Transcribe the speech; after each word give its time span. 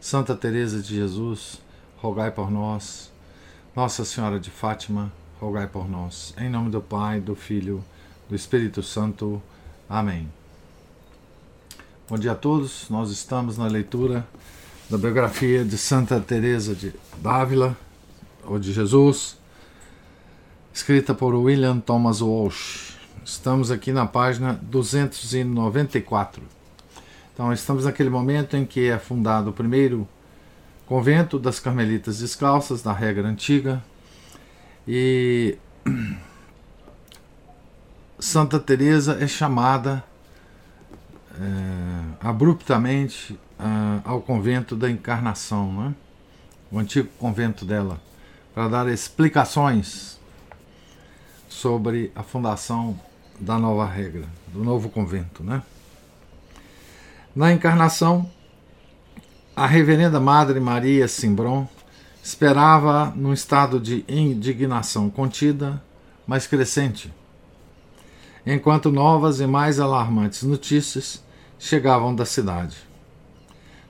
Santa 0.00 0.36
Teresa 0.36 0.80
de 0.80 0.94
Jesus, 0.94 1.60
rogai 1.96 2.30
por 2.30 2.50
nós. 2.50 3.10
Nossa 3.74 4.04
Senhora 4.04 4.38
de 4.38 4.50
Fátima, 4.50 5.12
rogai 5.40 5.66
por 5.66 5.88
nós. 5.88 6.34
Em 6.38 6.48
nome 6.48 6.70
do 6.70 6.80
Pai, 6.80 7.20
do 7.20 7.34
Filho, 7.34 7.84
do 8.28 8.36
Espírito 8.36 8.82
Santo. 8.82 9.42
Amém. 9.88 10.30
Bom 12.08 12.18
dia 12.18 12.32
a 12.32 12.36
todos. 12.36 12.88
Nós 12.88 13.10
estamos 13.10 13.58
na 13.58 13.66
leitura 13.66 14.26
da 14.88 14.96
biografia 14.96 15.64
de 15.64 15.76
Santa 15.76 16.20
Teresa 16.20 16.74
de 16.74 16.94
Dávila, 17.18 17.76
ou 18.44 18.58
de 18.58 18.72
Jesus, 18.72 19.36
escrita 20.72 21.14
por 21.14 21.34
William 21.34 21.80
Thomas 21.80 22.20
Walsh. 22.20 22.96
Estamos 23.24 23.72
aqui 23.72 23.92
na 23.92 24.06
página 24.06 24.52
294. 24.62 26.55
Então, 27.36 27.52
estamos 27.52 27.84
naquele 27.84 28.08
momento 28.08 28.56
em 28.56 28.64
que 28.64 28.88
é 28.88 28.98
fundado 28.98 29.50
o 29.50 29.52
primeiro 29.52 30.08
convento 30.86 31.38
das 31.38 31.60
Carmelitas 31.60 32.20
Descalças, 32.20 32.80
da 32.80 32.94
regra 32.94 33.28
antiga, 33.28 33.84
e 34.88 35.58
Santa 38.18 38.58
Teresa 38.58 39.18
é 39.20 39.26
chamada 39.26 40.02
é, 41.38 42.26
abruptamente 42.26 43.38
é, 43.60 44.00
ao 44.02 44.22
convento 44.22 44.74
da 44.74 44.90
Encarnação, 44.90 45.70
né? 45.70 45.94
o 46.72 46.78
antigo 46.78 47.10
convento 47.18 47.66
dela, 47.66 48.00
para 48.54 48.66
dar 48.66 48.88
explicações 48.88 50.18
sobre 51.50 52.10
a 52.16 52.22
fundação 52.22 52.98
da 53.38 53.58
nova 53.58 53.84
regra, 53.84 54.24
do 54.54 54.64
novo 54.64 54.88
convento, 54.88 55.44
né? 55.44 55.62
Na 57.36 57.52
encarnação, 57.52 58.30
a 59.54 59.66
Reverenda 59.66 60.18
Madre 60.18 60.58
Maria 60.58 61.06
Simbron 61.06 61.68
esperava 62.24 63.12
num 63.14 63.30
estado 63.30 63.78
de 63.78 64.02
indignação 64.08 65.10
contida, 65.10 65.82
mas 66.26 66.46
crescente, 66.46 67.12
enquanto 68.46 68.90
novas 68.90 69.38
e 69.38 69.46
mais 69.46 69.78
alarmantes 69.78 70.44
notícias 70.44 71.22
chegavam 71.58 72.14
da 72.14 72.24
cidade. 72.24 72.78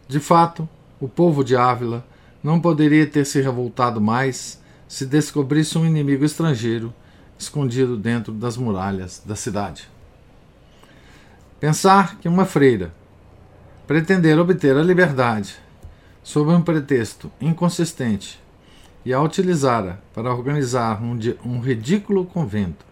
De 0.09 0.19
fato, 0.19 0.69
o 1.01 1.09
povo 1.09 1.45
de 1.45 1.55
Ávila 1.57 2.05
não 2.43 2.61
poderia 2.61 3.07
ter 3.07 3.25
se 3.25 3.41
revoltado 3.41 4.01
mais 4.01 4.61
se 4.89 5.07
descobrisse 5.07 5.79
um 5.79 5.87
inimigo 5.87 6.25
estrangeiro 6.25 6.93
escondido 7.39 7.97
dentro 7.97 8.33
das 8.33 8.57
muralhas 8.57 9.23
da 9.25 9.37
cidade. 9.37 9.89
Pensar 11.61 12.19
que 12.19 12.27
uma 12.27 12.45
freira 12.45 12.93
pretender 13.87 14.37
obter 14.39 14.77
a 14.77 14.83
liberdade 14.83 15.57
sob 16.23 16.51
um 16.51 16.61
pretexto 16.61 17.31
inconsistente 17.41 18.41
e 19.05 19.13
a 19.13 19.23
utilizara 19.23 20.03
para 20.13 20.35
organizar 20.35 21.01
um, 21.01 21.17
um 21.45 21.61
ridículo 21.61 22.25
convento, 22.25 22.85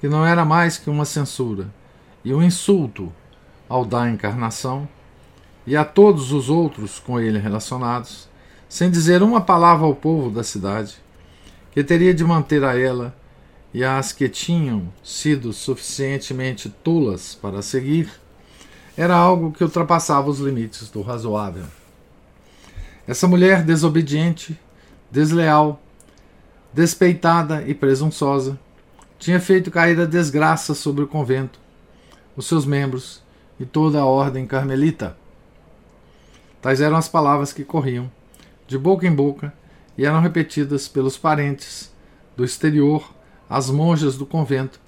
que 0.00 0.08
não 0.08 0.26
era 0.26 0.44
mais 0.44 0.76
que 0.76 0.90
uma 0.90 1.04
censura 1.04 1.68
e 2.24 2.34
um 2.34 2.42
insulto 2.42 3.12
ao 3.68 3.84
da 3.84 4.10
encarnação 4.10 4.88
e 5.64 5.76
a 5.76 5.84
todos 5.84 6.32
os 6.32 6.50
outros 6.50 6.98
com 6.98 7.20
ele 7.20 7.38
relacionados, 7.38 8.28
sem 8.68 8.90
dizer 8.90 9.22
uma 9.22 9.40
palavra 9.40 9.86
ao 9.86 9.94
povo 9.94 10.28
da 10.28 10.42
cidade, 10.42 10.96
que 11.70 11.84
teria 11.84 12.12
de 12.12 12.24
manter 12.24 12.64
a 12.64 12.76
ela 12.76 13.16
e 13.72 13.84
às 13.84 14.10
que 14.10 14.28
tinham 14.28 14.92
sido 15.04 15.52
suficientemente 15.52 16.68
tolas 16.68 17.36
para 17.36 17.62
seguir 17.62 18.19
era 18.96 19.14
algo 19.14 19.52
que 19.52 19.64
ultrapassava 19.64 20.28
os 20.28 20.38
limites 20.38 20.90
do 20.90 21.02
razoável. 21.02 21.64
Essa 23.06 23.26
mulher 23.26 23.64
desobediente, 23.64 24.58
desleal, 25.10 25.80
despeitada 26.72 27.62
e 27.66 27.74
presunçosa 27.74 28.58
tinha 29.18 29.40
feito 29.40 29.70
cair 29.70 30.00
a 30.00 30.06
desgraça 30.06 30.74
sobre 30.74 31.04
o 31.04 31.08
convento, 31.08 31.58
os 32.36 32.46
seus 32.46 32.64
membros 32.64 33.22
e 33.58 33.64
toda 33.64 34.00
a 34.00 34.06
ordem 34.06 34.46
carmelita. 34.46 35.16
Tais 36.62 36.80
eram 36.80 36.96
as 36.96 37.08
palavras 37.08 37.52
que 37.52 37.64
corriam, 37.64 38.10
de 38.66 38.78
boca 38.78 39.06
em 39.06 39.12
boca, 39.12 39.52
e 39.96 40.06
eram 40.06 40.20
repetidas 40.20 40.88
pelos 40.88 41.18
parentes 41.18 41.92
do 42.36 42.44
exterior 42.44 43.12
às 43.48 43.68
monjas 43.68 44.16
do 44.16 44.24
convento 44.24 44.80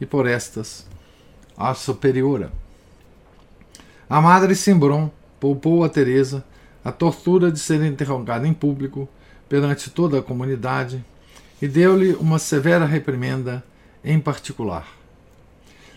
e 0.00 0.06
por 0.06 0.26
estas 0.26 0.86
à 1.56 1.74
superiora. 1.74 2.52
A 4.10 4.20
madre 4.20 4.56
Simbron 4.56 5.08
poupou 5.38 5.84
a 5.84 5.88
Teresa 5.88 6.44
a 6.84 6.90
tortura 6.90 7.52
de 7.52 7.60
ser 7.60 7.80
interrogada 7.84 8.44
em 8.44 8.52
público 8.52 9.08
perante 9.48 9.88
toda 9.88 10.18
a 10.18 10.22
comunidade 10.22 11.04
e 11.62 11.68
deu-lhe 11.68 12.14
uma 12.14 12.40
severa 12.40 12.84
reprimenda 12.84 13.62
em 14.02 14.18
particular. 14.18 14.84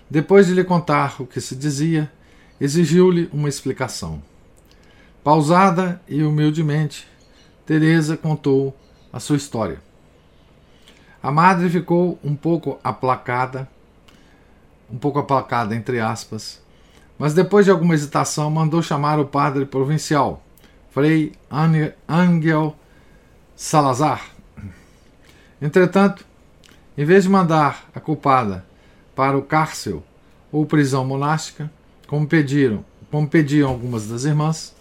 Depois 0.07 0.46
de 0.46 0.53
lhe 0.53 0.63
contar 0.63 1.19
o 1.19 1.25
que 1.25 1.41
se 1.41 1.56
dizia, 1.56 2.12
exigiu-lhe 2.62 3.31
uma 3.34 3.50
explicação. 3.50 4.22
Pausada 5.24 6.00
e 6.07 6.22
humildemente, 6.22 7.07
Teresa 7.66 8.16
contou 8.16 8.78
a 9.12 9.19
sua 9.19 9.38
história. 9.38 9.81
A 11.24 11.31
madre 11.31 11.68
ficou 11.68 12.19
um 12.24 12.35
pouco 12.35 12.80
aplacada, 12.84 13.68
um 14.88 15.00
pouco 15.00 15.18
aplacada 15.18 15.75
entre 15.75 16.00
aspas, 16.00 16.62
mas 17.18 17.34
depois 17.34 17.66
de 17.66 17.72
alguma 17.72 17.94
hesitação 17.94 18.50
mandou 18.50 18.81
chamar 18.81 19.19
o 19.19 19.25
padre 19.25 19.66
provincial, 19.66 20.44
Frei 20.91 21.31
Angel 22.07 22.75
Salazar. 23.56 24.22
Entretanto, 25.62 26.25
em 26.97 27.06
vez 27.06 27.24
de 27.24 27.29
mandar 27.29 27.90
a 27.96 28.00
culpada 28.00 28.66
para 29.16 29.38
o 29.38 29.41
cárcel 29.41 30.03
ou 30.51 30.66
prisão 30.66 31.06
monástica, 31.06 31.72
como 32.07 32.28
pediram, 32.28 32.85
como 33.09 33.28
pediam 33.28 33.69
algumas 33.69 34.07
das 34.07 34.24
irmãs, 34.24 34.75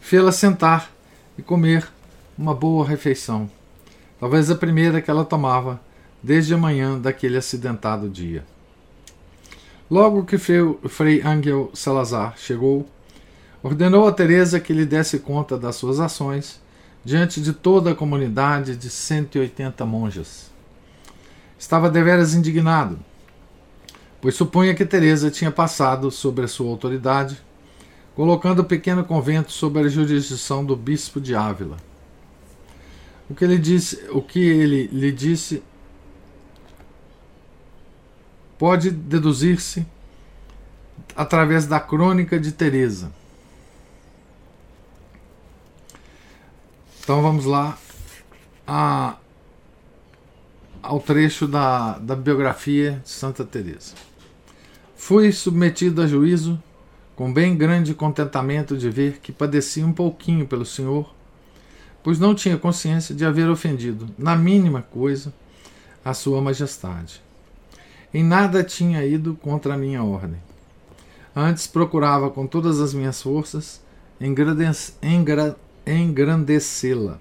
fê-la 0.00 0.32
sentar 0.32 0.90
e 1.36 1.42
comer 1.42 1.86
uma 2.38 2.54
boa 2.54 2.86
refeição, 2.86 3.50
talvez 4.18 4.50
a 4.50 4.54
primeira 4.54 5.00
que 5.02 5.10
ela 5.10 5.24
tomava 5.24 5.80
desde 6.22 6.54
a 6.54 6.58
manhã 6.58 6.98
daquele 6.98 7.36
acidentado 7.36 8.08
dia. 8.08 8.44
Logo 9.90 10.24
que 10.24 10.38
Frei 10.38 11.20
Angel 11.20 11.68
Salazar 11.74 12.38
chegou, 12.38 12.88
ordenou 13.60 14.06
a 14.06 14.12
Teresa 14.12 14.60
que 14.60 14.72
lhe 14.72 14.86
desse 14.86 15.18
conta 15.18 15.58
das 15.58 15.74
suas 15.74 15.98
ações 15.98 16.60
diante 17.04 17.40
de 17.40 17.52
toda 17.52 17.90
a 17.90 17.94
comunidade 17.94 18.76
de 18.76 18.88
180 18.88 19.84
monjas. 19.84 20.48
Estava 21.58 21.90
deveras 21.90 22.34
indignado, 22.34 23.00
pois 24.20 24.36
supunha 24.36 24.76
que 24.76 24.86
Teresa 24.86 25.28
tinha 25.28 25.50
passado 25.50 26.08
sobre 26.08 26.44
a 26.44 26.48
sua 26.48 26.70
autoridade, 26.70 27.42
colocando 28.14 28.60
o 28.60 28.64
pequeno 28.64 29.02
convento 29.02 29.50
sob 29.50 29.80
a 29.80 29.88
jurisdição 29.88 30.64
do 30.64 30.76
bispo 30.76 31.20
de 31.20 31.34
Ávila. 31.34 31.78
O 33.28 33.34
que 33.34 33.44
ele 33.44 33.58
disse, 33.58 34.04
o 34.10 34.22
que 34.22 34.38
ele 34.38 34.86
lhe 34.92 35.10
disse 35.10 35.64
pode 38.60 38.90
deduzir-se 38.90 39.86
através 41.16 41.64
da 41.64 41.80
crônica 41.80 42.38
de 42.38 42.52
Teresa. 42.52 43.10
Então 47.02 47.22
vamos 47.22 47.46
lá 47.46 47.78
a, 48.66 49.16
ao 50.82 51.00
trecho 51.00 51.48
da, 51.48 51.96
da 52.00 52.14
biografia 52.14 53.00
de 53.02 53.08
Santa 53.08 53.46
Teresa. 53.46 53.94
Fui 54.94 55.32
submetido 55.32 56.02
a 56.02 56.06
juízo 56.06 56.62
com 57.16 57.32
bem 57.32 57.56
grande 57.56 57.94
contentamento 57.94 58.76
de 58.76 58.90
ver 58.90 59.20
que 59.22 59.32
padecia 59.32 59.86
um 59.86 59.92
pouquinho 59.94 60.46
pelo 60.46 60.66
Senhor, 60.66 61.10
pois 62.02 62.18
não 62.18 62.34
tinha 62.34 62.58
consciência 62.58 63.14
de 63.14 63.24
haver 63.24 63.48
ofendido, 63.48 64.06
na 64.18 64.36
mínima 64.36 64.82
coisa, 64.82 65.32
a 66.04 66.12
Sua 66.12 66.42
Majestade. 66.42 67.22
Em 68.12 68.24
nada 68.24 68.64
tinha 68.64 69.04
ido 69.04 69.34
contra 69.34 69.74
a 69.74 69.78
minha 69.78 70.02
ordem. 70.02 70.38
Antes 71.34 71.66
procurava 71.66 72.28
com 72.30 72.46
todas 72.46 72.80
as 72.80 72.92
minhas 72.92 73.22
forças 73.22 73.80
engrandecê-la. 75.86 77.18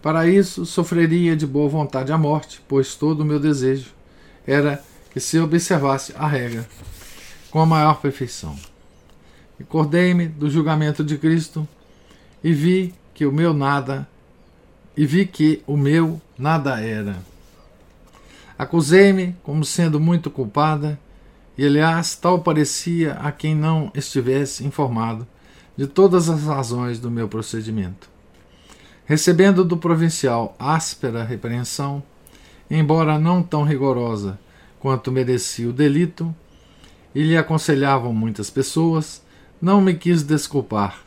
Para 0.00 0.26
isso, 0.28 0.64
sofreria 0.64 1.34
de 1.34 1.46
boa 1.46 1.68
vontade 1.68 2.12
a 2.12 2.18
morte, 2.18 2.62
pois 2.68 2.94
todo 2.94 3.20
o 3.20 3.24
meu 3.24 3.40
desejo 3.40 3.90
era 4.46 4.82
que 5.10 5.18
se 5.18 5.38
observasse 5.38 6.12
a 6.16 6.26
regra 6.26 6.68
com 7.50 7.60
a 7.60 7.66
maior 7.66 8.00
perfeição. 8.00 8.56
Recordei-me 9.58 10.26
do 10.26 10.50
julgamento 10.50 11.02
de 11.02 11.16
Cristo 11.16 11.66
e 12.42 12.52
vi 12.52 12.94
que 13.14 13.24
o 13.24 13.32
meu 13.32 13.54
nada 13.54 14.06
e 14.96 15.06
vi 15.06 15.26
que 15.26 15.62
o 15.66 15.76
meu 15.76 16.20
nada 16.38 16.80
era. 16.80 17.16
Acusei-me 18.58 19.36
como 19.42 19.64
sendo 19.64 19.98
muito 19.98 20.30
culpada, 20.30 20.98
e 21.56 21.64
aliás, 21.64 22.14
tal 22.14 22.40
parecia 22.40 23.14
a 23.14 23.30
quem 23.30 23.54
não 23.54 23.90
estivesse 23.94 24.64
informado 24.64 25.26
de 25.76 25.86
todas 25.86 26.28
as 26.28 26.44
razões 26.44 26.98
do 26.98 27.10
meu 27.10 27.28
procedimento. 27.28 28.08
Recebendo 29.04 29.64
do 29.64 29.76
provincial 29.76 30.54
áspera 30.58 31.24
repreensão, 31.24 32.02
embora 32.70 33.18
não 33.18 33.42
tão 33.42 33.64
rigorosa 33.64 34.38
quanto 34.80 35.12
merecia 35.12 35.68
o 35.68 35.72
delito, 35.72 36.34
e 37.14 37.22
lhe 37.22 37.36
aconselhavam 37.36 38.12
muitas 38.12 38.50
pessoas, 38.50 39.22
não 39.60 39.80
me 39.80 39.94
quis 39.94 40.22
desculpar, 40.22 40.98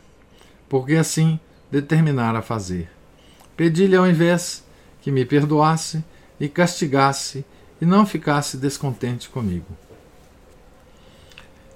porque 0.68 0.94
assim 0.94 1.38
determinara 1.70 2.40
fazer. 2.40 2.90
Pedi-lhe 3.56 3.96
ao 3.96 4.06
invés 4.06 4.64
que 5.00 5.10
me 5.10 5.24
perdoasse 5.24 6.02
e 6.40 6.48
castigasse 6.48 7.44
e 7.80 7.86
não 7.86 8.06
ficasse 8.06 8.56
descontente 8.56 9.28
comigo. 9.28 9.66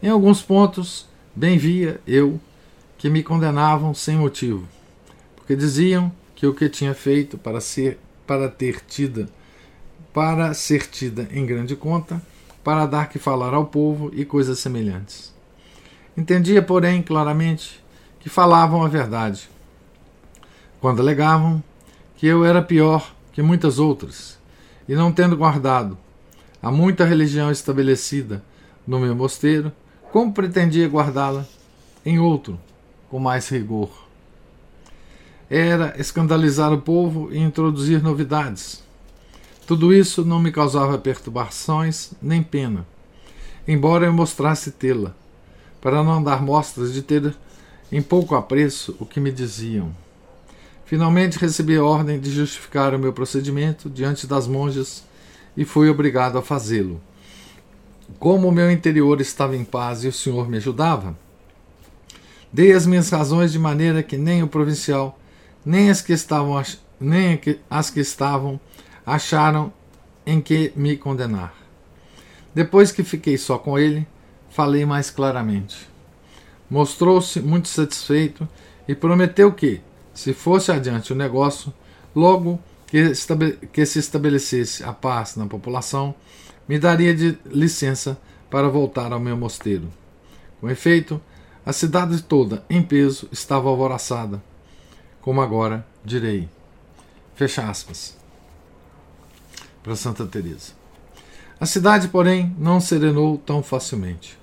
Em 0.02 0.08
alguns 0.08 0.42
pontos, 0.42 1.08
bem 1.34 1.56
via 1.58 2.00
eu 2.06 2.40
que 2.98 3.08
me 3.08 3.22
condenavam 3.22 3.94
sem 3.94 4.16
motivo, 4.16 4.68
porque 5.36 5.56
diziam 5.56 6.12
que 6.34 6.46
o 6.46 6.54
que 6.54 6.68
tinha 6.68 6.94
feito 6.94 7.38
para 7.38 7.60
ser 7.60 7.98
para 8.26 8.48
ter 8.48 8.80
tida 8.80 9.28
para 10.12 10.52
ser 10.52 10.86
tida 10.88 11.26
em 11.32 11.46
grande 11.46 11.74
conta, 11.74 12.20
para 12.62 12.86
dar 12.86 13.08
que 13.08 13.18
falar 13.18 13.54
ao 13.54 13.66
povo 13.66 14.10
e 14.12 14.24
coisas 14.24 14.58
semelhantes. 14.58 15.34
Entendia, 16.16 16.62
porém, 16.62 17.02
claramente 17.02 17.82
que 18.20 18.28
falavam 18.28 18.84
a 18.84 18.88
verdade, 18.88 19.48
quando 20.80 21.00
alegavam 21.00 21.62
que 22.16 22.26
eu 22.26 22.44
era 22.44 22.62
pior 22.62 23.14
que 23.32 23.42
muitas 23.42 23.78
outras, 23.78 24.38
e 24.88 24.94
não 24.94 25.12
tendo 25.12 25.36
guardado 25.36 25.96
a 26.62 26.70
muita 26.70 27.04
religião 27.04 27.50
estabelecida 27.50 28.42
no 28.86 28.98
meu 28.98 29.14
mosteiro, 29.14 29.72
como 30.12 30.32
pretendia 30.32 30.88
guardá-la 30.88 31.46
em 32.04 32.18
outro, 32.18 32.58
com 33.08 33.18
mais 33.18 33.48
rigor? 33.48 33.90
Era 35.48 35.94
escandalizar 35.98 36.72
o 36.72 36.80
povo 36.80 37.32
e 37.32 37.38
introduzir 37.38 38.02
novidades 38.02 38.82
tudo 39.66 39.94
isso 39.94 40.24
não 40.24 40.40
me 40.40 40.50
causava 40.50 40.98
perturbações 40.98 42.12
nem 42.20 42.42
pena, 42.42 42.84
embora 43.66 44.06
eu 44.06 44.12
mostrasse 44.12 44.72
tê-la, 44.72 45.14
para 45.80 46.02
não 46.02 46.22
dar 46.22 46.42
mostras 46.42 46.92
de 46.92 47.00
ter 47.00 47.34
em 47.90 48.02
pouco 48.02 48.34
apreço 48.34 48.96
o 48.98 49.06
que 49.06 49.20
me 49.20 49.30
diziam. 49.30 49.94
Finalmente 50.92 51.38
recebi 51.38 51.74
a 51.74 51.82
ordem 51.82 52.20
de 52.20 52.30
justificar 52.30 52.94
o 52.94 52.98
meu 52.98 53.14
procedimento 53.14 53.88
diante 53.88 54.26
das 54.26 54.46
monjas 54.46 55.02
e 55.56 55.64
fui 55.64 55.88
obrigado 55.88 56.36
a 56.36 56.42
fazê-lo. 56.42 57.00
Como 58.18 58.46
o 58.46 58.52
meu 58.52 58.70
interior 58.70 59.18
estava 59.18 59.56
em 59.56 59.64
paz 59.64 60.04
e 60.04 60.08
o 60.08 60.12
Senhor 60.12 60.46
me 60.50 60.58
ajudava, 60.58 61.16
dei 62.52 62.74
as 62.74 62.84
minhas 62.84 63.08
razões 63.08 63.52
de 63.52 63.58
maneira 63.58 64.02
que 64.02 64.18
nem 64.18 64.42
o 64.42 64.46
provincial, 64.46 65.18
nem 65.64 65.88
as 65.88 66.02
que 66.02 66.12
estavam, 66.12 66.62
nem 67.00 67.40
as 67.70 67.88
que 67.88 68.00
estavam 68.00 68.60
acharam 69.06 69.72
em 70.26 70.42
que 70.42 70.74
me 70.76 70.94
condenar. 70.98 71.54
Depois 72.54 72.92
que 72.92 73.02
fiquei 73.02 73.38
só 73.38 73.56
com 73.56 73.78
ele, 73.78 74.06
falei 74.50 74.84
mais 74.84 75.08
claramente. 75.08 75.88
Mostrou-se 76.68 77.40
muito 77.40 77.68
satisfeito 77.68 78.46
e 78.86 78.94
prometeu 78.94 79.50
que, 79.54 79.80
se 80.14 80.32
fosse 80.32 80.70
adiante 80.70 81.12
o 81.12 81.16
negócio, 81.16 81.72
logo 82.14 82.60
que, 82.86 83.12
que 83.72 83.86
se 83.86 83.98
estabelecesse 83.98 84.84
a 84.84 84.92
paz 84.92 85.36
na 85.36 85.46
população, 85.46 86.14
me 86.68 86.78
daria 86.78 87.14
de 87.14 87.38
licença 87.46 88.18
para 88.50 88.68
voltar 88.68 89.12
ao 89.12 89.20
meu 89.20 89.36
mosteiro. 89.36 89.90
Com 90.60 90.68
efeito, 90.68 91.20
a 91.64 91.72
cidade 91.72 92.22
toda, 92.22 92.64
em 92.68 92.82
peso, 92.82 93.28
estava 93.32 93.68
alvoroçada, 93.68 94.42
como 95.20 95.40
agora 95.40 95.86
direi. 96.04 96.48
Fecha 97.34 97.68
aspas 97.68 98.16
para 99.82 99.96
Santa 99.96 100.26
Teresa. 100.26 100.72
A 101.58 101.66
cidade, 101.66 102.08
porém, 102.08 102.54
não 102.58 102.80
serenou 102.80 103.38
tão 103.38 103.62
facilmente. 103.62 104.38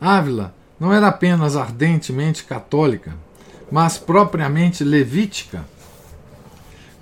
Ávila 0.00 0.54
não 0.78 0.92
era 0.92 1.08
apenas 1.08 1.56
ardentemente 1.56 2.44
católica, 2.44 3.14
mas 3.70 3.98
propriamente 3.98 4.82
levítica. 4.84 5.64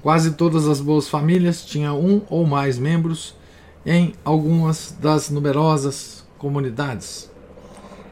Quase 0.02 0.32
todas 0.32 0.68
as 0.68 0.80
boas 0.80 1.08
famílias 1.08 1.64
tinham 1.64 1.98
um 1.98 2.22
ou 2.28 2.46
mais 2.46 2.78
membros 2.78 3.34
em 3.84 4.14
algumas 4.24 4.96
das 5.00 5.30
numerosas 5.30 6.24
comunidades. 6.38 7.30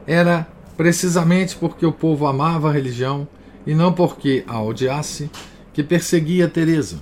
Era 0.07 0.49
precisamente 0.77 1.57
porque 1.57 1.87
o 1.87 1.93
povo 1.93 2.27
amava 2.27 2.69
a 2.69 2.73
religião 2.73 3.27
e 3.67 3.75
não 3.75 3.93
porque 3.93 4.45
a 4.47 4.61
odiasse 4.61 5.31
que 5.73 5.83
perseguia 5.83 6.49
Teresa. 6.49 7.01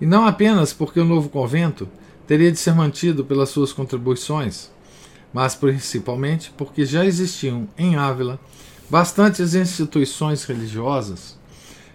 E 0.00 0.06
não 0.06 0.26
apenas 0.26 0.72
porque 0.72 1.00
o 1.00 1.04
novo 1.04 1.28
convento 1.28 1.88
teria 2.26 2.52
de 2.52 2.58
ser 2.58 2.74
mantido 2.74 3.24
pelas 3.24 3.48
suas 3.48 3.72
contribuições, 3.72 4.70
mas 5.32 5.54
principalmente 5.54 6.52
porque 6.56 6.84
já 6.84 7.04
existiam 7.04 7.68
em 7.78 7.96
Ávila 7.96 8.38
bastantes 8.88 9.54
instituições 9.54 10.44
religiosas, 10.44 11.36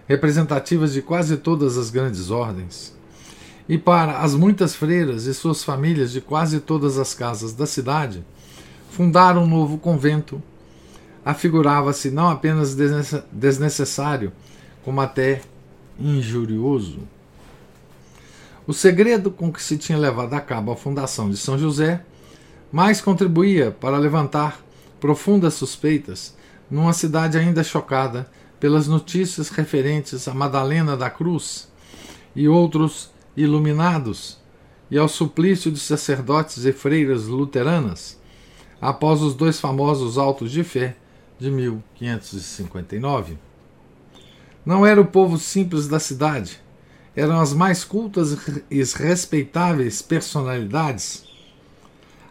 representativas 0.06 0.92
de 0.92 1.00
quase 1.00 1.36
todas 1.36 1.78
as 1.78 1.90
grandes 1.90 2.30
ordens. 2.30 2.94
E 3.68 3.78
para 3.78 4.18
as 4.18 4.34
muitas 4.34 4.74
freiras 4.74 5.26
e 5.26 5.32
suas 5.32 5.64
famílias 5.64 6.12
de 6.12 6.20
quase 6.20 6.60
todas 6.60 6.98
as 6.98 7.14
casas 7.14 7.54
da 7.54 7.66
cidade, 7.66 8.24
fundar 8.90 9.38
um 9.38 9.46
novo 9.46 9.78
convento 9.78 10.42
afigurava-se 11.24 12.10
não 12.10 12.28
apenas 12.28 12.76
desnecessário, 13.30 14.32
como 14.84 15.00
até 15.00 15.40
injurioso. 15.98 17.00
O 18.66 18.72
segredo 18.72 19.30
com 19.30 19.52
que 19.52 19.62
se 19.62 19.78
tinha 19.78 19.96
levado 19.96 20.34
a 20.34 20.40
cabo 20.40 20.72
a 20.72 20.76
fundação 20.76 21.30
de 21.30 21.36
São 21.36 21.56
José 21.56 22.04
mais 22.72 23.00
contribuía 23.00 23.70
para 23.70 23.98
levantar 23.98 24.60
profundas 25.00 25.54
suspeitas 25.54 26.34
numa 26.72 26.92
cidade 26.92 27.38
ainda 27.38 27.62
chocada 27.62 28.28
pelas 28.58 28.88
notícias 28.88 29.50
referentes 29.50 30.26
a 30.26 30.34
Madalena 30.34 30.96
da 30.96 31.08
Cruz 31.08 31.70
e 32.34 32.48
outros 32.48 33.10
iluminados 33.36 34.38
e 34.90 34.98
ao 34.98 35.08
suplício 35.08 35.70
de 35.70 35.78
sacerdotes 35.78 36.64
e 36.64 36.72
freiras 36.72 37.26
luteranas 37.26 38.20
após 38.80 39.22
os 39.22 39.34
dois 39.34 39.60
famosos 39.60 40.18
autos 40.18 40.50
de 40.50 40.64
fé 40.64 40.96
de 41.38 41.50
1559. 41.50 43.38
Não 44.66 44.84
era 44.84 45.00
o 45.00 45.06
povo 45.06 45.38
simples 45.38 45.86
da 45.86 46.00
cidade 46.00 46.60
eram 47.14 47.40
as 47.40 47.52
mais 47.52 47.84
cultas 47.84 48.36
e 48.70 48.82
respeitáveis 48.82 50.00
personalidades, 50.00 51.24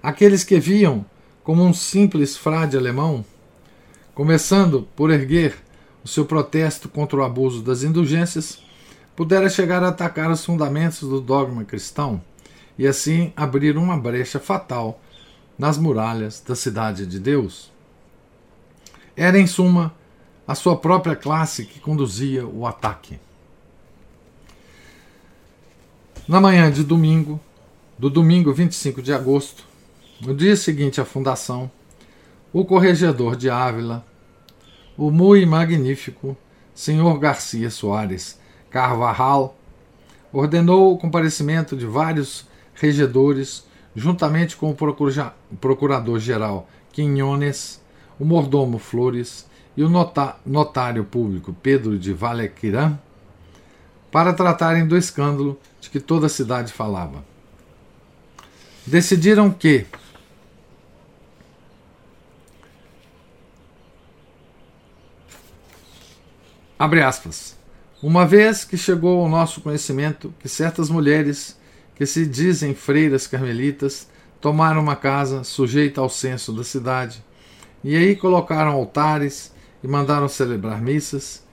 aqueles 0.02 0.44
que 0.44 0.60
viam 0.60 1.06
como 1.44 1.64
um 1.64 1.74
simples 1.74 2.36
frade 2.36 2.76
alemão, 2.76 3.24
começando 4.14 4.88
por 4.96 5.10
erguer 5.10 5.56
o 6.04 6.08
seu 6.08 6.26
protesto 6.26 6.90
contra 6.90 7.18
o 7.18 7.24
abuso 7.24 7.62
das 7.62 7.84
indulgências, 7.84 8.62
pudera 9.16 9.50
chegar 9.50 9.84
a 9.84 9.90
atacar 9.90 10.32
os 10.32 10.44
fundamentos 10.44 11.02
do 11.02 11.22
dogma 11.22 11.64
cristão 11.64 12.22
e 12.78 12.88
assim 12.88 13.32
abrir 13.36 13.78
uma 13.78 13.98
brecha 13.98 14.40
fatal 14.40 15.00
nas 15.58 15.78
muralhas 15.78 16.42
da 16.46 16.56
cidade 16.56 17.06
de 17.06 17.20
Deus. 17.20 17.72
Era, 19.16 19.38
em 19.38 19.46
suma, 19.46 19.94
a 20.48 20.56
sua 20.56 20.76
própria 20.76 21.16
classe 21.16 21.66
que 21.66 21.80
conduzia 21.80 22.46
o 22.46 22.66
ataque. 22.66 23.20
Na 26.28 26.42
manhã 26.42 26.72
de 26.72 26.84
domingo, 26.84 27.40
do 27.98 28.10
domingo 28.10 28.54
25 28.54 29.02
de 29.02 29.14
agosto, 29.14 29.64
no 30.20 30.34
dia 30.34 30.56
seguinte 30.56 31.00
à 31.00 31.06
fundação, 31.06 31.70
o 32.54 32.66
corregedor 32.66 33.36
de 33.36 33.50
Ávila, 33.50 34.06
o 34.98 35.10
muito 35.10 35.48
magnífico 35.48 36.36
senhor 36.74 37.18
Garcia 37.18 37.70
Soares 37.70 38.40
Carvajal, 38.70 39.58
ordenou 40.34 40.94
o 40.94 40.98
comparecimento 40.98 41.76
de 41.76 41.86
vários 41.86 42.46
regedores, 42.74 43.66
juntamente 43.96 44.56
com 44.56 44.72
o 44.72 44.78
procurador-geral 45.58 46.70
Quinhones, 46.92 47.82
o 48.20 48.26
mordomo 48.26 48.78
Flores 48.78 49.46
e 49.76 49.84
o 49.84 49.90
notário 50.46 51.04
público 51.06 51.56
Pedro 51.62 51.98
de 51.98 52.14
Valequiran 52.14 52.98
para 54.12 54.34
tratarem 54.34 54.86
do 54.86 54.98
escândalo 54.98 55.58
de 55.80 55.90
que 55.90 56.00
toda 56.00 56.26
a 56.26 56.30
cidade 56.30 56.74
falava. 56.74 57.24
Decidiram 58.86 59.50
que 59.50 59.86
abre 66.82 67.04
aspas. 67.04 67.56
Uma 68.02 68.26
vez 68.26 68.66
que 68.66 68.76
chegou 68.76 69.22
ao 69.22 69.30
nosso 69.30 69.62
conhecimento 69.62 70.34
que 70.40 70.50
certas 70.50 70.90
mulheres 70.90 71.56
que 71.94 72.08
se 72.08 72.26
dizem 72.26 72.74
freiras 72.74 73.28
carmelitas 73.28 74.10
tomaram 74.42 74.82
uma 74.82 74.96
casa 74.96 75.44
sujeita 75.44 76.02
ao 76.02 76.10
censo 76.10 76.52
da 76.52 76.64
cidade 76.64 77.24
e 77.84 77.96
aí 77.96 78.16
colocaram 78.16 78.72
altares 78.72 79.54
e 79.84 79.88
mandaram 79.88 80.28
celebrar 80.28 80.82
missas, 80.82 81.44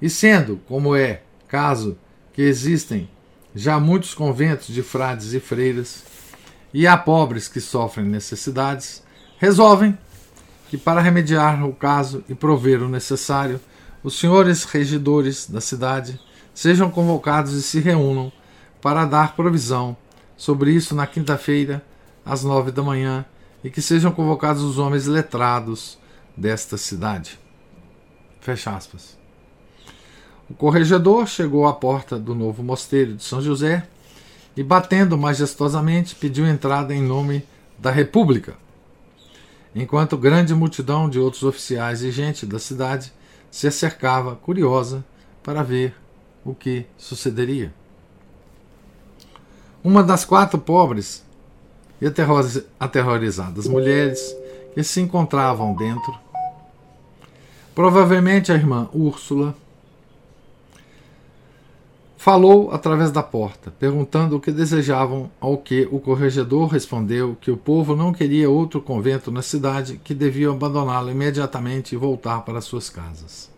e 0.00 0.08
sendo, 0.08 0.60
como 0.68 0.94
é, 0.94 1.22
caso 1.48 1.98
que 2.32 2.42
existem 2.42 3.10
já 3.56 3.80
muitos 3.80 4.14
conventos 4.14 4.68
de 4.68 4.84
frades 4.84 5.32
e 5.32 5.40
freiras, 5.40 6.04
e 6.72 6.86
há 6.86 6.96
pobres 6.96 7.48
que 7.48 7.60
sofrem 7.60 8.06
necessidades, 8.06 9.02
resolvem 9.38 9.98
que, 10.68 10.78
para 10.78 11.00
remediar 11.00 11.64
o 11.64 11.72
caso 11.72 12.22
e 12.28 12.36
prover 12.36 12.82
o 12.82 12.88
necessário, 12.88 13.60
os 14.06 14.20
senhores 14.20 14.62
regidores 14.62 15.50
da 15.50 15.60
cidade 15.60 16.20
sejam 16.54 16.88
convocados 16.88 17.54
e 17.54 17.60
se 17.60 17.80
reúnam 17.80 18.30
para 18.80 19.04
dar 19.04 19.34
provisão 19.34 19.96
sobre 20.36 20.70
isso 20.70 20.94
na 20.94 21.08
quinta-feira, 21.08 21.84
às 22.24 22.44
nove 22.44 22.70
da 22.70 22.84
manhã, 22.84 23.24
e 23.64 23.68
que 23.68 23.82
sejam 23.82 24.12
convocados 24.12 24.62
os 24.62 24.78
homens 24.78 25.06
letrados 25.06 25.98
desta 26.36 26.76
cidade. 26.76 27.36
Fecha 28.40 28.76
aspas. 28.76 29.18
O 30.48 30.54
corregedor 30.54 31.26
chegou 31.26 31.66
à 31.66 31.72
porta 31.72 32.16
do 32.16 32.32
novo 32.32 32.62
mosteiro 32.62 33.12
de 33.12 33.24
São 33.24 33.42
José 33.42 33.88
e, 34.56 34.62
batendo 34.62 35.18
majestosamente, 35.18 36.14
pediu 36.14 36.46
entrada 36.46 36.94
em 36.94 37.02
nome 37.02 37.44
da 37.76 37.90
República, 37.90 38.54
enquanto 39.74 40.16
grande 40.16 40.54
multidão 40.54 41.10
de 41.10 41.18
outros 41.18 41.42
oficiais 41.42 42.04
e 42.04 42.12
gente 42.12 42.46
da 42.46 42.60
cidade 42.60 43.12
se 43.56 43.66
acercava, 43.66 44.36
curiosa, 44.36 45.02
para 45.42 45.62
ver 45.62 45.94
o 46.44 46.54
que 46.54 46.84
sucederia. 46.98 47.72
Uma 49.82 50.02
das 50.02 50.26
quatro 50.26 50.58
pobres 50.58 51.24
e 51.98 52.06
aterrorizadas 52.78 53.66
mulheres 53.66 54.36
que 54.74 54.84
se 54.84 55.00
encontravam 55.00 55.74
dentro 55.74 56.26
Provavelmente 57.74 58.52
a 58.52 58.54
irmã 58.54 58.90
Úrsula 58.92 59.54
falou 62.26 62.72
através 62.72 63.12
da 63.12 63.22
porta, 63.22 63.72
perguntando 63.78 64.34
o 64.34 64.40
que 64.40 64.50
desejavam, 64.50 65.30
ao 65.40 65.56
que 65.56 65.86
o 65.92 66.00
corregedor 66.00 66.66
respondeu 66.66 67.36
que 67.40 67.52
o 67.52 67.56
povo 67.56 67.94
não 67.94 68.12
queria 68.12 68.50
outro 68.50 68.82
convento 68.82 69.30
na 69.30 69.42
cidade, 69.42 70.00
que 70.02 70.12
deviam 70.12 70.52
abandoná-lo 70.52 71.08
imediatamente 71.08 71.94
e 71.94 71.96
voltar 71.96 72.40
para 72.40 72.60
suas 72.60 72.90
casas. 72.90 73.48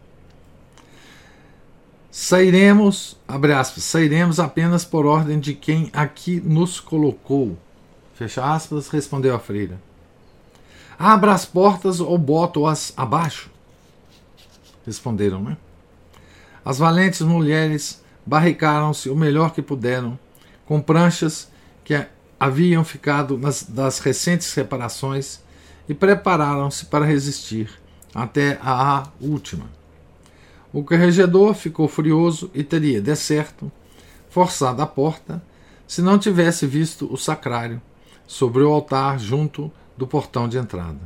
Sairemos, 2.11 3.17
abre 3.27 3.55
aspas, 3.55 3.85
sairemos 3.85 4.39
apenas 4.39 4.85
por 4.85 5.07
ordem 5.07 5.41
de 5.41 5.55
quem 5.55 5.89
aqui 5.95 6.39
nos 6.39 6.79
colocou. 6.79 7.57
Fecha 8.13 8.45
aspas, 8.45 8.89
respondeu 8.89 9.35
a 9.35 9.39
freira. 9.39 9.81
Abra 10.99 11.33
as 11.33 11.47
portas 11.47 12.01
ou 12.01 12.19
boto-as 12.19 12.93
abaixo 12.99 13.49
responderam, 14.85 15.43
né? 15.43 15.57
As 16.63 16.79
valentes 16.79 17.23
mulheres 17.23 18.07
barricaram-se 18.29 19.09
o 19.09 19.17
melhor 19.17 19.55
que 19.55 19.63
puderam, 19.63 20.19
com 20.67 20.83
pranchas 20.83 21.51
que 21.83 22.07
haviam 22.39 22.85
ficado 22.85 23.39
nas, 23.39 23.63
das 23.63 24.01
recentes 24.01 24.53
reparações 24.53 25.41
e 25.89 25.95
prepararam-se 25.95 26.85
para 26.85 27.07
resistir 27.07 27.71
até 28.15 28.59
a 28.63 29.05
última. 29.19 29.65
O 30.71 30.85
corregedor 30.85 31.55
ficou 31.55 31.89
furioso 31.89 32.51
e 32.53 32.63
teria, 32.63 33.01
de 33.01 33.17
certo, 33.17 33.73
forçado 34.29 34.83
a 34.83 34.87
porta 34.87 35.43
se 35.87 36.03
não 36.03 36.19
tivesse 36.19 36.67
visto 36.67 37.11
o 37.11 37.17
sacrário 37.17 37.81
sobre 38.27 38.63
o 38.63 38.71
altar 38.71 39.19
junto 39.19 39.73
do 39.97 40.07
portão 40.07 40.47
de 40.47 40.59
entrada. 40.59 41.01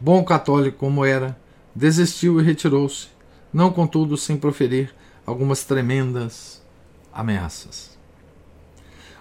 Bom 0.00 0.24
católico 0.24 0.78
como 0.78 1.04
era, 1.04 1.38
desistiu 1.72 2.40
e 2.40 2.42
retirou-se, 2.42 3.06
não 3.52 3.70
contudo 3.70 4.16
sem 4.16 4.36
proferir 4.36 4.92
algumas 5.26 5.64
tremendas 5.64 6.62
ameaças. 7.12 7.96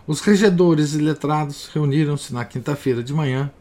Os 0.05 0.19
regedores 0.19 0.93
e 0.93 0.97
letrados 0.97 1.69
reuniram-se 1.73 2.33
na 2.33 2.43
quinta-feira 2.43 3.01
de 3.01 3.13
manhã 3.13 3.51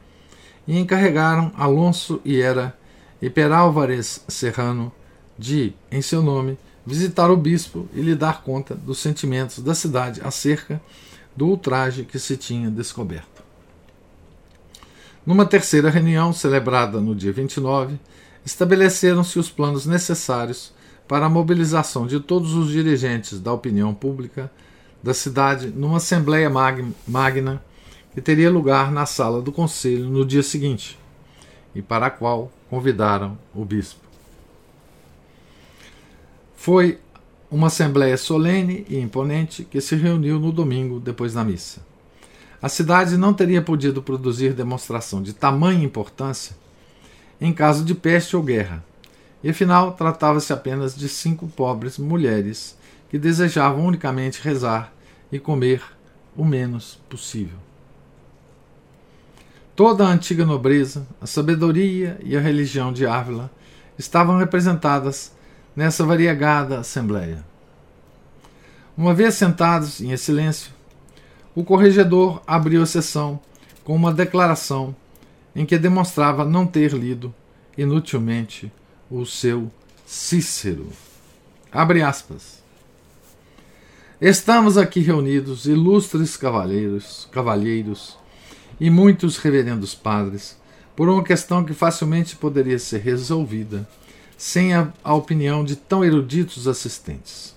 e 0.66 0.78
encarregaram 0.78 1.52
Alonso 1.56 2.20
Iera 2.24 2.76
e 3.20 3.30
Perálvares 3.30 4.24
Serrano 4.26 4.92
de, 5.38 5.72
em 5.90 6.02
seu 6.02 6.22
nome, 6.22 6.58
visitar 6.84 7.30
o 7.30 7.36
bispo 7.36 7.88
e 7.94 8.00
lhe 8.00 8.14
dar 8.14 8.42
conta 8.42 8.74
dos 8.74 8.98
sentimentos 8.98 9.60
da 9.60 9.74
cidade 9.74 10.20
acerca 10.24 10.80
do 11.36 11.46
ultraje 11.46 12.04
que 12.04 12.18
se 12.18 12.36
tinha 12.36 12.70
descoberto. 12.70 13.42
Numa 15.24 15.46
terceira 15.46 15.88
reunião, 15.88 16.32
celebrada 16.32 17.00
no 17.00 17.14
dia 17.14 17.32
29, 17.32 17.98
estabeleceram-se 18.44 19.38
os 19.38 19.48
planos 19.48 19.86
necessários 19.86 20.72
para 21.06 21.26
a 21.26 21.28
mobilização 21.28 22.06
de 22.06 22.20
todos 22.20 22.54
os 22.54 22.70
dirigentes 22.70 23.40
da 23.40 23.52
opinião 23.52 23.92
pública 23.92 24.50
da 25.02 25.12
cidade 25.12 25.68
numa 25.68 25.96
assembleia 25.96 26.50
magna 26.50 27.62
que 28.14 28.20
teria 28.20 28.50
lugar 28.50 28.92
na 28.92 29.06
sala 29.06 29.42
do 29.42 29.50
conselho 29.50 30.08
no 30.08 30.24
dia 30.24 30.42
seguinte 30.42 30.98
e 31.74 31.82
para 31.82 32.06
a 32.06 32.10
qual 32.10 32.52
convidaram 32.68 33.36
o 33.54 33.64
bispo. 33.64 34.00
Foi 36.54 36.98
uma 37.50 37.66
assembleia 37.66 38.16
solene 38.16 38.86
e 38.88 38.98
imponente 38.98 39.64
que 39.64 39.80
se 39.80 39.96
reuniu 39.96 40.38
no 40.38 40.52
domingo 40.52 41.00
depois 41.00 41.34
da 41.34 41.44
missa. 41.44 41.84
A 42.62 42.68
cidade 42.68 43.16
não 43.16 43.34
teria 43.34 43.60
podido 43.60 44.02
produzir 44.02 44.54
demonstração 44.54 45.20
de 45.20 45.32
tamanha 45.32 45.84
importância 45.84 46.56
em 47.40 47.52
caso 47.52 47.84
de 47.84 47.94
peste 47.94 48.36
ou 48.36 48.42
guerra. 48.42 48.84
E 49.42 49.50
afinal, 49.50 49.92
tratava-se 49.92 50.52
apenas 50.52 50.96
de 50.96 51.08
cinco 51.08 51.48
pobres 51.48 51.98
mulheres 51.98 52.76
que 53.10 53.18
desejavam 53.18 53.84
unicamente 53.84 54.40
rezar 54.42 54.92
e 55.30 55.38
comer 55.38 55.82
o 56.36 56.44
menos 56.44 56.98
possível. 57.08 57.58
Toda 59.74 60.06
a 60.06 60.10
antiga 60.10 60.44
nobreza, 60.44 61.06
a 61.20 61.26
sabedoria 61.26 62.18
e 62.22 62.36
a 62.36 62.40
religião 62.40 62.92
de 62.92 63.06
Ávila 63.06 63.50
estavam 63.98 64.38
representadas 64.38 65.32
nessa 65.74 66.04
variegada 66.04 66.78
assembleia. 66.78 67.44
Uma 68.96 69.14
vez 69.14 69.34
sentados 69.34 70.00
em 70.00 70.14
silêncio, 70.16 70.70
o 71.54 71.64
corregedor 71.64 72.42
abriu 72.46 72.82
a 72.82 72.86
sessão 72.86 73.40
com 73.82 73.96
uma 73.96 74.12
declaração 74.12 74.94
em 75.56 75.66
que 75.66 75.78
demonstrava 75.78 76.44
não 76.44 76.66
ter 76.66 76.92
lido 76.92 77.34
inutilmente 77.76 78.70
o 79.12 79.26
seu 79.26 79.70
Cícero. 80.06 80.88
Abre 81.70 82.02
aspas. 82.02 82.62
Estamos 84.18 84.78
aqui 84.78 85.00
reunidos, 85.00 85.66
ilustres 85.66 86.36
cavalheiros, 86.36 87.28
cavalheiros 87.30 88.16
e 88.80 88.88
muitos 88.88 89.36
reverendos 89.36 89.94
padres, 89.94 90.56
por 90.96 91.08
uma 91.10 91.22
questão 91.22 91.62
que 91.62 91.74
facilmente 91.74 92.36
poderia 92.36 92.78
ser 92.78 93.00
resolvida 93.00 93.86
sem 94.38 94.72
a, 94.72 94.90
a 95.04 95.14
opinião 95.14 95.62
de 95.62 95.76
tão 95.76 96.02
eruditos 96.02 96.66
assistentes. 96.66 97.54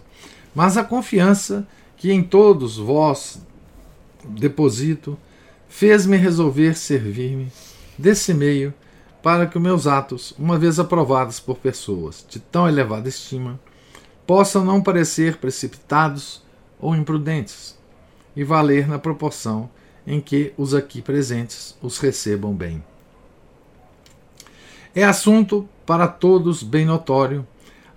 Mas 0.53 0.75
a 0.75 0.83
confiança 0.83 1.65
que 1.95 2.11
em 2.11 2.21
todos 2.21 2.77
vós 2.77 3.39
deposito 4.25 5.17
fez-me 5.69 6.17
resolver 6.17 6.75
servir-me 6.75 7.51
desse 7.97 8.33
meio 8.33 8.73
para 9.25 9.47
que 9.47 9.57
os 9.57 9.63
meus 9.63 9.87
atos, 9.87 10.35
uma 10.37 10.55
vez 10.55 10.79
aprovados 10.79 11.39
por 11.39 11.57
pessoas 11.57 12.23
de 12.29 12.39
tão 12.39 12.69
elevada 12.69 13.09
estima, 13.09 13.59
possam 14.27 14.63
não 14.63 14.83
parecer 14.83 15.37
precipitados 15.37 16.43
ou 16.79 16.95
imprudentes, 16.95 17.75
e 18.35 18.43
valer 18.43 18.87
na 18.87 18.99
proporção 18.99 19.67
em 20.05 20.21
que 20.21 20.53
os 20.55 20.75
aqui 20.75 21.01
presentes 21.01 21.75
os 21.81 21.97
recebam 21.97 22.53
bem. 22.53 22.83
É 24.93 25.03
assunto 25.03 25.67
para 25.87 26.07
todos 26.07 26.61
bem 26.61 26.85
notório 26.85 27.47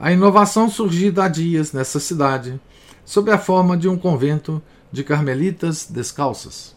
a 0.01 0.11
inovação 0.11 0.71
surgida 0.71 1.25
há 1.25 1.29
dias 1.29 1.75
nessa 1.75 2.01
cidade, 2.01 2.59
sob 3.05 3.31
a 3.31 3.37
forma 3.37 3.77
de 3.77 3.87
um 3.87 3.99
convento 3.99 4.63
de 4.91 5.05
carmelitas 5.05 5.87
descalças. 5.91 6.75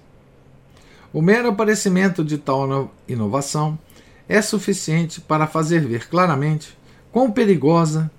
O 1.14 1.22
mero 1.22 1.48
aparecimento 1.48 2.22
de 2.22 2.38
tal 2.38 2.92
inovação 3.08 3.80
é 4.32 4.42
suficiente 4.42 5.20
para 5.20 5.46
fazer 5.46 5.82
ver 5.82 6.08
claramente 6.08 6.78
quão 7.12 7.30
perigosa 7.30 8.10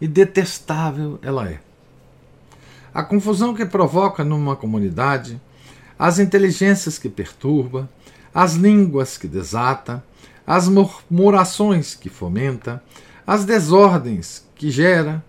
e 0.00 0.06
detestável 0.06 1.18
ela 1.20 1.48
é. 1.48 1.58
A 2.94 3.02
confusão 3.02 3.52
que 3.52 3.66
provoca 3.66 4.22
numa 4.22 4.54
comunidade, 4.54 5.40
as 5.98 6.20
inteligências 6.20 6.98
que 6.98 7.08
perturba, 7.08 7.90
as 8.32 8.54
línguas 8.54 9.18
que 9.18 9.26
desata, 9.26 10.04
as 10.46 10.68
murmurações 10.68 11.96
que 11.96 12.08
fomenta, 12.08 12.80
as 13.26 13.44
desordens 13.44 14.46
que 14.54 14.70
gera, 14.70 15.24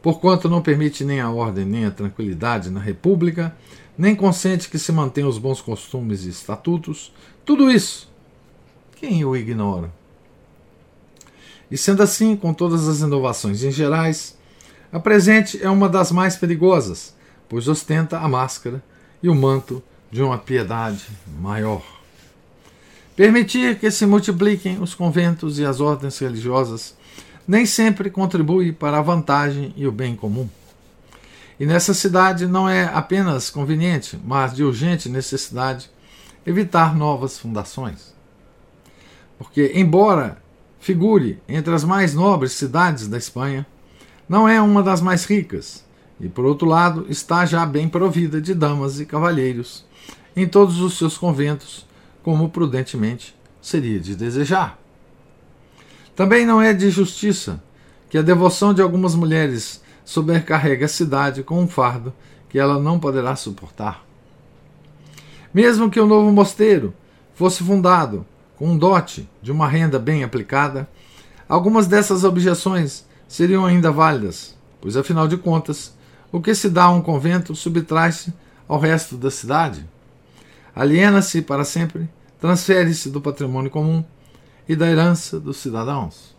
porquanto 0.00 0.48
não 0.48 0.62
permite 0.62 1.04
nem 1.04 1.20
a 1.20 1.28
ordem 1.28 1.66
nem 1.66 1.84
a 1.84 1.90
tranquilidade 1.90 2.70
na 2.70 2.80
República, 2.80 3.54
nem 3.98 4.16
consente 4.16 4.70
que 4.70 4.78
se 4.78 4.90
mantenham 4.90 5.28
os 5.28 5.36
bons 5.36 5.60
costumes 5.60 6.24
e 6.24 6.30
estatutos, 6.30 7.12
tudo 7.44 7.70
isso, 7.70 8.15
quem 8.96 9.24
o 9.24 9.36
ignora? 9.36 9.92
E 11.70 11.76
sendo 11.76 12.02
assim, 12.02 12.34
com 12.34 12.54
todas 12.54 12.88
as 12.88 13.00
inovações 13.00 13.62
em 13.62 13.70
gerais, 13.70 14.36
a 14.90 14.98
presente 14.98 15.62
é 15.62 15.68
uma 15.68 15.88
das 15.88 16.10
mais 16.10 16.36
perigosas, 16.36 17.14
pois 17.46 17.68
ostenta 17.68 18.18
a 18.18 18.26
máscara 18.26 18.82
e 19.22 19.28
o 19.28 19.34
manto 19.34 19.82
de 20.10 20.22
uma 20.22 20.38
piedade 20.38 21.04
maior. 21.38 21.82
Permitir 23.14 23.78
que 23.78 23.90
se 23.90 24.06
multipliquem 24.06 24.80
os 24.80 24.94
conventos 24.94 25.58
e 25.58 25.64
as 25.64 25.80
ordens 25.80 26.18
religiosas 26.18 26.96
nem 27.46 27.66
sempre 27.66 28.08
contribui 28.08 28.72
para 28.72 28.98
a 28.98 29.02
vantagem 29.02 29.74
e 29.76 29.86
o 29.86 29.92
bem 29.92 30.16
comum. 30.16 30.48
E 31.60 31.66
nessa 31.66 31.92
cidade 31.92 32.46
não 32.46 32.66
é 32.66 32.84
apenas 32.84 33.50
conveniente, 33.50 34.18
mas 34.24 34.54
de 34.54 34.64
urgente 34.64 35.10
necessidade 35.10 35.90
evitar 36.46 36.96
novas 36.96 37.38
fundações. 37.38 38.15
Porque, 39.38 39.72
embora 39.74 40.42
figure 40.78 41.38
entre 41.48 41.74
as 41.74 41.84
mais 41.84 42.14
nobres 42.14 42.52
cidades 42.52 43.08
da 43.08 43.18
Espanha, 43.18 43.66
não 44.28 44.48
é 44.48 44.60
uma 44.60 44.82
das 44.82 45.00
mais 45.00 45.24
ricas, 45.24 45.84
e 46.20 46.28
por 46.28 46.44
outro 46.44 46.66
lado 46.66 47.06
está 47.08 47.44
já 47.44 47.64
bem 47.66 47.88
provida 47.88 48.40
de 48.40 48.54
damas 48.54 48.98
e 49.00 49.06
cavalheiros 49.06 49.84
em 50.34 50.46
todos 50.46 50.80
os 50.80 50.96
seus 50.96 51.16
conventos, 51.16 51.86
como 52.22 52.48
prudentemente 52.48 53.34
seria 53.60 53.98
de 53.98 54.14
desejar. 54.14 54.78
Também 56.14 56.46
não 56.46 56.60
é 56.60 56.72
de 56.72 56.90
justiça 56.90 57.62
que 58.08 58.18
a 58.18 58.22
devoção 58.22 58.72
de 58.72 58.80
algumas 58.80 59.14
mulheres 59.14 59.82
sobrecarregue 60.04 60.84
a 60.84 60.88
cidade 60.88 61.42
com 61.42 61.60
um 61.60 61.68
fardo 61.68 62.12
que 62.48 62.58
ela 62.58 62.78
não 62.78 62.98
poderá 62.98 63.34
suportar. 63.36 64.04
Mesmo 65.52 65.90
que 65.90 66.00
o 66.00 66.06
novo 66.06 66.30
mosteiro 66.32 66.94
fosse 67.34 67.62
fundado 67.62 68.24
com 68.56 68.68
um 68.68 68.78
dote 68.78 69.28
de 69.42 69.52
uma 69.52 69.68
renda 69.68 69.98
bem 69.98 70.24
aplicada, 70.24 70.88
algumas 71.48 71.86
dessas 71.86 72.24
objeções 72.24 73.06
seriam 73.28 73.64
ainda 73.64 73.90
válidas, 73.90 74.56
pois 74.80 74.96
afinal 74.96 75.28
de 75.28 75.36
contas, 75.36 75.94
o 76.32 76.40
que 76.40 76.54
se 76.54 76.68
dá 76.68 76.84
a 76.84 76.90
um 76.90 77.02
convento 77.02 77.54
subtrai-se 77.54 78.32
ao 78.66 78.78
resto 78.78 79.16
da 79.16 79.30
cidade. 79.30 79.86
Aliena-se 80.74 81.40
para 81.42 81.64
sempre, 81.64 82.08
transfere-se 82.40 83.10
do 83.10 83.20
patrimônio 83.20 83.70
comum 83.70 84.04
e 84.68 84.74
da 84.74 84.86
herança 84.86 85.38
dos 85.38 85.58
cidadãos. 85.58 86.34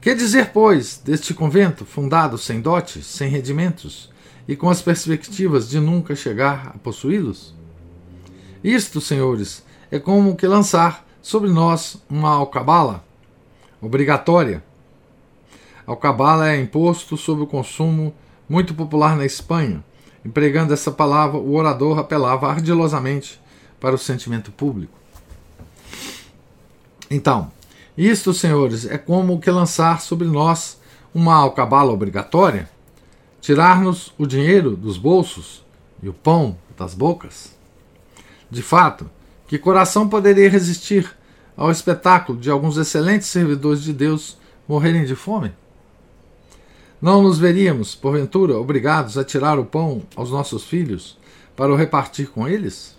Que 0.00 0.14
dizer, 0.14 0.50
pois, 0.52 1.00
deste 1.04 1.34
convento 1.34 1.84
fundado 1.84 2.38
sem 2.38 2.60
dotes, 2.60 3.06
sem 3.06 3.28
redimentos 3.28 4.10
e 4.48 4.56
com 4.56 4.70
as 4.70 4.80
perspectivas 4.80 5.68
de 5.68 5.78
nunca 5.78 6.16
chegar 6.16 6.68
a 6.74 6.78
possuí-los? 6.78 7.54
Isto, 8.62 9.00
senhores, 9.00 9.62
é 9.90 9.98
como 9.98 10.36
que 10.36 10.46
lançar 10.46 11.04
sobre 11.20 11.50
nós 11.50 11.96
uma 12.08 12.30
alcabala 12.30 13.04
obrigatória. 13.80 14.62
Alcabala 15.86 16.50
é 16.50 16.60
imposto 16.60 17.16
sobre 17.16 17.42
o 17.42 17.46
consumo 17.46 18.14
muito 18.48 18.74
popular 18.74 19.16
na 19.16 19.24
Espanha. 19.24 19.82
Empregando 20.24 20.72
essa 20.72 20.90
palavra, 20.90 21.38
o 21.38 21.54
orador 21.54 21.98
apelava 21.98 22.48
ardilosamente 22.48 23.40
para 23.80 23.94
o 23.94 23.98
sentimento 23.98 24.52
público. 24.52 24.92
Então, 27.10 27.50
isto, 27.96 28.32
senhores, 28.32 28.86
é 28.86 28.96
como 28.96 29.40
que 29.40 29.50
lançar 29.50 30.00
sobre 30.00 30.28
nós 30.28 30.78
uma 31.12 31.34
alcabala 31.34 31.92
obrigatória, 31.92 32.68
tirar-nos 33.40 34.12
o 34.16 34.26
dinheiro 34.26 34.76
dos 34.76 34.96
bolsos 34.96 35.64
e 36.02 36.08
o 36.08 36.12
pão 36.12 36.56
das 36.78 36.94
bocas. 36.94 37.52
De 38.50 38.62
fato, 38.62 39.10
que 39.50 39.58
coração 39.58 40.08
poderia 40.08 40.48
resistir 40.48 41.12
ao 41.56 41.72
espetáculo 41.72 42.38
de 42.38 42.48
alguns 42.48 42.76
excelentes 42.76 43.26
servidores 43.26 43.82
de 43.82 43.92
Deus 43.92 44.38
morrerem 44.68 45.04
de 45.04 45.16
fome? 45.16 45.50
Não 47.02 47.20
nos 47.20 47.36
veríamos, 47.36 47.96
porventura, 47.96 48.56
obrigados 48.56 49.18
a 49.18 49.24
tirar 49.24 49.58
o 49.58 49.64
pão 49.64 50.02
aos 50.14 50.30
nossos 50.30 50.62
filhos 50.62 51.18
para 51.56 51.72
o 51.72 51.74
repartir 51.74 52.30
com 52.30 52.46
eles? 52.46 52.96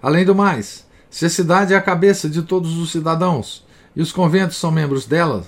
Além 0.00 0.24
do 0.24 0.34
mais, 0.34 0.86
se 1.10 1.26
a 1.26 1.28
cidade 1.28 1.74
é 1.74 1.76
a 1.76 1.82
cabeça 1.82 2.30
de 2.30 2.40
todos 2.40 2.78
os 2.78 2.90
cidadãos 2.90 3.62
e 3.94 4.00
os 4.00 4.10
conventos 4.10 4.56
são 4.56 4.70
membros 4.70 5.04
dela, 5.04 5.44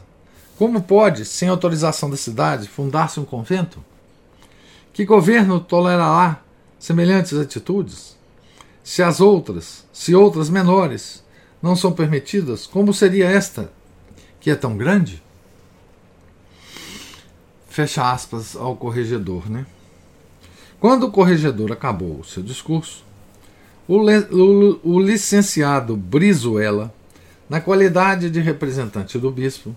como 0.58 0.82
pode, 0.82 1.24
sem 1.24 1.48
autorização 1.48 2.10
da 2.10 2.16
cidade, 2.18 2.68
fundar-se 2.68 3.18
um 3.18 3.24
convento? 3.24 3.82
Que 4.92 5.06
governo 5.06 5.60
tolerará 5.60 6.42
semelhantes 6.78 7.38
atitudes? 7.38 8.13
Se 8.84 9.02
as 9.02 9.18
outras, 9.18 9.86
se 9.94 10.14
outras 10.14 10.50
menores, 10.50 11.24
não 11.62 11.74
são 11.74 11.90
permitidas, 11.90 12.66
como 12.66 12.92
seria 12.92 13.26
esta, 13.26 13.72
que 14.38 14.50
é 14.50 14.54
tão 14.54 14.76
grande? 14.76 15.22
Fecha 17.70 18.12
aspas 18.12 18.54
ao 18.54 18.76
corregedor, 18.76 19.50
né? 19.50 19.64
Quando 20.78 21.04
o 21.06 21.10
corregedor 21.10 21.72
acabou 21.72 22.20
o 22.20 22.24
seu 22.24 22.42
discurso, 22.42 23.02
o, 23.88 23.96
o, 23.96 24.80
o 24.82 25.00
licenciado 25.00 25.96
Brizuela, 25.96 26.94
na 27.48 27.62
qualidade 27.62 28.28
de 28.28 28.40
representante 28.40 29.18
do 29.18 29.30
bispo, 29.30 29.74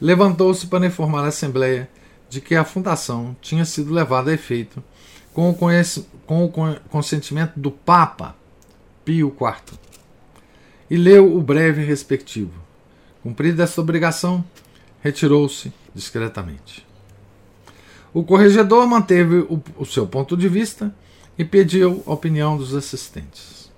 levantou-se 0.00 0.68
para 0.68 0.86
informar 0.86 1.24
a 1.24 1.28
Assembleia 1.28 1.90
de 2.30 2.40
que 2.40 2.54
a 2.54 2.64
fundação 2.64 3.36
tinha 3.40 3.64
sido 3.64 3.92
levada 3.92 4.30
a 4.30 4.34
efeito 4.34 4.82
com 5.32 5.50
o, 5.50 5.54
com 6.24 6.44
o 6.44 6.80
consentimento 6.88 7.58
do 7.58 7.72
Papa 7.72 8.36
Pio 9.04 9.28
IV, 9.28 9.78
e 10.90 10.96
leu 10.96 11.36
o 11.36 11.40
breve 11.40 11.82
respectivo. 11.82 12.52
Cumprida 13.22 13.62
esta 13.62 13.80
obrigação, 13.80 14.44
retirou-se 15.00 15.72
discretamente. 15.94 16.86
O 18.12 18.22
corregedor 18.22 18.86
manteve 18.86 19.38
o, 19.38 19.62
o 19.76 19.84
seu 19.84 20.06
ponto 20.06 20.36
de 20.36 20.48
vista 20.48 20.94
e 21.36 21.44
pediu 21.44 22.02
a 22.06 22.12
opinião 22.12 22.56
dos 22.56 22.74
assistentes. 22.74 23.72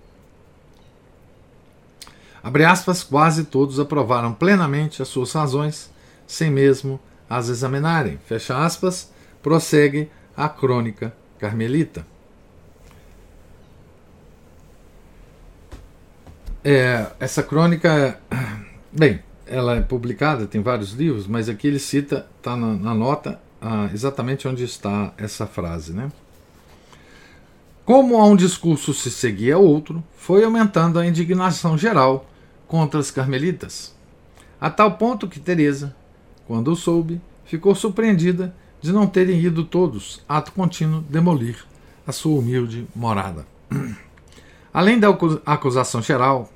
Abre 2.43 2.65
aspas, 2.65 3.03
quase 3.03 3.45
todos 3.45 3.81
aprovaram 3.81 4.33
plenamente 4.33 5.03
as 5.03 5.09
suas 5.09 5.33
razões, 5.33 5.91
sem 6.27 6.51
mesmo 6.51 7.01
as 7.29 7.49
examinarem. 7.49 8.19
Fecha 8.25 8.65
aspas, 8.65 9.11
prossegue 9.43 10.09
a 10.37 10.49
crônica 10.49 11.12
carmelita. 11.39 12.07
É, 16.68 17.07
essa 17.20 17.44
crônica, 17.44 18.18
bem, 18.90 19.20
ela 19.46 19.76
é 19.76 19.81
publicada, 19.81 20.48
tem 20.48 20.61
vários 20.61 20.90
livros, 20.94 21.24
mas 21.29 21.48
aqui 21.48 21.68
ele 21.68 21.79
cita, 21.79 22.26
está 22.38 22.57
na, 22.57 22.74
na, 22.74 22.92
nota, 22.92 23.40
ah, 23.62 23.88
exatamente 23.94 24.48
onde 24.48 24.64
está 24.64 25.12
essa 25.16 25.46
frase. 25.46 25.92
Né? 25.92 26.11
Como 27.85 28.16
a 28.16 28.24
um 28.24 28.35
discurso 28.35 28.92
se 28.92 29.12
seguia 29.12 29.57
outro, 29.57 30.02
foi 30.16 30.42
aumentando 30.42 30.98
a 30.98 31.07
indignação 31.07 31.79
geral 31.79 32.29
contra 32.66 32.98
as 32.98 33.12
carmelitas, 33.12 33.94
a 34.61 34.68
tal 34.68 34.90
ponto 34.96 35.29
que 35.29 35.38
Teresa, 35.38 35.94
quando 36.48 36.72
o 36.72 36.74
soube, 36.74 37.20
ficou 37.44 37.76
surpreendida 37.76 38.52
de 38.81 38.90
não 38.92 39.07
terem 39.07 39.40
ido 39.40 39.62
todos, 39.62 40.20
ato 40.29 40.50
contínuo, 40.50 41.05
demolir 41.09 41.64
a 42.05 42.11
sua 42.11 42.40
humilde 42.40 42.88
morada. 42.92 43.46
Além 44.74 44.98
da 44.98 45.09
acusação 45.46 46.02
geral 46.02 46.50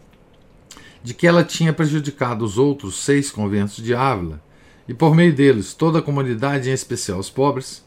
de 1.03 1.15
que 1.15 1.27
ela 1.27 1.45
tinha 1.45 1.73
prejudicado 1.73 2.45
os 2.45 2.59
outros 2.59 3.03
seis 3.03 3.31
conventos 3.31 3.77
de 3.77 3.95
Ávila, 3.95 4.43
e 4.87 4.95
por 4.95 5.15
meio 5.15 5.35
deles 5.35 5.73
toda 5.75 6.01
a 6.01 6.03
comunidade, 6.03 6.69
em 6.69 6.73
especial 6.73 7.19
os 7.19 7.31
pobres, 7.31 7.85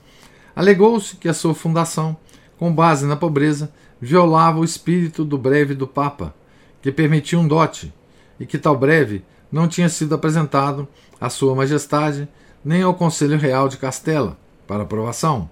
alegou-se 0.56 1.16
que 1.16 1.28
a 1.28 1.34
sua 1.34 1.54
fundação, 1.54 2.16
com 2.58 2.74
base 2.74 3.06
na 3.06 3.16
pobreza, 3.16 3.72
violava 4.00 4.60
o 4.60 4.64
espírito 4.64 5.24
do 5.24 5.38
breve 5.38 5.74
do 5.74 5.88
Papa, 5.88 6.34
que 6.82 6.92
permitia 6.92 7.40
um 7.40 7.48
dote, 7.48 7.94
e 8.40 8.46
que 8.46 8.58
tal 8.58 8.78
breve 8.78 9.24
não 9.52 9.68
tinha 9.68 9.90
sido 9.90 10.16
apresentado 10.16 10.88
à 11.20 11.30
Sua 11.30 11.56
Majestade 11.56 12.28
nem 12.66 12.82
ao 12.82 12.94
Conselho 12.94 13.38
Real 13.38 13.70
de 13.70 13.78
Castela 13.78 14.38
para 14.68 14.84
aprovação. 14.84 15.50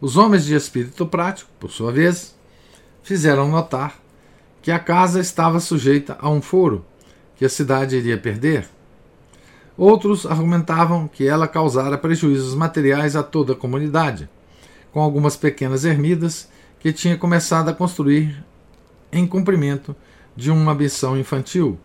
Os 0.00 0.16
homens 0.16 0.44
de 0.44 0.54
espírito 0.54 1.06
prático, 1.06 1.50
por 1.58 1.70
sua 1.70 1.92
vez, 1.92 2.36
fizeram 3.02 3.48
notar 3.48 4.01
que 4.62 4.70
a 4.70 4.78
casa 4.78 5.18
estava 5.20 5.58
sujeita 5.58 6.16
a 6.20 6.30
um 6.30 6.40
foro 6.40 6.84
que 7.36 7.44
a 7.44 7.48
cidade 7.48 7.96
iria 7.96 8.16
perder. 8.16 8.68
Outros 9.76 10.24
argumentavam 10.24 11.08
que 11.08 11.26
ela 11.26 11.48
causara 11.48 11.98
prejuízos 11.98 12.54
materiais 12.54 13.16
a 13.16 13.22
toda 13.22 13.54
a 13.54 13.56
comunidade, 13.56 14.30
com 14.92 15.00
algumas 15.00 15.36
pequenas 15.36 15.84
ermidas 15.84 16.48
que 16.78 16.92
tinha 16.92 17.18
começado 17.18 17.68
a 17.68 17.74
construir 17.74 18.44
em 19.10 19.26
cumprimento 19.26 19.96
de 20.36 20.50
uma 20.50 20.74
missão 20.74 21.18
infantil, 21.18 21.78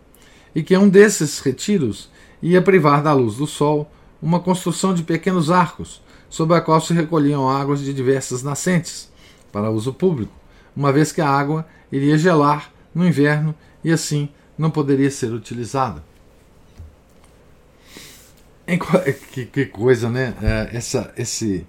e 0.54 0.62
que 0.62 0.76
um 0.76 0.88
desses 0.88 1.40
retiros 1.40 2.08
ia 2.40 2.62
privar 2.62 3.02
da 3.02 3.12
luz 3.12 3.36
do 3.36 3.46
sol 3.46 3.90
uma 4.22 4.38
construção 4.38 4.94
de 4.94 5.02
pequenos 5.02 5.50
arcos, 5.50 6.00
sob 6.30 6.54
a 6.54 6.60
qual 6.60 6.80
se 6.80 6.92
recolhiam 6.92 7.48
águas 7.48 7.80
de 7.80 7.92
diversas 7.92 8.42
nascentes, 8.42 9.10
para 9.50 9.70
uso 9.70 9.92
público, 9.92 10.32
uma 10.76 10.92
vez 10.92 11.10
que 11.10 11.20
a 11.20 11.28
água 11.28 11.66
iria 11.90 12.18
gelar 12.18 12.72
no 12.94 13.06
inverno 13.06 13.54
e 13.82 13.92
assim 13.92 14.28
não 14.56 14.70
poderia 14.70 15.10
ser 15.10 15.32
utilizada. 15.32 16.02
Que, 19.32 19.46
que, 19.46 19.64
coisa, 19.64 20.10
né? 20.10 20.34
É, 20.42 20.76
essa, 20.76 21.10
esse, 21.16 21.66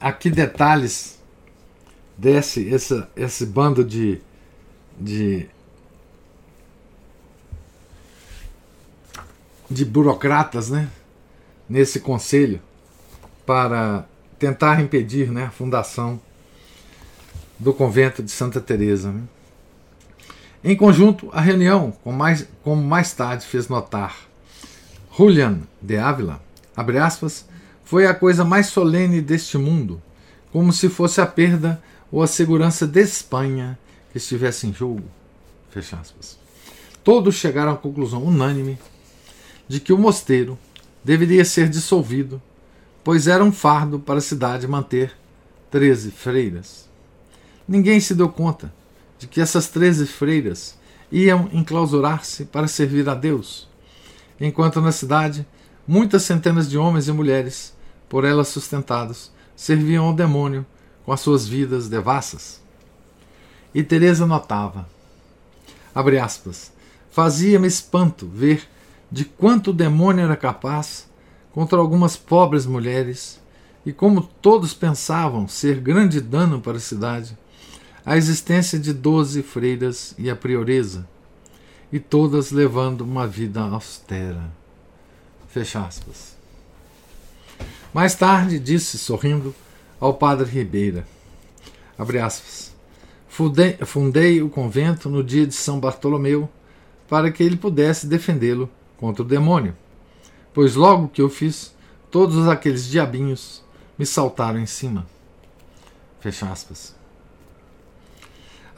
aqui 0.00 0.30
detalhes 0.30 1.18
desse 2.16 2.72
essa, 2.72 3.10
esse 3.16 3.44
bando 3.44 3.84
de, 3.84 4.20
de 5.00 5.48
de 9.70 9.84
burocratas, 9.84 10.70
né? 10.70 10.88
Nesse 11.68 12.00
conselho 12.00 12.60
para 13.44 14.06
tentar 14.38 14.80
impedir, 14.80 15.30
né, 15.30 15.46
a 15.46 15.50
fundação 15.50 16.20
do 17.58 17.72
convento 17.72 18.22
de 18.22 18.30
Santa 18.30 18.60
Teresa. 18.60 19.10
Né? 19.10 19.22
Em 20.62 20.76
conjunto, 20.76 21.28
a 21.32 21.40
reunião, 21.40 21.92
como 22.02 22.18
mais, 22.18 22.46
como 22.64 22.82
mais 22.82 23.12
tarde 23.12 23.46
fez 23.46 23.68
notar 23.68 24.16
Julian 25.16 25.60
de 25.80 25.96
Ávila, 25.96 26.42
abre 26.76 26.98
aspas, 26.98 27.46
foi 27.84 28.06
a 28.06 28.14
coisa 28.14 28.44
mais 28.44 28.66
solene 28.66 29.20
deste 29.20 29.56
mundo, 29.56 30.02
como 30.52 30.72
se 30.72 30.88
fosse 30.88 31.20
a 31.20 31.26
perda 31.26 31.82
ou 32.10 32.22
a 32.22 32.26
segurança 32.26 32.86
de 32.86 33.00
Espanha 33.00 33.78
que 34.10 34.18
estivesse 34.18 34.66
em 34.66 34.72
jogo. 34.72 35.04
Fecha 35.70 35.96
aspas. 35.96 36.38
Todos 37.04 37.36
chegaram 37.36 37.72
à 37.72 37.76
conclusão 37.76 38.22
unânime 38.24 38.78
de 39.68 39.78
que 39.78 39.92
o 39.92 39.98
mosteiro 39.98 40.58
deveria 41.04 41.44
ser 41.44 41.68
dissolvido, 41.68 42.42
pois 43.04 43.28
era 43.28 43.44
um 43.44 43.52
fardo 43.52 43.98
para 43.98 44.18
a 44.18 44.22
cidade 44.22 44.66
manter 44.66 45.12
treze 45.70 46.10
freiras. 46.10 46.88
Ninguém 47.66 48.00
se 48.00 48.14
deu 48.14 48.28
conta 48.28 48.72
de 49.18 49.26
que 49.26 49.40
essas 49.40 49.68
treze 49.68 50.06
freiras 50.06 50.78
iam 51.10 51.48
enclausurar-se 51.52 52.44
para 52.44 52.68
servir 52.68 53.08
a 53.08 53.14
Deus, 53.14 53.68
enquanto 54.40 54.80
na 54.80 54.92
cidade 54.92 55.46
muitas 55.86 56.22
centenas 56.22 56.68
de 56.68 56.76
homens 56.78 57.08
e 57.08 57.12
mulheres, 57.12 57.74
por 58.08 58.24
elas 58.24 58.48
sustentados, 58.48 59.32
serviam 59.56 60.06
ao 60.06 60.14
demônio 60.14 60.64
com 61.04 61.12
as 61.12 61.20
suas 61.20 61.48
vidas 61.48 61.88
devassas. 61.88 62.60
E 63.74 63.82
Teresa 63.82 64.26
notava, 64.26 64.88
abre 65.94 66.18
aspas, 66.18 66.72
fazia-me 67.10 67.66
espanto 67.66 68.26
ver 68.26 68.68
de 69.10 69.24
quanto 69.24 69.70
o 69.70 69.74
demônio 69.74 70.24
era 70.24 70.36
capaz 70.36 71.08
contra 71.52 71.78
algumas 71.78 72.16
pobres 72.16 72.66
mulheres 72.66 73.40
e 73.84 73.92
como 73.92 74.22
todos 74.22 74.74
pensavam 74.74 75.48
ser 75.48 75.80
grande 75.80 76.20
dano 76.20 76.60
para 76.60 76.76
a 76.76 76.80
cidade 76.80 77.36
a 78.08 78.16
existência 78.16 78.78
de 78.78 78.94
doze 78.94 79.42
freiras 79.42 80.14
e 80.16 80.30
a 80.30 80.34
prioresa, 80.34 81.06
e 81.92 82.00
todas 82.00 82.50
levando 82.50 83.02
uma 83.02 83.26
vida 83.26 83.60
austera. 83.60 84.50
Fecha 85.48 85.84
aspas. 85.84 86.34
Mais 87.92 88.14
tarde 88.14 88.58
disse, 88.58 88.96
sorrindo, 88.96 89.54
ao 90.00 90.14
padre 90.14 90.48
Ribeira, 90.48 91.06
abre 91.98 92.18
aspas, 92.18 92.74
fundei, 93.28 93.76
fundei 93.84 94.40
o 94.40 94.48
convento 94.48 95.10
no 95.10 95.22
dia 95.22 95.46
de 95.46 95.54
São 95.54 95.78
Bartolomeu 95.78 96.48
para 97.10 97.30
que 97.30 97.42
ele 97.42 97.58
pudesse 97.58 98.06
defendê-lo 98.06 98.70
contra 98.96 99.22
o 99.22 99.28
demônio, 99.28 99.76
pois 100.54 100.76
logo 100.76 101.08
que 101.08 101.20
eu 101.20 101.28
fiz, 101.28 101.74
todos 102.10 102.48
aqueles 102.48 102.86
diabinhos 102.86 103.62
me 103.98 104.06
saltaram 104.06 104.58
em 104.58 104.66
cima. 104.66 105.06
Fecha 106.20 106.50
aspas. 106.50 106.97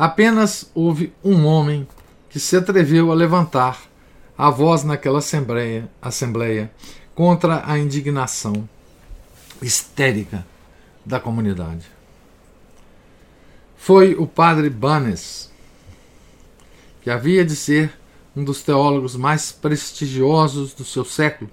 Apenas 0.00 0.70
houve 0.74 1.12
um 1.22 1.44
homem 1.44 1.86
que 2.30 2.40
se 2.40 2.56
atreveu 2.56 3.12
a 3.12 3.14
levantar 3.14 3.82
a 4.36 4.48
voz 4.48 4.82
naquela 4.82 5.18
assembleia, 5.18 5.90
assembleia 6.00 6.72
contra 7.14 7.70
a 7.70 7.78
indignação 7.78 8.66
histérica 9.60 10.46
da 11.04 11.20
comunidade. 11.20 11.84
Foi 13.76 14.14
o 14.14 14.26
padre 14.26 14.70
Banes, 14.70 15.50
que 17.02 17.10
havia 17.10 17.44
de 17.44 17.54
ser 17.54 17.92
um 18.34 18.42
dos 18.42 18.62
teólogos 18.62 19.14
mais 19.16 19.52
prestigiosos 19.52 20.72
do 20.72 20.82
seu 20.82 21.04
século, 21.04 21.50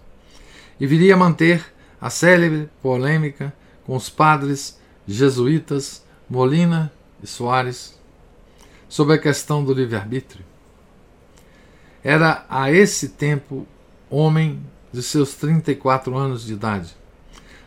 e 0.80 0.88
viria 0.88 1.16
a 1.16 1.18
manter 1.18 1.66
a 2.00 2.10
célebre 2.10 2.70
polêmica 2.82 3.54
com 3.86 3.94
os 3.94 4.10
padres 4.10 4.80
jesuítas 5.06 6.02
Molina 6.30 6.90
e 7.22 7.28
Soares 7.28 7.97
sobre 8.88 9.16
a 9.16 9.18
questão 9.18 9.64
do 9.64 9.74
livre-arbítrio. 9.74 10.44
Era 12.04 12.46
a 12.50 12.72
esse 12.72 13.10
tempo 13.10 13.68
homem 14.10 14.62
de 14.92 15.04
seus 15.04 15.36
34 15.36 16.16
anos 16.16 16.46
de 16.46 16.54
idade, 16.54 16.96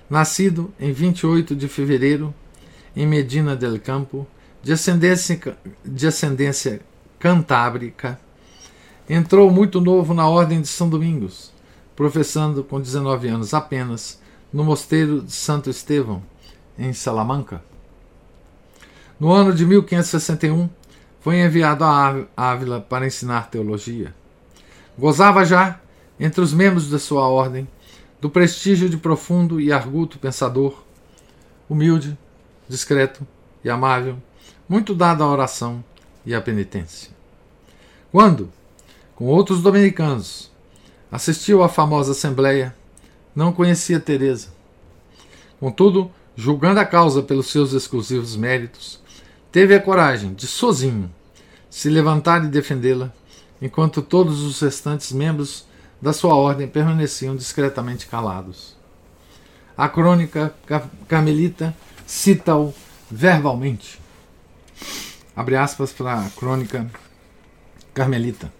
nascido 0.08 0.72
em 0.80 0.92
28 0.92 1.54
de 1.54 1.68
fevereiro 1.68 2.34
em 2.96 3.06
Medina 3.06 3.54
del 3.54 3.78
Campo, 3.78 4.26
de 4.62 4.72
ascendência, 4.72 5.40
de 5.84 6.06
ascendência 6.06 6.80
cantábrica, 7.18 8.18
entrou 9.08 9.50
muito 9.50 9.80
novo 9.80 10.14
na 10.14 10.28
Ordem 10.28 10.60
de 10.60 10.68
São 10.68 10.88
Domingos, 10.88 11.52
professando 11.94 12.64
com 12.64 12.80
19 12.80 13.28
anos 13.28 13.54
apenas 13.54 14.20
no 14.52 14.64
Mosteiro 14.64 15.22
de 15.22 15.32
Santo 15.32 15.70
Estevão, 15.70 16.22
em 16.78 16.92
Salamanca. 16.92 17.62
No 19.18 19.30
ano 19.32 19.54
de 19.54 19.66
1561, 19.66 20.68
foi 21.20 21.40
enviado 21.40 21.84
a 21.84 22.26
Ávila 22.36 22.80
para 22.80 23.06
ensinar 23.06 23.50
teologia. 23.50 24.14
Gozava 24.98 25.44
já, 25.44 25.80
entre 26.18 26.40
os 26.40 26.52
membros 26.52 26.90
da 26.90 26.98
sua 26.98 27.28
ordem, 27.28 27.68
do 28.20 28.28
prestígio 28.28 28.88
de 28.88 28.96
profundo 28.96 29.60
e 29.60 29.72
arguto 29.72 30.18
pensador, 30.18 30.82
humilde, 31.68 32.18
discreto 32.68 33.26
e 33.64 33.70
amável, 33.70 34.16
muito 34.68 34.94
dado 34.94 35.22
à 35.22 35.28
oração 35.28 35.82
e 36.24 36.34
à 36.34 36.40
penitência. 36.40 37.10
Quando, 38.12 38.50
com 39.14 39.26
outros 39.26 39.62
dominicanos, 39.62 40.50
assistiu 41.10 41.62
à 41.62 41.68
famosa 41.68 42.12
assembleia, 42.12 42.74
não 43.34 43.52
conhecia 43.52 44.00
Teresa. 44.00 44.48
Contudo, 45.58 46.10
julgando 46.36 46.80
a 46.80 46.84
causa 46.84 47.22
pelos 47.22 47.48
seus 47.50 47.72
exclusivos 47.72 48.36
méritos, 48.36 48.99
teve 49.50 49.74
a 49.74 49.80
coragem 49.80 50.34
de, 50.34 50.46
sozinho, 50.46 51.10
se 51.68 51.88
levantar 51.88 52.44
e 52.44 52.48
defendê-la, 52.48 53.12
enquanto 53.60 54.02
todos 54.02 54.40
os 54.42 54.60
restantes 54.60 55.12
membros 55.12 55.66
da 56.00 56.12
sua 56.12 56.34
ordem 56.34 56.66
permaneciam 56.66 57.36
discretamente 57.36 58.06
calados. 58.06 58.76
A 59.76 59.88
crônica 59.88 60.54
carmelita 61.08 61.74
cita-o 62.06 62.74
verbalmente. 63.10 63.98
Abre 65.34 65.56
aspas 65.56 65.92
para 65.92 66.20
a 66.20 66.30
crônica 66.30 66.90
carmelita. 67.94 68.52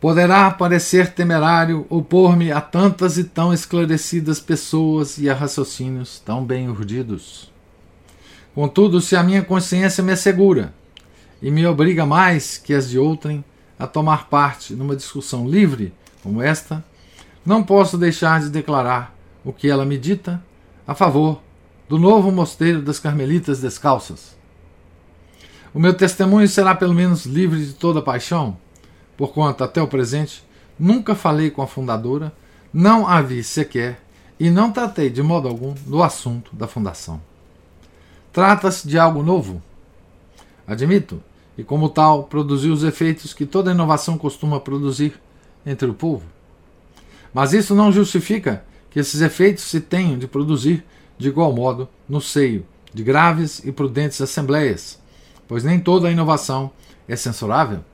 Poderá 0.00 0.50
parecer 0.50 1.12
temerário 1.12 1.86
opor-me 1.90 2.50
a 2.50 2.60
tantas 2.60 3.18
e 3.18 3.24
tão 3.24 3.52
esclarecidas 3.52 4.40
pessoas 4.40 5.18
e 5.18 5.28
a 5.28 5.34
raciocínios 5.34 6.18
tão 6.20 6.42
bem 6.42 6.70
urdidos. 6.70 7.52
Contudo, 8.60 9.00
se 9.00 9.16
a 9.16 9.22
minha 9.22 9.42
consciência 9.42 10.04
me 10.04 10.12
assegura 10.12 10.74
e 11.40 11.50
me 11.50 11.66
obriga 11.66 12.04
mais 12.04 12.58
que 12.58 12.74
as 12.74 12.90
de 12.90 12.98
outrem 12.98 13.42
a 13.78 13.86
tomar 13.86 14.28
parte 14.28 14.74
numa 14.74 14.94
discussão 14.94 15.48
livre 15.48 15.94
como 16.22 16.42
esta, 16.42 16.84
não 17.42 17.62
posso 17.62 17.96
deixar 17.96 18.38
de 18.38 18.50
declarar 18.50 19.16
o 19.42 19.50
que 19.50 19.66
ela 19.66 19.86
me 19.86 19.96
dita 19.96 20.44
a 20.86 20.94
favor 20.94 21.40
do 21.88 21.98
novo 21.98 22.30
mosteiro 22.30 22.82
das 22.82 22.98
Carmelitas 22.98 23.62
Descalças. 23.62 24.36
O 25.72 25.80
meu 25.80 25.94
testemunho 25.94 26.46
será 26.46 26.74
pelo 26.74 26.92
menos 26.92 27.24
livre 27.24 27.64
de 27.64 27.72
toda 27.72 28.02
paixão, 28.02 28.58
porquanto 29.16 29.64
até 29.64 29.80
o 29.80 29.88
presente 29.88 30.44
nunca 30.78 31.14
falei 31.14 31.50
com 31.50 31.62
a 31.62 31.66
fundadora, 31.66 32.30
não 32.70 33.08
a 33.08 33.22
vi 33.22 33.42
sequer 33.42 34.02
e 34.38 34.50
não 34.50 34.70
tratei 34.70 35.08
de 35.08 35.22
modo 35.22 35.48
algum 35.48 35.72
do 35.86 36.02
assunto 36.02 36.54
da 36.54 36.68
fundação. 36.68 37.29
Trata-se 38.32 38.86
de 38.86 38.98
algo 38.98 39.22
novo. 39.22 39.62
Admito, 40.66 41.22
e 41.58 41.64
como 41.64 41.88
tal, 41.88 42.24
produziu 42.24 42.72
os 42.72 42.84
efeitos 42.84 43.34
que 43.34 43.44
toda 43.44 43.72
inovação 43.72 44.16
costuma 44.16 44.60
produzir 44.60 45.20
entre 45.66 45.88
o 45.88 45.94
povo. 45.94 46.24
Mas 47.34 47.52
isso 47.52 47.74
não 47.74 47.92
justifica 47.92 48.64
que 48.90 48.98
esses 48.98 49.20
efeitos 49.20 49.64
se 49.64 49.80
tenham 49.80 50.18
de 50.18 50.26
produzir 50.26 50.84
de 51.18 51.28
igual 51.28 51.52
modo 51.52 51.88
no 52.08 52.20
seio 52.20 52.64
de 52.92 53.02
graves 53.02 53.60
e 53.64 53.70
prudentes 53.70 54.20
assembleias, 54.20 54.98
pois 55.46 55.62
nem 55.62 55.78
toda 55.78 56.10
inovação 56.10 56.70
é 57.08 57.14
censurável. 57.14 57.84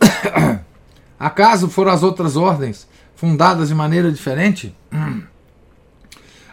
Acaso 1.18 1.68
foram 1.68 1.92
as 1.92 2.02
outras 2.02 2.36
ordens 2.36 2.86
fundadas 3.14 3.68
de 3.68 3.74
maneira 3.74 4.10
diferente? 4.10 4.74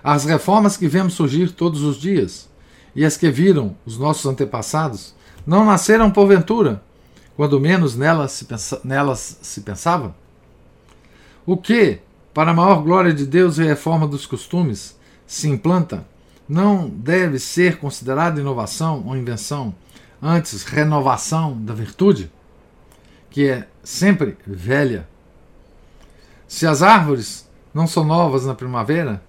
As 0.01 0.23
reformas 0.23 0.77
que 0.77 0.87
vemos 0.87 1.13
surgir 1.13 1.51
todos 1.51 1.81
os 1.81 1.97
dias 1.97 2.48
e 2.95 3.05
as 3.05 3.17
que 3.17 3.29
viram 3.29 3.75
os 3.85 3.97
nossos 3.97 4.25
antepassados 4.25 5.13
não 5.45 5.65
nasceram 5.65 6.11
porventura, 6.11 6.81
quando 7.35 7.59
menos 7.59 7.95
nelas 7.95 8.33
se, 8.33 8.45
pensa, 8.45 8.81
nelas 8.83 9.39
se 9.41 9.61
pensava? 9.61 10.15
O 11.45 11.57
que, 11.57 11.99
para 12.33 12.51
a 12.51 12.53
maior 12.53 12.81
glória 12.83 13.13
de 13.13 13.25
Deus 13.25 13.57
e 13.57 13.63
reforma 13.63 14.07
dos 14.07 14.25
costumes, 14.25 14.97
se 15.25 15.47
implanta, 15.47 16.05
não 16.47 16.89
deve 16.89 17.39
ser 17.39 17.77
considerado 17.77 18.39
inovação 18.39 19.03
ou 19.05 19.15
invenção, 19.15 19.73
antes 20.21 20.63
renovação 20.63 21.57
da 21.63 21.73
virtude, 21.73 22.31
que 23.29 23.47
é 23.47 23.67
sempre 23.83 24.37
velha. 24.45 25.07
Se 26.47 26.65
as 26.65 26.81
árvores 26.81 27.47
não 27.73 27.87
são 27.87 28.03
novas 28.03 28.45
na 28.45 28.55
primavera, 28.55 29.21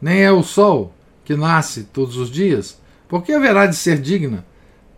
nem 0.00 0.22
é 0.22 0.30
o 0.30 0.42
sol 0.42 0.94
que 1.24 1.36
nasce 1.36 1.84
todos 1.84 2.16
os 2.16 2.30
dias, 2.30 2.80
por 3.10 3.24
que 3.24 3.32
haverá 3.32 3.66
de 3.66 3.74
ser 3.74 4.00
digna 4.00 4.46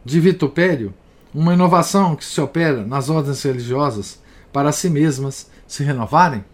de 0.05 0.21
vitupério 0.21 0.93
uma 1.35 1.55
inovação 1.55 2.15
que 2.15 2.23
se 2.23 2.39
opera 2.43 2.85
nas 2.85 3.09
ordens 3.09 3.43
religiosas 3.43 4.21
para 4.53 4.71
si 4.71 4.91
mesmas 4.91 5.51
se 5.67 5.83
renovarem? 5.83 6.45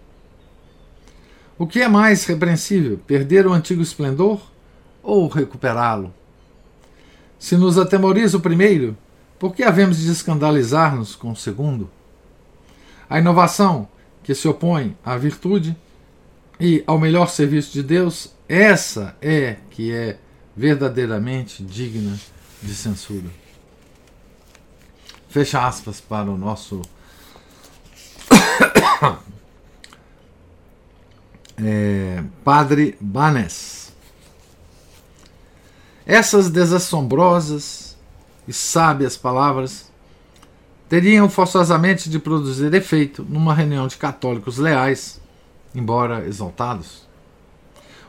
O 1.59 1.67
que 1.67 1.83
é 1.83 1.89
mais 1.89 2.25
repreensível, 2.27 3.01
perder 3.05 3.45
o 3.45 3.53
antigo 3.53 3.83
esplendor 3.83 4.41
ou 5.03 5.27
recuperá-lo? 5.27 6.15
Se 7.41 7.57
nos 7.57 7.77
atemoriza 7.77 8.37
o 8.37 8.41
primeiro, 8.41 8.97
por 9.37 9.53
que 9.53 9.65
havemos 9.65 9.99
de 9.99 10.13
escandalizar-nos 10.13 11.17
com 11.17 11.33
o 11.33 11.37
segundo? 11.37 11.91
A 13.11 13.19
inovação 13.19 13.89
que 14.23 14.33
se 14.33 14.47
opõe 14.47 14.97
à 15.05 15.17
virtude 15.17 15.77
e 16.61 16.85
ao 16.87 17.01
melhor 17.01 17.29
serviço 17.29 17.73
de 17.73 17.83
Deus, 17.83 18.33
essa 18.49 19.17
é 19.21 19.57
que 19.71 19.93
é 19.93 20.19
verdadeiramente 20.59 21.63
digna 21.63 22.19
de 22.61 22.75
censura. 22.75 23.29
Fecha 25.29 25.65
aspas 25.65 26.01
para 26.01 26.29
o 26.29 26.37
nosso 26.37 26.83
é, 31.63 32.25
Padre 32.43 32.99
Banes. 33.01 33.93
Essas 36.05 36.51
desassombrosas 36.51 37.97
e 38.49 38.53
sábias 38.53 39.17
palavras 39.17 39.93
teriam 40.89 41.31
forçosamente 41.31 42.11
de 42.11 42.19
produzir 42.19 42.75
efeito 42.75 43.25
numa 43.29 43.55
reunião 43.55 43.87
de 43.87 43.97
católicos 43.97 44.59
leais, 44.59 45.21
embora 45.73 46.27
exaltados. 46.27 47.07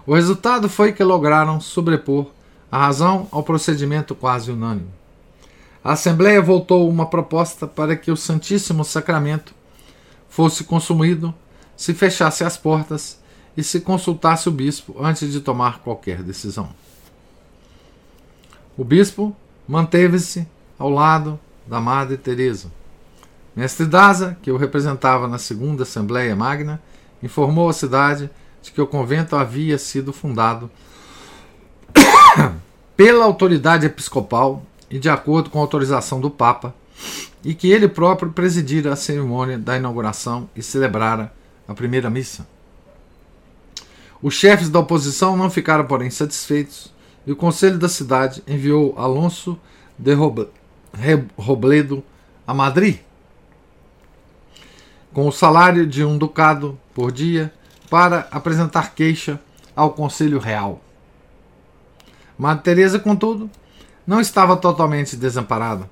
O 0.03 0.15
resultado 0.15 0.67
foi 0.67 0.91
que 0.91 1.03
lograram 1.03 1.61
sobrepor 1.61 2.38
a 2.71 2.77
razão 2.77 3.27
ao 3.31 3.43
procedimento 3.43 4.13
quase 4.13 4.51
unânime. 4.51 4.89
A 5.83 5.93
Assembleia 5.93 6.41
voltou 6.41 6.89
uma 6.89 7.05
proposta 7.05 7.65
para 7.65 7.95
que 7.95 8.11
o 8.11 8.17
Santíssimo 8.17 8.83
Sacramento 8.83 9.53
fosse 10.29 10.63
consumido 10.63 11.33
se 11.75 11.93
fechasse 11.93 12.43
as 12.43 12.57
portas 12.57 13.19
e 13.55 13.63
se 13.63 13.79
consultasse 13.79 14.47
o 14.49 14.51
bispo 14.51 14.95
antes 14.99 15.31
de 15.31 15.39
tomar 15.39 15.79
qualquer 15.79 16.21
decisão. 16.21 16.69
O 18.77 18.83
bispo 18.83 19.35
manteve-se 19.67 20.47
ao 20.77 20.89
lado 20.89 21.39
da 21.65 21.79
Madre 21.79 22.17
Teresa. 22.17 22.71
Mestre 23.55 23.85
Daza, 23.85 24.37
que 24.41 24.51
o 24.51 24.57
representava 24.57 25.27
na 25.27 25.37
segunda 25.37 25.83
Assembleia 25.83 26.35
Magna, 26.35 26.81
informou 27.21 27.67
a 27.67 27.73
cidade 27.73 28.29
de 28.61 28.71
que 28.71 28.81
o 28.81 28.87
convento 28.87 29.35
havia 29.35 29.77
sido 29.77 30.13
fundado 30.13 30.69
pela 32.95 33.25
autoridade 33.25 33.85
episcopal 33.85 34.63
e 34.89 34.99
de 34.99 35.09
acordo 35.09 35.49
com 35.49 35.59
a 35.59 35.61
autorização 35.61 36.19
do 36.19 36.29
Papa, 36.29 36.73
e 37.43 37.53
que 37.53 37.71
ele 37.71 37.87
próprio 37.87 38.31
presidira 38.31 38.91
a 38.91 38.95
cerimônia 38.95 39.57
da 39.57 39.77
inauguração 39.77 40.49
e 40.55 40.61
celebrara 40.61 41.31
a 41.67 41.73
primeira 41.73 42.09
missa. 42.09 42.47
Os 44.21 44.33
chefes 44.33 44.69
da 44.69 44.79
oposição 44.79 45.37
não 45.37 45.49
ficaram, 45.49 45.85
porém, 45.85 46.09
satisfeitos 46.09 46.93
e 47.25 47.31
o 47.31 47.35
conselho 47.35 47.77
da 47.77 47.87
cidade 47.87 48.43
enviou 48.45 48.93
Alonso 48.97 49.57
de 49.97 50.13
Robledo 51.37 52.03
a 52.45 52.53
Madrid 52.53 52.99
com 55.13 55.27
o 55.27 55.31
salário 55.31 55.87
de 55.87 56.03
um 56.03 56.17
ducado 56.17 56.79
por 56.93 57.11
dia 57.11 57.53
para 57.89 58.27
apresentar 58.31 58.93
queixa 58.93 59.39
ao 59.75 59.91
Conselho 59.91 60.39
Real. 60.39 60.81
Madre 62.39 62.63
Teresa, 62.63 62.97
contudo, 62.97 63.47
não 64.07 64.19
estava 64.19 64.57
totalmente 64.57 65.15
desamparada. 65.15 65.87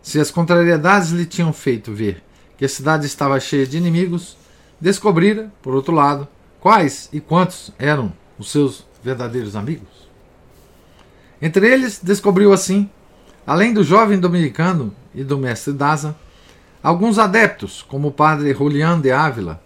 Se 0.00 0.18
as 0.18 0.30
contrariedades 0.30 1.10
lhe 1.10 1.26
tinham 1.26 1.52
feito 1.52 1.92
ver 1.92 2.22
que 2.56 2.64
a 2.64 2.68
cidade 2.68 3.04
estava 3.04 3.38
cheia 3.38 3.66
de 3.66 3.76
inimigos, 3.76 4.38
descobrira, 4.80 5.52
por 5.60 5.74
outro 5.74 5.94
lado, 5.94 6.26
Quais 6.62 7.08
e 7.12 7.18
quantos 7.18 7.72
eram 7.76 8.12
os 8.38 8.52
seus 8.52 8.86
verdadeiros 9.02 9.56
amigos? 9.56 10.08
Entre 11.40 11.66
eles, 11.66 12.00
descobriu 12.00 12.52
assim, 12.52 12.88
além 13.44 13.74
do 13.74 13.82
jovem 13.82 14.16
dominicano 14.16 14.94
e 15.12 15.24
do 15.24 15.36
mestre 15.36 15.72
Daza, 15.72 16.14
alguns 16.80 17.18
adeptos, 17.18 17.82
como 17.82 18.06
o 18.06 18.12
padre 18.12 18.54
Julián 18.54 19.00
de 19.00 19.10
Ávila, 19.10 19.60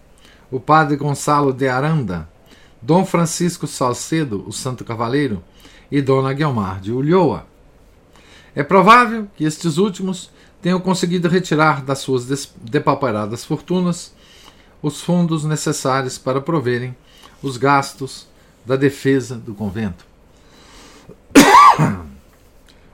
o 0.49 0.59
padre 0.59 0.97
Gonçalo 0.97 1.53
de 1.53 1.67
Aranda, 1.67 2.27
Dom 2.81 3.05
Francisco 3.05 3.67
Salcedo, 3.67 4.43
o 4.47 4.51
Santo 4.51 4.83
Cavaleiro, 4.83 5.43
e 5.91 6.01
Dona 6.01 6.33
Guilmar 6.33 6.79
de 6.79 6.91
Ulloa. 6.91 7.45
É 8.55 8.63
provável 8.63 9.27
que 9.35 9.43
estes 9.43 9.77
últimos 9.77 10.31
tenham 10.61 10.79
conseguido 10.79 11.29
retirar 11.29 11.83
das 11.83 11.99
suas 11.99 12.25
depauperadas 12.61 13.45
fortunas 13.45 14.13
os 14.81 15.01
fundos 15.01 15.43
necessários 15.43 16.17
para 16.17 16.41
proverem 16.41 16.95
os 17.41 17.57
gastos 17.57 18.27
da 18.65 18.75
defesa 18.75 19.35
do 19.35 19.53
convento. 19.53 20.05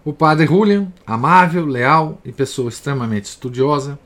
O 0.05 0.11
padre 0.11 0.45
Julian, 0.45 0.91
amável, 1.07 1.65
leal 1.65 2.19
e 2.25 2.31
pessoa 2.33 2.67
extremamente 2.67 3.23
estudiosa, 3.23 3.97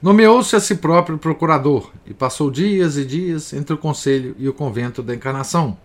nomeou-se 0.00 0.56
a 0.56 0.60
si 0.60 0.76
próprio 0.76 1.18
procurador 1.18 1.90
e 2.06 2.14
passou 2.14 2.50
dias 2.50 2.96
e 2.96 3.04
dias 3.04 3.52
entre 3.52 3.74
o 3.74 3.78
conselho 3.78 4.34
e 4.38 4.48
o 4.48 4.54
convento 4.54 5.02
da 5.02 5.14
Encarnação, 5.14 5.76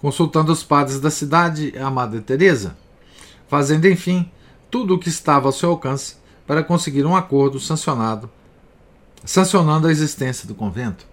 consultando 0.00 0.52
os 0.52 0.62
padres 0.62 1.00
da 1.00 1.10
cidade 1.10 1.72
a 1.78 1.90
Madre 1.90 2.20
Teresa, 2.20 2.76
fazendo 3.48 3.86
enfim 3.86 4.30
tudo 4.70 4.94
o 4.94 4.98
que 4.98 5.08
estava 5.08 5.46
ao 5.46 5.52
seu 5.52 5.70
alcance 5.70 6.16
para 6.46 6.62
conseguir 6.62 7.04
um 7.04 7.16
acordo 7.16 7.60
sancionado 7.60 8.30
sancionando 9.24 9.86
a 9.86 9.90
existência 9.90 10.46
do 10.46 10.54
convento. 10.54 11.06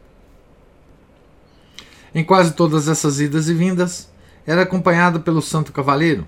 Em 2.13 2.23
quase 2.23 2.53
todas 2.53 2.87
essas 2.87 3.19
idas 3.19 3.49
e 3.49 3.53
vindas, 3.53 4.09
era 4.45 4.61
acompanhado 4.61 5.19
pelo 5.19 5.41
Santo 5.41 5.73
Cavaleiro. 5.73 6.25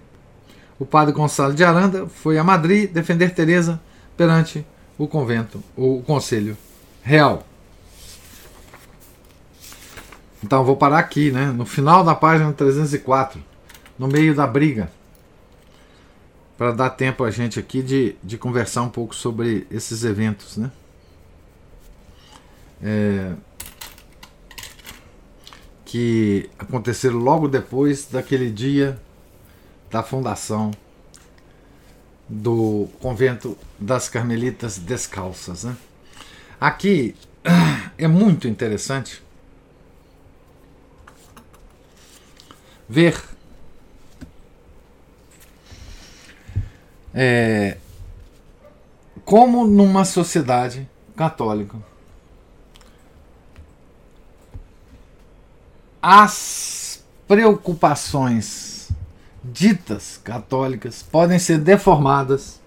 O 0.78 0.86
padre 0.86 1.14
Gonçalo 1.14 1.54
de 1.54 1.64
Aranda 1.64 2.08
foi 2.08 2.38
a 2.38 2.44
Madrid 2.44 2.92
defender 2.92 3.34
Teresa 3.34 3.80
perante 4.16 4.66
o 4.98 5.08
convento, 5.08 5.64
o 5.76 6.02
conselho 6.02 6.58
real. 7.02 7.46
Então 10.44 10.64
vou 10.64 10.78
parar 10.78 11.00
aqui, 11.00 11.32
né? 11.32 11.48
No 11.48 11.66
final 11.66 12.04
da 12.04 12.16
página 12.16 12.52
304, 12.54 13.44
no 13.98 14.08
meio 14.08 14.34
da 14.34 14.48
briga, 14.48 14.90
para 16.58 16.72
dar 16.72 16.90
tempo 16.92 17.24
a 17.24 17.32
gente 17.32 17.60
aqui 17.60 17.82
de, 17.82 18.16
de 18.24 18.38
conversar 18.38 18.82
um 18.84 18.90
pouco 18.90 19.16
sobre 19.16 19.68
esses 19.70 20.04
eventos, 20.04 20.58
né? 20.58 20.72
é, 22.82 23.34
que 25.86 26.50
aconteceram 26.58 27.18
logo 27.18 27.48
depois 27.48 28.06
daquele 28.06 28.50
dia 28.50 29.00
da 29.90 30.04
fundação 30.04 30.72
do 32.28 32.88
convento 33.00 33.58
das 33.80 34.08
Carmelitas 34.08 34.78
Descalças. 34.78 35.64
Né? 35.64 35.76
Aqui 36.60 37.16
é 37.98 38.08
muito 38.08 38.48
interessante 38.48 39.24
ver. 42.90 43.24
É, 47.14 47.78
como 49.26 49.66
numa 49.66 50.06
sociedade 50.06 50.88
católica 51.16 51.76
as 56.02 57.04
preocupações 57.28 58.90
ditas 59.44 60.20
católicas 60.24 61.04
podem 61.04 61.38
ser 61.38 61.60
deformadas 61.60 62.60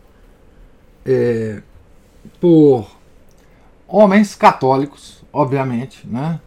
é, 1.05 1.63
por 2.41 2.89
homens 3.87 4.35
católicos, 4.35 5.23
obviamente, 5.33 6.07
né? 6.07 6.41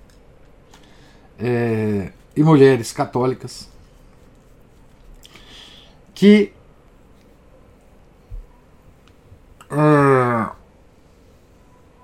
É, 1.37 2.11
e 2.35 2.43
mulheres 2.43 2.91
católicas 2.91 3.69
que 6.15 6.53
é, 9.69 10.49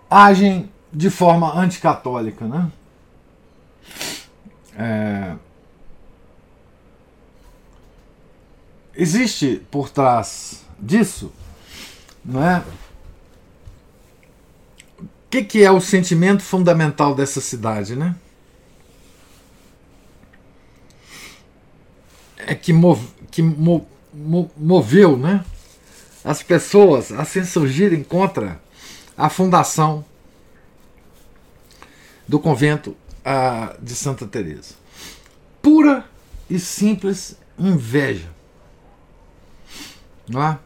agem 0.09 0.69
de 0.91 1.09
forma 1.09 1.57
anticatólica, 1.57 2.45
né? 2.45 2.71
É, 4.77 5.35
existe 8.93 9.65
por 9.71 9.89
trás 9.89 10.65
disso, 10.77 11.31
não 12.23 12.43
é? 12.43 12.63
O 14.99 15.05
que, 15.31 15.43
que 15.43 15.63
é 15.63 15.71
o 15.71 15.79
sentimento 15.79 16.43
fundamental 16.43 17.15
dessa 17.15 17.39
cidade, 17.39 17.95
né? 17.95 18.15
É 22.47 22.55
que, 22.55 22.73
move, 22.73 23.07
que 23.29 23.41
mo, 23.41 23.87
mo, 24.13 24.49
moveu, 24.57 25.17
né? 25.17 25.43
As 26.23 26.43
pessoas 26.43 27.11
a 27.11 27.25
se 27.25 27.39
insurgirem 27.39 28.03
contra 28.03 28.59
a 29.17 29.29
fundação 29.29 30.03
do 32.27 32.39
convento 32.39 32.95
a, 33.23 33.75
de 33.81 33.93
Santa 33.95 34.25
Teresa. 34.25 34.75
Pura 35.61 36.05
e 36.49 36.59
simples 36.59 37.37
inveja. 37.57 38.29
Não 40.27 40.43
é? 40.43 40.59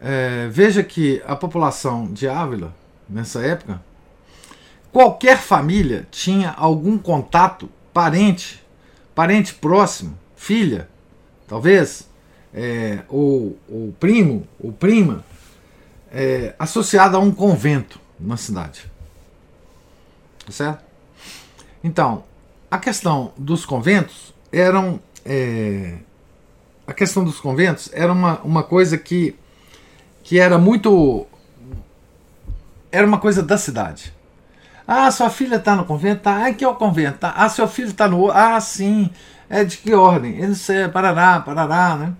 É, 0.00 0.48
veja 0.48 0.82
que 0.82 1.22
a 1.24 1.36
população 1.36 2.12
de 2.12 2.26
Ávila, 2.26 2.74
nessa 3.08 3.40
época, 3.40 3.80
qualquer 4.90 5.38
família 5.38 6.06
tinha 6.10 6.50
algum 6.50 6.98
contato, 6.98 7.70
parente, 7.92 8.62
parente 9.14 9.54
próximo, 9.54 10.18
filha, 10.42 10.88
talvez, 11.46 12.08
é, 12.52 13.04
ou, 13.08 13.56
ou 13.68 13.92
primo, 14.00 14.44
ou 14.58 14.72
prima, 14.72 15.24
é, 16.10 16.52
associada 16.58 17.16
a 17.16 17.20
um 17.20 17.30
convento 17.30 18.00
na 18.18 18.36
cidade. 18.36 18.90
Tá 20.44 20.50
certo? 20.50 20.84
Então, 21.84 22.24
a 22.68 22.76
questão 22.76 23.32
dos 23.38 23.64
conventos 23.64 24.34
eram. 24.52 24.98
É, 25.24 25.98
a 26.84 26.92
questão 26.92 27.22
dos 27.22 27.38
conventos 27.38 27.88
era 27.92 28.12
uma, 28.12 28.40
uma 28.40 28.64
coisa 28.64 28.98
que, 28.98 29.36
que 30.24 30.40
era 30.40 30.58
muito. 30.58 31.24
Era 32.90 33.06
uma 33.06 33.18
coisa 33.20 33.44
da 33.44 33.56
cidade. 33.56 34.12
Ah, 34.86 35.10
sua 35.10 35.30
filha 35.30 35.56
está 35.56 35.76
no 35.76 35.84
convento? 35.84 36.22
Tá. 36.22 36.46
Ah, 36.46 36.52
que 36.52 36.64
é 36.64 36.68
o 36.68 36.74
convento? 36.74 37.18
Tá. 37.18 37.32
Ah, 37.36 37.48
seu 37.48 37.68
filho 37.68 37.88
está 37.88 38.08
no. 38.08 38.30
Ah, 38.30 38.60
sim. 38.60 39.10
É 39.48 39.64
de 39.64 39.76
que 39.76 39.94
ordem? 39.94 40.38
Eles 40.38 40.68
é 40.70 40.88
Parará, 40.88 41.40
Parará, 41.40 41.96
né? 41.96 42.12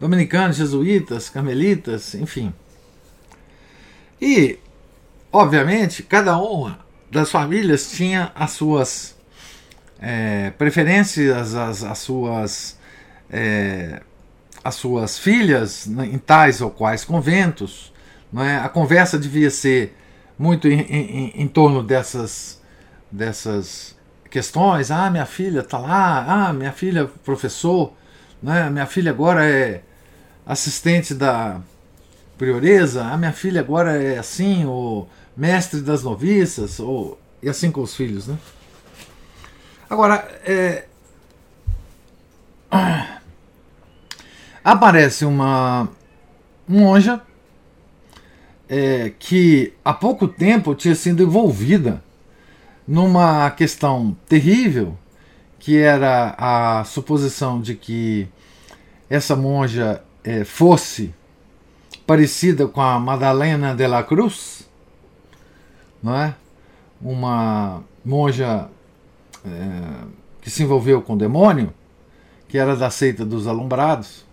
Dominicanos, 0.00 0.56
jesuítas, 0.56 1.28
carmelitas, 1.28 2.14
enfim. 2.14 2.52
E, 4.20 4.58
obviamente, 5.32 6.02
cada 6.02 6.36
uma 6.38 6.78
das 7.10 7.30
famílias 7.30 7.90
tinha 7.90 8.32
as 8.34 8.52
suas 8.52 9.16
é, 10.00 10.50
preferências, 10.52 11.54
as, 11.54 11.84
as 11.84 11.98
suas 11.98 12.78
é, 13.30 14.00
as 14.64 14.74
suas 14.76 15.18
filhas 15.18 15.86
né, 15.86 16.06
em 16.06 16.18
tais 16.18 16.60
ou 16.60 16.70
quais 16.70 17.04
conventos. 17.04 17.92
Não 18.32 18.42
é? 18.42 18.58
A 18.58 18.68
conversa 18.68 19.18
devia 19.18 19.50
ser 19.50 19.96
muito 20.42 20.66
em, 20.66 20.80
em, 20.80 21.32
em 21.36 21.46
torno 21.46 21.84
dessas, 21.84 22.60
dessas 23.10 23.96
questões. 24.28 24.90
Ah, 24.90 25.08
minha 25.08 25.24
filha 25.24 25.60
está 25.60 25.78
lá. 25.78 26.48
Ah, 26.48 26.52
minha 26.52 26.72
filha 26.72 27.06
professor. 27.24 27.92
Né? 28.42 28.68
Minha 28.68 28.86
filha 28.86 29.12
agora 29.12 29.48
é 29.48 29.82
assistente 30.44 31.14
da 31.14 31.60
prioresa. 32.36 33.04
Ah, 33.04 33.16
minha 33.16 33.32
filha 33.32 33.60
agora 33.60 34.02
é 34.02 34.18
assim. 34.18 34.64
Ou 34.64 35.08
mestre 35.36 35.80
das 35.80 36.02
noviças, 36.02 36.80
ou, 36.80 37.18
e 37.40 37.48
assim 37.48 37.70
com 37.70 37.80
os 37.80 37.94
filhos. 37.94 38.26
Né? 38.26 38.36
Agora, 39.88 40.28
é, 40.44 40.86
aparece 44.64 45.24
uma 45.24 45.88
monja 46.66 47.22
é, 48.68 49.12
que 49.18 49.72
há 49.84 49.92
pouco 49.92 50.26
tempo 50.26 50.74
tinha 50.74 50.94
sido 50.94 51.22
envolvida 51.22 52.02
numa 52.86 53.50
questão 53.50 54.16
terrível, 54.28 54.96
que 55.58 55.78
era 55.78 56.34
a 56.36 56.84
suposição 56.84 57.60
de 57.60 57.74
que 57.74 58.28
essa 59.08 59.36
monja 59.36 60.02
é, 60.24 60.44
fosse 60.44 61.14
parecida 62.06 62.66
com 62.66 62.80
a 62.80 62.98
Madalena 62.98 63.74
de 63.74 63.86
la 63.86 64.02
Cruz, 64.02 64.68
não 66.02 66.16
é? 66.16 66.34
Uma 67.00 67.82
monja 68.04 68.68
é, 69.44 70.04
que 70.40 70.50
se 70.50 70.62
envolveu 70.62 71.00
com 71.02 71.14
o 71.14 71.18
demônio, 71.18 71.72
que 72.48 72.58
era 72.58 72.76
da 72.76 72.90
seita 72.90 73.24
dos 73.24 73.46
alumbrados. 73.46 74.24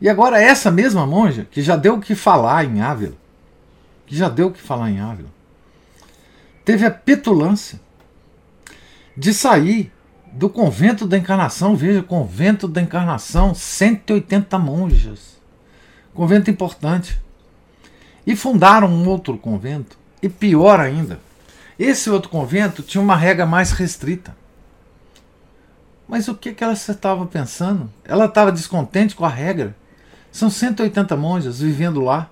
E 0.00 0.08
agora 0.08 0.40
essa 0.40 0.70
mesma 0.70 1.06
monja, 1.06 1.46
que 1.50 1.62
já 1.62 1.76
deu 1.76 1.94
o 1.94 2.00
que 2.00 2.14
falar 2.14 2.64
em 2.64 2.80
Ávila, 2.80 3.14
que 4.06 4.16
já 4.16 4.28
deu 4.28 4.48
o 4.48 4.52
que 4.52 4.60
falar 4.60 4.90
em 4.90 5.00
Ávila, 5.00 5.28
teve 6.64 6.84
a 6.84 6.90
petulância 6.90 7.80
de 9.16 9.32
sair 9.32 9.92
do 10.32 10.50
convento 10.50 11.06
da 11.06 11.16
encarnação, 11.16 11.74
veja, 11.74 12.02
convento 12.02 12.68
da 12.68 12.82
encarnação, 12.82 13.54
180 13.54 14.58
monjas, 14.58 15.40
convento 16.12 16.50
importante, 16.50 17.18
e 18.26 18.36
fundaram 18.36 18.88
um 18.88 19.08
outro 19.08 19.38
convento, 19.38 19.96
e 20.20 20.28
pior 20.28 20.78
ainda, 20.78 21.20
esse 21.78 22.10
outro 22.10 22.28
convento 22.28 22.82
tinha 22.82 23.02
uma 23.02 23.16
regra 23.16 23.46
mais 23.46 23.70
restrita. 23.72 24.36
Mas 26.08 26.28
o 26.28 26.34
que, 26.34 26.52
que 26.52 26.62
ela 26.62 26.72
estava 26.72 27.26
pensando? 27.26 27.90
Ela 28.04 28.26
estava 28.26 28.52
descontente 28.52 29.14
com 29.14 29.24
a 29.24 29.28
regra. 29.28 29.74
São 30.36 30.50
180 30.50 31.16
monjas 31.16 31.60
vivendo 31.60 31.98
lá, 31.98 32.28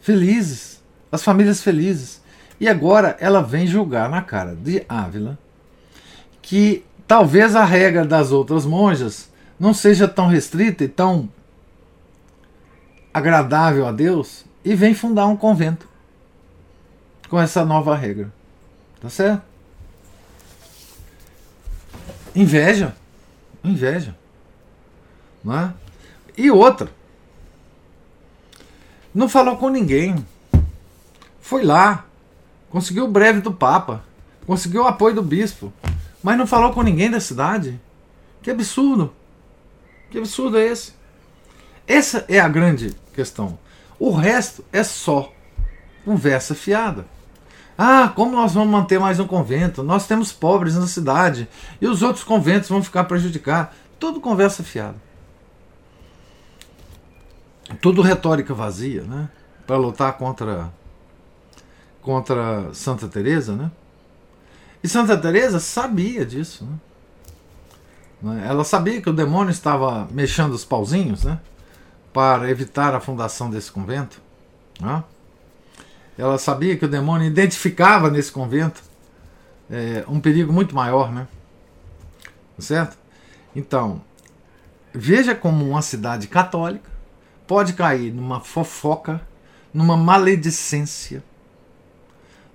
felizes, 0.00 0.82
as 1.12 1.22
famílias 1.22 1.62
felizes. 1.62 2.20
E 2.58 2.68
agora 2.68 3.16
ela 3.20 3.40
vem 3.40 3.64
julgar 3.64 4.10
na 4.10 4.22
cara 4.22 4.56
de 4.56 4.84
Ávila 4.88 5.38
que 6.42 6.84
talvez 7.06 7.54
a 7.54 7.64
regra 7.64 8.04
das 8.04 8.32
outras 8.32 8.66
monjas 8.66 9.30
não 9.56 9.72
seja 9.72 10.08
tão 10.08 10.26
restrita 10.26 10.82
e 10.82 10.88
tão 10.88 11.28
agradável 13.14 13.86
a 13.86 13.92
Deus 13.92 14.44
e 14.64 14.74
vem 14.74 14.92
fundar 14.92 15.26
um 15.26 15.36
convento 15.36 15.88
com 17.28 17.40
essa 17.40 17.64
nova 17.64 17.94
regra. 17.94 18.32
Tá 19.00 19.08
certo? 19.08 19.42
Inveja. 22.34 22.96
Inveja. 23.62 24.12
Não 25.44 25.56
é? 25.56 25.85
E 26.36 26.50
outra. 26.50 26.90
Não 29.14 29.28
falou 29.28 29.56
com 29.56 29.70
ninguém. 29.70 30.24
Foi 31.40 31.64
lá. 31.64 32.04
Conseguiu 32.68 33.04
o 33.04 33.10
breve 33.10 33.40
do 33.40 33.52
Papa. 33.52 34.04
Conseguiu 34.46 34.82
o 34.82 34.86
apoio 34.86 35.14
do 35.14 35.22
bispo. 35.22 35.72
Mas 36.22 36.36
não 36.36 36.46
falou 36.46 36.72
com 36.72 36.82
ninguém 36.82 37.10
da 37.10 37.20
cidade. 37.20 37.80
Que 38.42 38.50
absurdo. 38.50 39.14
Que 40.10 40.18
absurdo 40.18 40.58
é 40.58 40.66
esse? 40.66 40.92
Essa 41.86 42.24
é 42.28 42.38
a 42.38 42.48
grande 42.48 42.94
questão. 43.14 43.58
O 43.98 44.10
resto 44.10 44.64
é 44.72 44.82
só 44.82 45.32
conversa 46.04 46.54
fiada. 46.54 47.06
Ah, 47.78 48.12
como 48.14 48.34
nós 48.34 48.54
vamos 48.54 48.70
manter 48.70 48.98
mais 48.98 49.20
um 49.20 49.26
convento? 49.26 49.82
Nós 49.82 50.06
temos 50.06 50.32
pobres 50.32 50.74
na 50.74 50.86
cidade 50.86 51.48
e 51.80 51.86
os 51.86 52.02
outros 52.02 52.24
conventos 52.24 52.68
vão 52.68 52.82
ficar 52.82 53.04
prejudicados. 53.04 53.74
Tudo 53.98 54.20
conversa 54.20 54.62
fiada. 54.62 55.05
Tudo 57.80 58.02
retórica 58.02 58.54
vazia, 58.54 59.02
né? 59.02 59.28
Para 59.66 59.76
lutar 59.76 60.12
contra 60.16 60.72
contra 62.00 62.72
Santa 62.72 63.08
Teresa, 63.08 63.56
né? 63.56 63.70
E 64.82 64.88
Santa 64.88 65.16
Teresa 65.16 65.58
sabia 65.58 66.24
disso, 66.24 66.64
né? 68.22 68.46
Ela 68.46 68.64
sabia 68.64 69.00
que 69.00 69.10
o 69.10 69.12
demônio 69.12 69.50
estava 69.50 70.06
mexendo 70.10 70.52
os 70.52 70.64
pauzinhos, 70.64 71.24
né? 71.24 71.40
Para 72.12 72.48
evitar 72.48 72.94
a 72.94 73.00
fundação 73.00 73.50
desse 73.50 73.70
convento, 73.70 74.20
né? 74.80 75.02
ela 76.18 76.38
sabia 76.38 76.76
que 76.76 76.84
o 76.84 76.88
demônio 76.88 77.26
identificava 77.26 78.10
nesse 78.10 78.32
convento 78.32 78.82
é, 79.70 80.04
um 80.08 80.20
perigo 80.20 80.52
muito 80.52 80.74
maior, 80.74 81.12
né? 81.12 81.26
Certo? 82.58 82.96
Então, 83.54 84.00
veja 84.94 85.34
como 85.34 85.68
uma 85.68 85.82
cidade 85.82 86.26
católica 86.26 86.90
pode 87.46 87.72
cair 87.72 88.12
numa 88.12 88.40
fofoca, 88.40 89.20
numa 89.72 89.96
maledicência, 89.96 91.22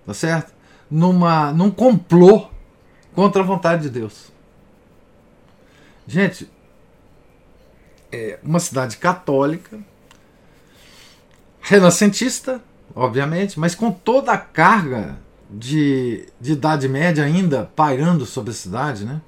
tá 0.05 0.13
certo? 0.13 0.53
Numa, 0.89 1.51
num 1.51 1.71
complô 1.71 2.47
contra 3.13 3.41
a 3.41 3.45
vontade 3.45 3.83
de 3.83 3.89
Deus. 3.89 4.31
Gente, 6.07 6.49
é 8.11 8.39
uma 8.43 8.59
cidade 8.59 8.97
católica, 8.97 9.79
renascentista, 11.61 12.61
obviamente, 12.93 13.59
mas 13.59 13.75
com 13.75 13.91
toda 13.91 14.33
a 14.33 14.37
carga 14.37 15.17
de, 15.49 16.27
de 16.39 16.53
Idade 16.53 16.89
Média 16.89 17.23
ainda 17.23 17.71
pairando 17.75 18.25
sobre 18.25 18.51
a 18.51 18.53
cidade, 18.53 19.05
né? 19.05 19.21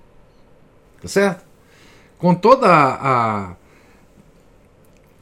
Tá 1.01 1.07
certo? 1.07 1.45
Com 2.17 2.33
toda 2.33 2.67
a, 2.67 3.49
a 3.51 3.55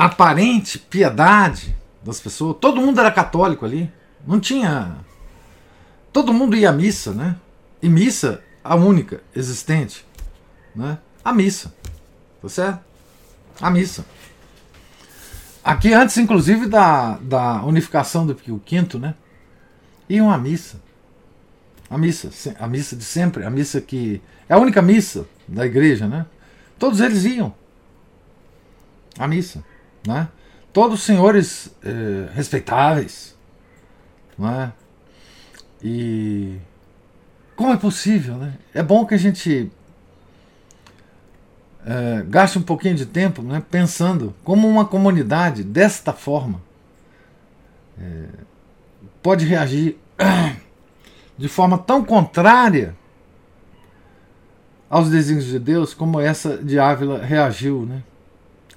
aparente 0.06 0.80
piedade 0.80 1.76
das 2.04 2.20
pessoas, 2.20 2.58
todo 2.60 2.82
mundo 2.82 3.00
era 3.00 3.12
católico 3.12 3.64
ali, 3.64 3.92
não 4.26 4.40
tinha. 4.40 4.98
Todo 6.12 6.34
mundo 6.34 6.56
ia 6.56 6.70
à 6.70 6.74
missa, 6.74 7.14
né? 7.14 7.36
E 7.84 7.88
missa, 7.88 8.44
a 8.64 8.76
única 8.76 9.22
existente, 9.36 10.04
né? 10.76 10.98
A 11.24 11.32
missa, 11.32 11.72
tá 12.42 12.50
certo? 12.50 12.80
A 13.62 13.70
missa. 13.70 14.04
Aqui 15.64 15.94
antes, 15.94 16.18
inclusive, 16.18 16.66
da, 16.66 17.18
da 17.18 17.64
unificação 17.64 18.26
do 18.26 18.34
Pio 18.34 18.60
né? 19.00 19.14
Iam 20.10 20.32
à 20.32 20.38
missa. 20.38 20.82
A 21.88 21.98
missa, 21.98 22.32
a 22.60 22.68
missa 22.68 22.96
de 22.96 23.04
sempre, 23.04 23.46
a 23.46 23.52
missa 23.52 23.80
que. 23.80 24.20
É 24.50 24.56
a 24.56 24.58
única 24.58 24.82
missa 24.82 25.28
da 25.48 25.64
igreja, 25.64 26.08
né? 26.08 26.26
Todos 26.80 27.00
eles 27.00 27.24
iam. 27.24 27.54
à 29.20 29.28
missa. 29.28 29.64
Né? 30.06 30.28
Todos 30.74 31.02
senhores 31.02 31.74
eh, 31.84 32.30
respeitáveis. 32.34 33.36
Né? 34.38 34.72
E 35.84 36.58
como 37.56 37.74
é 37.74 37.78
possível? 37.78 38.36
Né? 38.38 38.54
É 38.74 38.82
bom 38.82 39.06
que 39.06 39.14
a 39.14 39.18
gente 39.18 39.72
é, 41.86 42.24
gaste 42.28 42.58
um 42.58 42.62
pouquinho 42.62 42.96
de 42.96 43.06
tempo 43.06 43.42
né, 43.42 43.62
pensando 43.72 44.36
como 44.44 44.68
uma 44.68 44.86
comunidade 44.86 45.64
desta 45.64 46.14
forma 46.14 46.62
é, 48.00 48.26
pode 49.22 49.46
reagir 49.46 49.98
de 51.38 51.48
forma 51.48 51.78
tão 51.78 52.04
contrária 52.04 52.96
aos 54.90 55.10
desígnios 55.10 55.48
de 55.48 55.60
Deus 55.60 55.94
como 55.94 56.20
essa 56.20 56.58
de 56.58 56.80
Ávila 56.80 57.24
reagiu. 57.24 57.86
Né? 57.86 58.04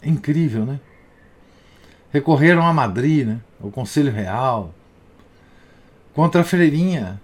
É 0.01 0.09
incrível, 0.09 0.65
né? 0.65 0.79
Recorreram 2.15 2.65
a 2.65 2.73
Madrid, 2.73 3.27
né, 3.27 3.41
ao 3.61 3.73
Conselho 3.73 4.13
Real, 4.13 4.73
contra 6.15 6.43
a 6.43 6.45
freirinha. 6.45 7.21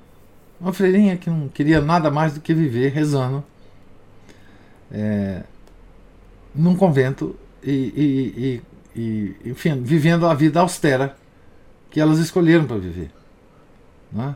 Uma 0.61 0.72
freirinha 0.72 1.16
que 1.16 1.30
não 1.30 1.47
queria 1.47 1.80
nada 1.80 2.11
mais 2.11 2.34
do 2.34 2.41
que 2.41 2.53
viver 2.53 2.91
rezando. 2.91 3.45
É, 4.91 5.45
num 6.53 6.74
convento 6.74 7.38
e, 7.62 7.70
e, 7.70 8.61
e, 8.97 9.01
e, 9.01 9.51
enfim, 9.51 9.80
vivendo 9.80 10.26
a 10.26 10.34
vida 10.34 10.59
austera 10.59 11.16
que 11.88 12.01
elas 12.01 12.18
escolheram 12.18 12.66
para 12.66 12.78
viver. 12.78 13.12
Né? 14.11 14.34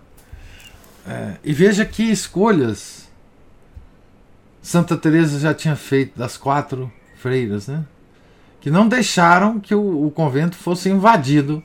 É, 1.04 1.34
e 1.42 1.52
veja 1.52 1.84
que 1.84 2.04
escolhas 2.04 3.08
Santa 4.62 4.96
Teresa 4.96 5.40
já 5.40 5.52
tinha 5.52 5.74
feito 5.74 6.16
das 6.16 6.36
quatro 6.36 6.92
freiras, 7.16 7.66
né? 7.66 7.84
Que 8.64 8.70
não 8.70 8.88
deixaram 8.88 9.60
que 9.60 9.74
o, 9.74 10.06
o 10.06 10.10
convento 10.10 10.56
fosse 10.56 10.88
invadido 10.88 11.62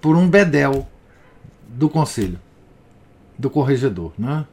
por 0.00 0.16
um 0.16 0.28
bedel 0.28 0.84
do 1.68 1.88
conselho, 1.88 2.40
do 3.38 3.48
corregedor. 3.48 4.12
Né? 4.18 4.44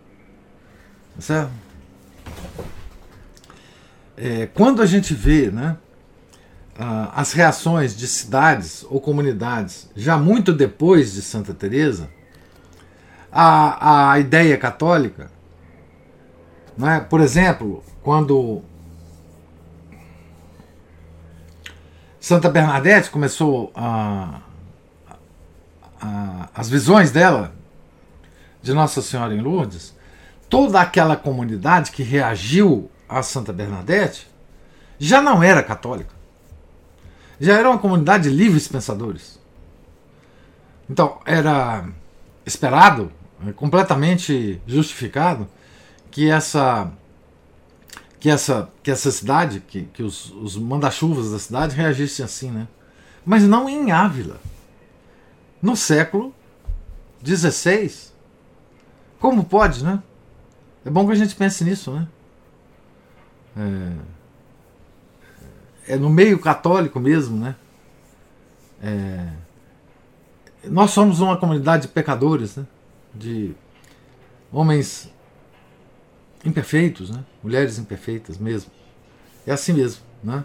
Certo? 1.17 1.49
é, 4.15 4.45
quando 4.45 4.79
a 4.79 4.85
gente 4.85 5.15
vê 5.15 5.49
né, 5.49 5.75
as 7.15 7.33
reações 7.33 7.97
de 7.97 8.07
cidades 8.07 8.85
ou 8.87 9.01
comunidades 9.01 9.89
já 9.95 10.19
muito 10.19 10.53
depois 10.53 11.13
de 11.13 11.23
Santa 11.23 11.51
Teresa, 11.51 12.11
a, 13.31 14.11
a 14.11 14.19
ideia 14.19 14.55
católica, 14.55 15.31
né, 16.77 16.99
por 17.09 17.21
exemplo, 17.21 17.83
quando 18.03 18.61
Santa 22.21 22.49
Bernadette 22.49 23.09
começou 23.09 23.71
a, 23.75 24.41
a, 25.99 26.49
as 26.53 26.69
visões 26.69 27.09
dela 27.09 27.51
de 28.61 28.73
Nossa 28.73 29.01
Senhora 29.01 29.33
em 29.33 29.41
Lourdes, 29.41 29.97
toda 30.47 30.79
aquela 30.79 31.15
comunidade 31.15 31.89
que 31.89 32.03
reagiu 32.03 32.91
a 33.09 33.23
Santa 33.23 33.51
Bernadette, 33.51 34.29
já 34.99 35.19
não 35.19 35.41
era 35.41 35.63
católica. 35.63 36.13
Já 37.39 37.57
era 37.57 37.67
uma 37.67 37.79
comunidade 37.79 38.29
de 38.29 38.35
livres 38.35 38.67
pensadores. 38.67 39.39
Então, 40.87 41.19
era 41.25 41.89
esperado, 42.45 43.11
é, 43.47 43.51
completamente 43.51 44.61
justificado, 44.67 45.47
que 46.11 46.29
essa 46.29 46.91
que 48.21 48.29
essa, 48.29 48.69
que 48.83 48.91
essa 48.91 49.11
cidade, 49.11 49.61
que, 49.61 49.85
que 49.85 50.03
os, 50.03 50.29
os 50.31 50.55
manda-chuvas 50.55 51.31
da 51.31 51.39
cidade 51.39 51.75
reagissem 51.75 52.23
assim, 52.23 52.51
né? 52.51 52.67
Mas 53.25 53.43
não 53.43 53.67
em 53.67 53.91
Ávila. 53.91 54.39
No 55.59 55.75
século 55.75 56.33
XVI. 57.25 58.11
Como 59.19 59.43
pode, 59.43 59.83
né? 59.83 60.01
É 60.85 60.89
bom 60.89 61.05
que 61.05 61.13
a 61.13 61.15
gente 61.15 61.35
pense 61.35 61.63
nisso, 61.63 61.91
né? 61.91 62.07
É, 63.57 63.93
é 65.93 65.97
no 65.97 66.09
meio 66.09 66.39
católico 66.39 66.99
mesmo, 66.99 67.37
né? 67.37 67.55
É, 68.83 69.27
nós 70.65 70.91
somos 70.91 71.19
uma 71.19 71.37
comunidade 71.37 71.83
de 71.83 71.87
pecadores, 71.87 72.55
né? 72.55 72.65
de 73.13 73.53
homens 74.51 75.11
imperfeitos, 76.45 77.09
né? 77.09 77.23
mulheres 77.43 77.77
imperfeitas 77.77 78.37
mesmo. 78.37 78.71
É 79.45 79.51
assim 79.51 79.73
mesmo. 79.73 80.01
Né? 80.23 80.43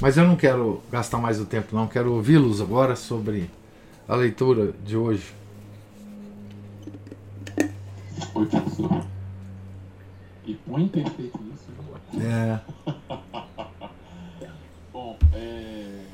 Mas 0.00 0.16
eu 0.16 0.26
não 0.26 0.36
quero 0.36 0.82
gastar 0.90 1.18
mais 1.18 1.40
o 1.40 1.44
tempo, 1.44 1.74
não. 1.76 1.86
Quero 1.86 2.12
ouvi-los 2.14 2.60
agora 2.60 2.96
sobre 2.96 3.50
a 4.08 4.14
leitura 4.14 4.72
de 4.84 4.96
hoje. 4.96 5.32
Oi, 8.34 8.46
professor. 8.46 9.04
E 10.46 10.54
põe 10.54 10.88
perfeito 10.88 11.38
isso. 11.52 11.70
É. 12.20 12.60
bom, 14.92 15.16
é, 15.32 16.04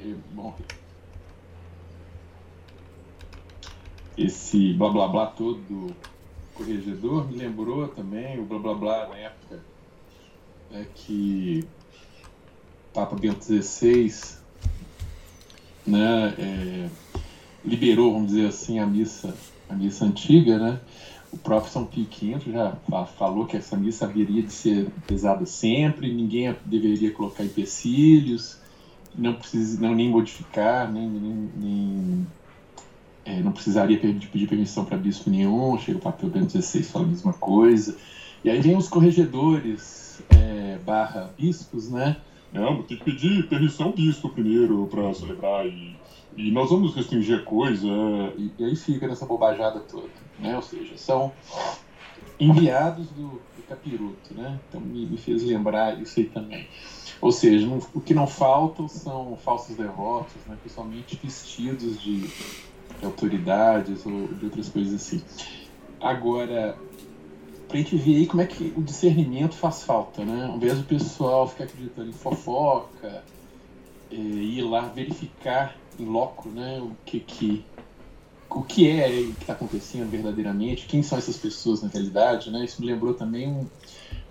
é, 0.00 0.14
bom, 0.32 0.56
esse 4.16 4.72
blá 4.72 4.88
blá 4.88 5.08
blá 5.08 5.26
todo 5.26 5.58
do 5.68 5.94
corregedor 6.56 7.30
me 7.30 7.36
lembrou 7.36 7.88
também 7.88 8.38
o 8.40 8.44
blá 8.44 8.58
blá 8.58 8.74
blá 8.74 9.08
na 9.08 9.16
época 9.16 9.60
é 10.72 10.84
que 10.94 11.64
Papa 12.92 13.14
Bento 13.14 13.44
XVI 13.44 14.36
né, 15.86 16.34
é, 16.38 16.88
liberou, 17.64 18.12
vamos 18.12 18.32
dizer 18.32 18.48
assim, 18.48 18.78
a 18.78 18.86
missa, 18.86 19.34
a 19.68 19.74
missa 19.74 20.04
antiga, 20.04 20.58
né? 20.58 20.80
O 21.32 21.38
próprio 21.38 21.70
São 21.70 21.84
Pio 21.84 22.06
V 22.06 22.52
já 22.52 22.76
falou 23.18 23.46
que 23.46 23.56
essa 23.56 23.76
missa 23.76 24.06
haveria 24.06 24.42
de 24.42 24.52
ser 24.52 24.88
pesada 25.06 25.44
sempre, 25.44 26.12
ninguém 26.12 26.54
deveria 26.64 27.12
colocar 27.12 27.44
empecilhos, 27.44 28.58
não, 29.14 29.34
precisa, 29.34 29.80
não 29.80 29.94
nem 29.94 30.08
modificar, 30.08 30.90
nem, 30.90 31.08
nem, 31.08 31.50
nem 31.56 32.26
é, 33.26 33.40
não 33.40 33.52
precisaria 33.52 33.98
pedir, 33.98 34.48
permissão 34.48 34.84
para 34.84 34.96
bispo 34.96 35.28
nenhum. 35.28 35.78
Chega 35.78 35.98
o 35.98 36.00
papel 36.00 36.30
Bento 36.30 36.52
XVI 36.52 36.82
fala 36.84 37.04
a 37.04 37.08
mesma 37.08 37.32
coisa. 37.34 37.96
E 38.44 38.48
aí 38.48 38.60
vem 38.60 38.76
os 38.76 38.88
corregedores 38.88 40.22
é, 40.30 40.78
barra 40.84 41.34
bispos, 41.36 41.90
né? 41.90 42.16
Não, 42.52 42.82
tem 42.84 42.96
que 42.96 43.04
pedir 43.04 43.48
permissão 43.48 43.88
ao 43.88 43.92
bispo 43.92 44.28
primeiro 44.30 44.86
para 44.86 45.12
celebrar 45.12 45.66
e 45.66 45.96
e 46.36 46.50
nós 46.50 46.68
vamos 46.68 46.94
restringir 46.94 47.38
a 47.38 47.42
coisa, 47.42 47.86
e, 48.36 48.52
e 48.58 48.64
aí 48.64 48.76
fica 48.76 49.08
nessa 49.08 49.24
bobajada 49.24 49.80
toda, 49.80 50.10
né? 50.38 50.54
Ou 50.54 50.62
seja, 50.62 50.96
são 50.98 51.32
enviados 52.38 53.08
do, 53.08 53.40
do 53.56 53.62
capiroto, 53.66 54.34
né? 54.34 54.60
Então 54.68 54.80
me, 54.80 55.06
me, 55.06 55.16
fez 55.16 55.42
lembrar 55.42 55.98
isso 55.98 56.20
aí 56.20 56.26
também. 56.26 56.68
Ou 57.22 57.32
seja, 57.32 57.66
não, 57.66 57.80
o 57.94 58.00
que 58.02 58.12
não 58.12 58.26
faltam 58.26 58.86
são 58.86 59.38
falsos 59.42 59.74
devotos, 59.76 60.36
né? 60.46 60.58
Principalmente 60.60 61.18
vestidos 61.22 62.02
de 62.02 62.30
autoridades 63.02 64.04
ou 64.06 64.28
de 64.28 64.44
outras 64.46 64.68
coisas 64.68 64.94
assim. 64.94 65.22
Agora, 66.00 66.76
pra 67.68 67.78
gente 67.78 67.96
ver 67.96 68.16
aí 68.16 68.26
como 68.26 68.42
é 68.42 68.46
que 68.46 68.72
o 68.76 68.82
discernimento 68.82 69.54
faz 69.54 69.82
falta, 69.82 70.24
né? 70.24 70.46
Ao 70.46 70.56
invés 70.56 70.78
do 70.78 70.84
pessoal 70.84 71.48
ficar 71.48 71.64
acreditando 71.64 72.10
em 72.10 72.12
fofoca, 72.12 73.24
é, 74.10 74.16
ir 74.16 74.62
lá 74.62 74.82
verificar 74.88 75.76
em 75.98 76.04
loco, 76.04 76.48
né, 76.48 76.80
o 76.80 76.92
que 77.04 77.20
que 77.20 77.64
o 78.48 78.62
que 78.62 78.88
é 78.88 79.08
o 79.08 79.34
que 79.34 79.40
está 79.42 79.52
acontecendo 79.52 80.08
verdadeiramente, 80.10 80.86
quem 80.86 81.02
são 81.02 81.18
essas 81.18 81.36
pessoas 81.36 81.82
na 81.82 81.88
realidade, 81.88 82.50
né? 82.50 82.64
Isso 82.64 82.80
me 82.80 82.86
lembrou 82.86 83.12
também 83.12 83.48
um, 83.48 83.66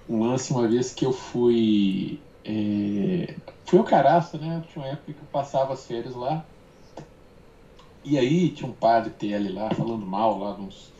um 0.10 0.24
lance 0.24 0.52
uma 0.52 0.68
vez 0.68 0.94
que 0.94 1.06
eu 1.06 1.12
fui 1.12 2.20
é, 2.44 3.36
fui 3.66 3.78
ao 3.78 3.86
Caraça, 3.86 4.38
né? 4.38 4.64
Tinha 4.72 4.86
uma 4.86 4.92
época 4.92 5.14
que 5.14 5.20
eu 5.20 5.28
passava 5.32 5.74
as 5.74 5.86
férias 5.86 6.16
lá 6.16 6.46
e 8.06 8.18
aí 8.18 8.50
tinha 8.50 8.70
um 8.70 8.74
padre 8.74 9.12
TL 9.12 9.54
lá 9.54 9.70
falando 9.72 10.06
mal 10.06 10.38
lá 10.38 10.56
uns, 10.56 10.94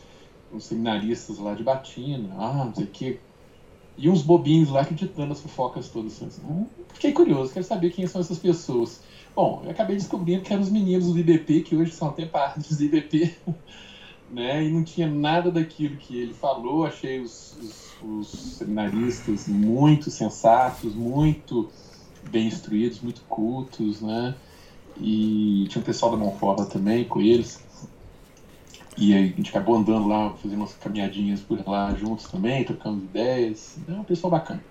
uns 0.52 0.66
seminaristas 0.66 1.38
lá 1.38 1.54
de 1.54 1.64
Batina, 1.64 2.34
ah, 2.38 2.66
não 2.66 2.74
sei 2.74 2.86
o 2.86 2.88
que, 2.88 3.20
e 3.98 4.10
uns 4.10 4.22
bobinhos 4.22 4.70
lá 4.70 4.82
acreditando 4.82 5.32
as 5.32 5.42
fofocas 5.42 5.90
todas. 5.90 6.22
Assim, 6.22 6.68
fiquei 6.94 7.12
curioso, 7.12 7.54
quero 7.54 7.66
saber 7.66 7.92
quem 7.92 8.08
são 8.08 8.22
essas 8.22 8.38
pessoas. 8.38 9.02
Bom, 9.36 9.62
eu 9.64 9.72
acabei 9.72 9.96
descobrindo 9.96 10.44
que 10.44 10.52
eram 10.52 10.64
os 10.64 10.70
meninos 10.70 11.12
do 11.12 11.20
IBP, 11.20 11.62
que 11.62 11.76
hoje 11.76 11.92
são 11.92 12.10
até 12.10 12.26
parte 12.26 12.74
do 12.74 12.84
IBP, 12.84 13.36
né? 14.32 14.64
E 14.66 14.70
não 14.70 14.84
tinha 14.84 15.08
nada 15.08 15.52
daquilo 15.52 15.98
que 15.98 16.18
ele 16.18 16.34
falou. 16.34 16.86
Achei 16.86 17.22
os, 17.22 17.58
os, 17.62 17.94
os 18.02 18.28
seminaristas 18.58 19.48
muito 19.48 20.10
sensatos, 20.10 20.94
muito 20.94 21.70
bem 22.30 22.48
instruídos, 22.48 23.00
muito 23.02 23.22
cultos, 23.28 24.02
né? 24.02 24.36
E 25.00 25.66
tinha 25.70 25.82
um 25.82 25.86
pessoal 25.86 26.12
da 26.12 26.18
Monforma 26.18 26.66
também 26.66 27.04
com 27.06 27.22
eles. 27.22 27.64
E 28.98 29.14
aí 29.14 29.26
a 29.26 29.36
gente 29.36 29.50
acabou 29.50 29.76
andando 29.76 30.08
lá, 30.08 30.32
fazendo 30.32 30.60
umas 30.60 30.74
caminhadinhas 30.76 31.42
por 31.42 31.62
lá 31.68 31.94
juntos 31.94 32.28
também, 32.28 32.64
trocando 32.64 33.04
ideias. 33.04 33.78
É 33.88 33.92
um 33.92 34.04
pessoal 34.04 34.32
bacana. 34.32 34.64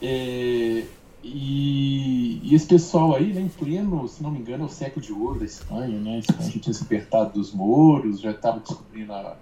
É, 0.00 0.84
e, 1.24 2.40
e, 2.42 2.54
esse 2.54 2.66
pessoal 2.66 3.14
aí, 3.14 3.32
né, 3.32 3.40
em 3.40 3.48
pleno, 3.48 4.06
se 4.06 4.22
não 4.22 4.30
me 4.30 4.38
engano, 4.38 4.64
é 4.64 4.66
o 4.66 4.70
século 4.70 5.04
de 5.04 5.12
ouro 5.12 5.40
da 5.40 5.44
Espanha, 5.44 5.98
né? 5.98 6.16
A 6.16 6.18
Espanha 6.18 6.50
tinha 6.50 6.72
se 6.72 6.84
dos 7.34 7.52
mouros, 7.52 8.20
já 8.20 8.30
estava 8.30 8.60
descobrindo 8.60 9.12
a 9.12 9.36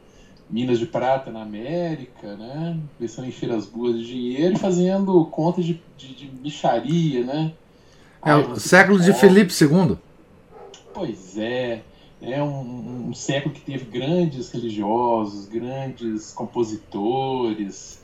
minas 0.48 0.78
de 0.78 0.86
prata 0.86 1.30
na 1.30 1.42
América, 1.42 2.36
né? 2.36 2.80
Começando 2.96 3.26
a 3.26 3.28
encher 3.28 3.50
as 3.50 3.66
boas 3.66 3.98
de 3.98 4.06
dinheiro 4.06 4.54
e 4.54 4.58
fazendo 4.58 5.26
contas 5.26 5.64
de, 5.64 5.82
de, 5.96 6.14
de 6.14 7.24
né? 7.24 7.52
É 8.24 8.34
o 8.34 8.56
século 8.56 8.98
de 8.98 9.12
Felipe 9.12 9.52
II. 9.52 9.98
Pois 10.92 11.36
é. 11.36 11.82
É 12.22 12.42
um, 12.42 13.08
um, 13.08 13.14
século 13.14 13.54
que 13.54 13.60
teve 13.60 13.84
grandes 13.84 14.50
religiosos, 14.50 15.46
grandes 15.46 16.32
compositores. 16.32 18.02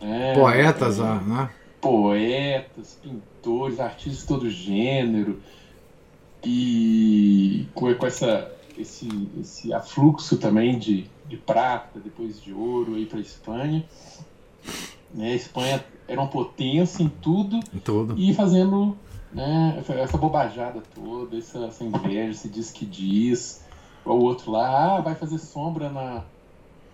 Né? 0.00 0.34
Poetas, 0.34 0.98
é, 0.98 1.02
né? 1.02 1.50
Poetas, 1.80 2.98
pintores, 3.02 3.80
artistas 3.80 4.20
de 4.20 4.26
todo 4.26 4.50
gênero. 4.50 5.40
E 6.44 7.66
com, 7.74 7.94
com 7.94 8.06
essa, 8.06 8.52
esse, 8.76 9.08
esse 9.40 9.72
afluxo 9.72 10.36
também 10.36 10.78
de, 10.78 11.06
de 11.26 11.38
prata, 11.38 11.98
depois 11.98 12.42
de 12.42 12.52
ouro 12.52 12.96
aí 12.96 13.06
para 13.06 13.18
a 13.18 13.22
Espanha. 13.22 13.82
Né? 15.14 15.32
A 15.32 15.36
Espanha 15.36 15.84
era 16.06 16.20
uma 16.20 16.28
potência 16.28 17.02
em 17.02 17.08
tudo, 17.08 17.60
em 17.72 17.78
tudo. 17.78 18.14
e 18.18 18.34
fazendo 18.34 18.94
né? 19.34 19.82
Essa 20.00 20.16
bobajada 20.16 20.82
toda, 20.94 21.36
essa, 21.36 21.58
essa 21.66 21.84
inveja, 21.84 22.30
esse 22.30 22.48
diz 22.48 22.70
que 22.70 22.86
diz. 22.86 23.62
O 24.04 24.12
outro 24.12 24.52
lá, 24.52 24.96
ah, 24.96 25.00
vai 25.00 25.14
fazer 25.14 25.38
sombra 25.38 25.88
na, 25.88 26.22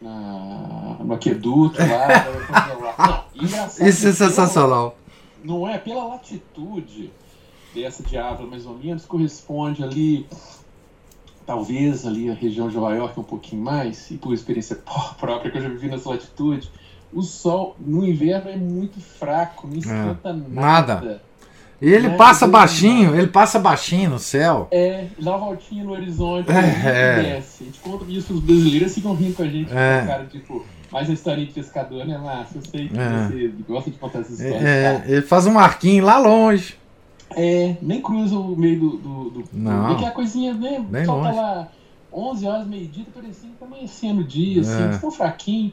na, 0.01 0.97
no 1.01 1.13
aqueduto 1.13 1.79
lá. 1.81 3.27
Não. 3.37 3.87
Isso 3.87 4.09
é 4.09 4.13
sensacional. 4.13 4.97
Pela, 5.43 5.57
não 5.59 5.69
é? 5.69 5.77
Pela 5.79 6.05
latitude 6.05 7.11
dessa 7.75 8.03
de 8.03 8.17
Ávila, 8.17 8.49
mais 8.49 8.67
ou 8.67 8.77
menos, 8.77 9.05
corresponde 9.05 9.83
ali, 9.83 10.27
talvez 11.45 12.07
ali 12.07 12.31
a 12.31 12.35
região 12.35 12.69
de 12.69 12.77
Nova 12.77 12.95
York 12.95 13.19
um 13.19 13.25
pouquinho 13.25 13.63
mais, 13.63 14.11
e 14.11 14.19
por 14.19 14.33
experiência 14.33 14.77
própria 15.19 15.51
que 15.51 15.59
eu 15.59 15.63
já 15.63 15.69
vivi 15.69 15.89
nessa 15.89 16.09
latitude, 16.11 16.71
o 17.13 17.23
sol 17.23 17.77
no 17.79 18.07
inverno 18.07 18.51
é 18.51 18.57
muito 18.57 19.01
fraco, 19.01 19.67
não 19.67 19.77
esquenta 19.77 20.29
é, 20.29 20.33
nada. 20.33 20.95
nada. 20.95 21.30
E 21.81 21.89
ele 21.89 22.09
né? 22.09 22.17
passa 22.17 22.47
baixinho, 22.47 23.15
ele 23.15 23.29
passa 23.29 23.59
baixinho 23.59 24.11
no 24.11 24.19
céu. 24.19 24.69
É, 24.71 25.07
dá 25.19 25.37
uma 25.37 25.47
voltinha 25.47 25.83
no 25.83 25.93
horizonte 25.93 26.51
é, 26.51 27.19
e 27.19 27.23
desce. 27.23 27.63
A 27.63 27.67
gente 27.67 27.81
conta 27.81 28.05
isso, 28.09 28.35
os 28.35 28.41
brasileiros 28.41 28.95
ficam 28.95 29.15
rindo 29.15 29.35
com 29.35 29.43
a 29.43 29.47
gente, 29.47 29.73
é. 29.73 30.05
cara, 30.07 30.25
tipo, 30.27 30.65
mais 30.93 31.09
uma 31.09 31.15
história 31.15 31.45
de 31.45 31.53
pescador, 31.53 32.05
né, 32.05 32.19
Márcio? 32.19 32.59
Eu 32.59 32.63
sei 32.71 32.89
que 32.89 32.99
é. 32.99 33.29
você 33.29 33.53
gosta 33.67 33.91
de 33.91 33.97
contar 33.97 34.19
essas 34.21 34.41
histórias. 34.41 34.65
É, 34.65 35.05
ele 35.07 35.23
faz 35.23 35.47
um 35.47 35.53
marquinho 35.53 36.05
lá 36.05 36.19
longe. 36.19 36.79
É, 37.31 37.77
nem 37.81 38.03
cruza 38.03 38.37
o 38.37 38.57
meio 38.57 38.79
do. 38.79 38.97
do, 38.99 39.31
do 39.31 39.45
Não. 39.53 39.97
que 39.97 40.05
a 40.05 40.11
coisinha, 40.11 40.53
né? 40.53 40.85
Bem 40.87 41.05
solta 41.05 41.29
longe. 41.29 41.39
lá 41.39 41.69
11 42.13 42.47
horas, 42.47 42.67
meio-dia, 42.67 43.05
tá 43.05 43.21
parecendo 43.21 43.53
que 43.53 43.59
tá 43.59 43.67
amanhecendo 43.67 44.21
o 44.21 44.25
dia, 44.25 44.61
assim, 44.63 44.83
é. 44.83 44.99
tão 44.99 45.11
fraquinho. 45.11 45.73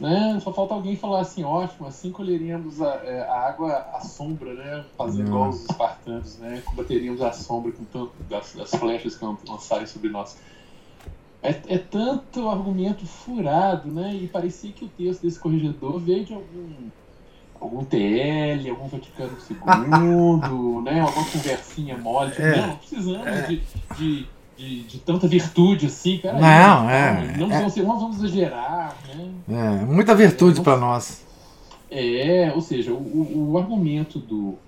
Né? 0.00 0.38
Só 0.40 0.52
falta 0.52 0.74
alguém 0.74 0.96
falar 0.96 1.20
assim, 1.20 1.42
ótimo, 1.42 1.88
assim 1.88 2.12
colheríamos 2.12 2.80
a, 2.80 2.94
é, 3.04 3.20
a 3.22 3.48
água 3.48 3.72
à 3.92 4.00
sombra, 4.00 4.54
né? 4.54 4.84
Fazendo 4.96 5.26
igual 5.26 5.48
os 5.48 5.62
espartanos, 5.62 6.38
né? 6.38 6.62
Combateríamos 6.64 7.20
a 7.20 7.32
sombra 7.32 7.72
com 7.72 7.84
tanto 7.84 8.12
das, 8.28 8.54
das 8.54 8.70
flechas 8.70 9.16
que 9.16 9.24
lançarem 9.24 9.86
sobre 9.86 10.08
nós. 10.08 10.38
É, 11.42 11.50
é, 11.50 11.78
tanto 11.78 12.48
argumento 12.48 13.04
furado, 13.06 13.90
né? 13.90 14.14
E 14.14 14.28
parecia 14.28 14.70
que 14.70 14.84
o 14.84 14.88
texto 14.88 15.22
desse 15.22 15.38
corregedor 15.38 15.98
veio 15.98 16.24
de 16.24 16.34
algum 16.34 16.90
algum 17.60 17.84
TL, 17.84 18.70
algum 18.70 18.86
Vaticano 18.86 19.36
II, 19.50 19.56
né? 20.84 21.00
Alguma 21.00 21.30
conversinha 21.30 21.98
mole. 21.98 22.32
É, 22.38 22.56
não, 22.56 22.76
precisamos 22.76 23.26
é. 23.26 23.46
de, 23.46 23.62
de 23.96 24.26
de, 24.58 24.82
de 24.82 24.98
tanta 24.98 25.28
virtude 25.28 25.86
assim, 25.86 26.18
cara. 26.18 26.38
Não, 26.38 26.90
é. 26.90 27.36
Não, 27.38 27.46
é, 27.46 27.60
vamos, 27.60 27.76
não 27.76 28.00
vamos 28.00 28.16
exagerar, 28.18 28.94
né? 29.14 29.30
É, 29.48 29.84
muita 29.86 30.14
virtude 30.16 30.60
é, 30.60 30.62
para 30.62 30.76
nós. 30.76 31.24
É, 31.88 32.52
ou 32.54 32.60
seja, 32.60 32.92
o, 32.92 33.52
o 33.52 33.56
argumento 33.56 34.18
do, 34.18 34.58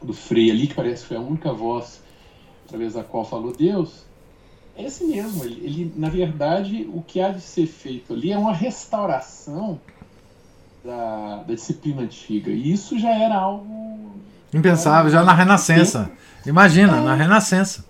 do 0.00 0.14
Frei 0.14 0.50
ali, 0.50 0.68
que 0.68 0.74
parece 0.74 1.02
que 1.02 1.08
foi 1.08 1.16
a 1.16 1.20
única 1.20 1.52
voz 1.52 2.00
através 2.64 2.94
da 2.94 3.02
qual 3.02 3.24
falou 3.24 3.52
Deus, 3.52 4.06
é 4.76 4.84
esse 4.84 5.04
mesmo. 5.04 5.44
Ele, 5.44 5.60
ele, 5.64 5.92
na 5.96 6.08
verdade, 6.08 6.88
o 6.94 7.02
que 7.02 7.20
há 7.20 7.30
de 7.30 7.40
ser 7.40 7.66
feito 7.66 8.12
ali 8.12 8.30
é 8.30 8.38
uma 8.38 8.52
restauração 8.52 9.80
da, 10.84 11.42
da 11.46 11.54
disciplina 11.54 12.02
antiga. 12.02 12.52
E 12.52 12.72
isso 12.72 12.96
já 12.98 13.10
era 13.10 13.34
algo. 13.34 14.12
Impensável, 14.54 15.10
já 15.10 15.24
na 15.24 15.34
Renascença. 15.34 16.08
Imagina, 16.46 16.98
é. 16.98 17.00
na 17.00 17.14
Renascença. 17.14 17.84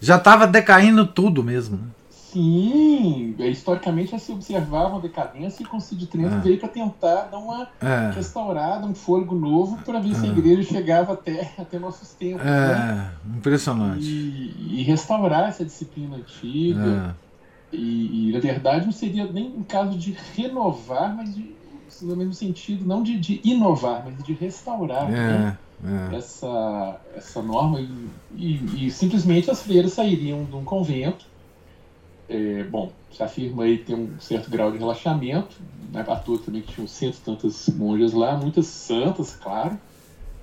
Já 0.00 0.16
estava 0.16 0.46
decaindo 0.46 1.06
tudo 1.06 1.42
mesmo. 1.42 1.76
Né? 1.76 1.88
Sim, 2.36 3.34
historicamente 3.38 4.10
já 4.10 4.18
se 4.18 4.30
observava 4.30 4.90
uma 4.90 5.00
decadência 5.00 5.62
e 5.62 5.66
o 5.66 5.68
Concílio 5.70 6.04
de 6.04 6.06
Trento 6.06 6.34
é. 6.34 6.40
veio 6.40 6.58
para 6.58 6.68
tentar 6.68 7.28
dar 7.30 7.38
uma 7.38 7.66
é. 7.80 8.10
restaurada, 8.14 8.84
um 8.84 8.94
fôlego 8.94 9.34
novo 9.34 9.78
para 9.78 9.98
ver 9.98 10.10
é. 10.10 10.14
se 10.14 10.26
a 10.26 10.28
igreja 10.28 10.62
chegava 10.62 11.14
até, 11.14 11.50
até 11.56 11.78
nossos 11.78 12.10
tempos. 12.10 12.44
É, 12.44 12.74
né? 12.74 13.12
impressionante. 13.38 14.04
E, 14.04 14.80
e, 14.80 14.82
restaurar 14.82 15.48
essa 15.48 15.64
disciplina 15.64 16.16
antiga. 16.16 17.14
É. 17.72 17.76
E, 17.76 18.28
e, 18.28 18.32
na 18.32 18.40
verdade 18.40 18.84
não 18.84 18.92
seria 18.92 19.24
nem 19.24 19.46
um 19.56 19.62
caso 19.62 19.96
de 19.96 20.14
renovar, 20.34 21.16
mas 21.16 21.34
de, 21.34 21.55
no 22.02 22.16
mesmo 22.16 22.34
sentido, 22.34 22.86
não 22.86 23.02
de, 23.02 23.18
de 23.18 23.40
inovar, 23.44 24.02
mas 24.04 24.22
de 24.24 24.32
restaurar. 24.32 25.08
Né? 25.08 25.56
é. 25.84 26.16
essa, 26.16 27.00
essa 27.14 27.42
norma 27.42 27.80
e, 27.80 27.88
e, 28.34 28.86
e, 28.86 28.90
simplesmente 28.90 29.50
as 29.50 29.62
freiras 29.62 29.92
sairiam 29.92 30.44
de 30.44 30.54
um 30.54 30.64
convento. 30.64 31.26
É, 32.28 32.64
bom, 32.64 32.90
se 33.12 33.22
afirma 33.22 33.64
aí 33.64 33.78
tem 33.78 33.94
um 33.94 34.18
certo 34.18 34.50
grau 34.50 34.72
de 34.72 34.78
relaxamento, 34.78 35.56
né, 35.92 36.04
à 36.06 36.16
toa 36.16 36.38
também 36.38 36.60
que 36.60 36.72
tinham 36.72 36.88
cento 36.88 37.16
e 37.16 37.20
tantas 37.20 37.68
monjas 37.68 38.12
lá, 38.12 38.36
muitas 38.36 38.66
santas, 38.66 39.36
claro, 39.36 39.78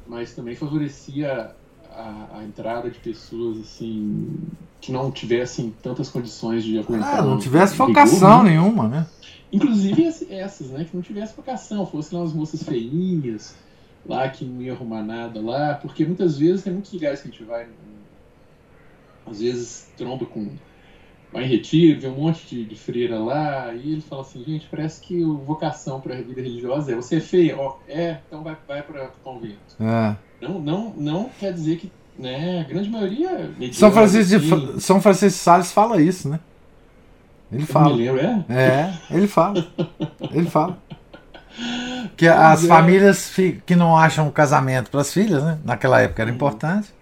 mas 0.08 0.34
também 0.34 0.56
favorecia 0.56 1.51
a, 1.91 2.38
a, 2.38 2.43
entrada 2.43 2.89
de 2.89 2.99
pessoas 2.99 3.60
assim 3.60 4.34
que 4.80 4.93
não 4.93 5.12
tivessem 5.12 5.74
tantas 5.84 6.10
condições 6.10 6.64
de 6.64 6.80
aguentar. 6.80 7.20
Ah, 7.20 7.22
não 7.22 7.38
tivesse 7.38 7.76
vocação 7.76 8.43
né? 8.43 8.51
nenhuma, 8.51 8.88
né? 8.88 9.06
Inclusive 9.54 10.04
essas, 10.30 10.72
né? 10.72 10.84
Que 10.84 10.95
não 10.95 11.04
tivesse 11.04 11.36
vocação, 11.36 11.86
fossem 11.86 12.18
lá 12.18 12.24
umas 12.24 12.34
moças 12.34 12.64
feinhas, 12.64 13.56
lá 14.04 14.28
que 14.28 14.43
não 14.43 14.62
ia 14.62 14.74
arrumar 14.74 15.04
nada 15.04 15.39
lá, 15.39 15.76
porque 15.76 16.04
muitas 16.04 16.39
vezes 16.39 16.64
tem 16.64 16.74
muitos 16.74 16.91
lugares 16.91 17.22
que 17.22 17.28
a 17.28 17.32
gente 17.32 17.43
vai, 17.43 17.68
às 19.26 19.39
vezes 19.39 19.91
tromba 19.95 20.26
com. 20.26 20.51
Vai 21.32 21.45
em 21.45 21.47
retiro, 21.47 21.99
vê 21.99 22.08
um 22.08 22.16
monte 22.16 22.45
de, 22.47 22.66
de 22.66 22.76
freira 22.76 23.18
lá, 23.18 23.74
e 23.74 23.93
ele 23.93 24.01
fala 24.01 24.22
assim: 24.22 24.43
gente, 24.43 24.68
parece 24.70 25.01
que 25.01 25.24
a 25.24 25.28
vocação 25.28 26.01
para 26.01 26.16
a 26.16 26.22
vida 26.22 26.41
religiosa 26.41 26.91
é 26.91 26.95
você 26.95 27.18
é 27.18 27.20
feia, 27.20 27.58
ó, 27.58 27.78
é, 27.88 28.20
então 28.28 28.43
vai, 28.43 28.58
vai 28.68 28.84
para 28.84 29.06
o 29.06 29.24
convento. 29.24 29.76
É. 29.80 30.16
Não, 30.41 30.60
não, 30.60 30.93
não 30.95 31.30
quer 31.39 31.54
dizer 31.54 31.78
que 31.78 31.91
né, 32.18 32.62
a 32.62 32.64
grande 32.64 32.89
maioria. 32.89 33.51
São 33.72 33.91
Francisco, 33.91 34.39
de, 34.39 34.82
São 34.82 35.01
Francisco 35.01 35.38
de 35.38 35.43
Sales 35.43 35.72
fala 35.72 36.01
isso, 36.01 36.30
né? 36.30 36.39
Ele 37.54 37.66
fala. 37.66 37.89
Eu 37.89 37.95
me 37.95 38.22
lembro, 38.22 38.45
é? 38.49 38.56
É, 38.56 38.93
ele 39.12 39.28
fala. 39.28 39.66
Ele 40.32 40.49
fala. 40.49 40.78
Que 42.18 42.28
as 42.28 42.64
é. 42.64 42.68
famílias 42.68 43.32
que 43.66 43.76
não 43.76 43.95
acham 43.95 44.30
casamento 44.32 44.89
para 44.89 45.01
as 45.01 45.14
filhas, 45.14 45.43
né? 45.43 45.60
Naquela 45.64 46.01
época 46.01 46.22
era 46.22 46.32
importante. 46.32 46.93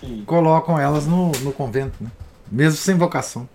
Sim. 0.00 0.22
Colocam 0.26 0.78
elas 0.78 1.06
no, 1.06 1.30
no 1.42 1.52
convento, 1.52 2.02
né? 2.02 2.10
Mesmo 2.50 2.78
sem 2.78 2.94
vocação. 2.94 3.48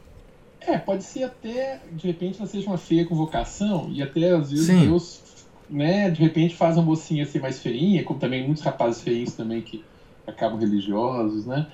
É, 0.61 0.77
pode 0.77 1.03
ser 1.03 1.23
até, 1.23 1.79
de 1.91 2.07
repente, 2.07 2.39
ela 2.39 2.47
seja 2.47 2.67
uma 2.67 2.77
feia 2.77 3.05
com 3.05 3.15
vocação, 3.15 3.87
e 3.91 4.01
até 4.01 4.31
às 4.31 4.49
vezes 4.49 4.67
Sim. 4.67 4.81
Deus, 4.81 5.21
né, 5.69 6.09
de 6.09 6.21
repente 6.21 6.55
faz 6.55 6.75
uma 6.75 6.83
mocinha 6.83 7.25
ser 7.25 7.39
mais 7.39 7.59
feinha, 7.59 8.03
como 8.03 8.19
também 8.19 8.43
muitos 8.45 8.63
rapazes 8.63 9.01
feinhos 9.01 9.33
também 9.33 9.61
que 9.61 9.83
acabam 10.25 10.59
religiosos, 10.59 11.45
né? 11.45 11.67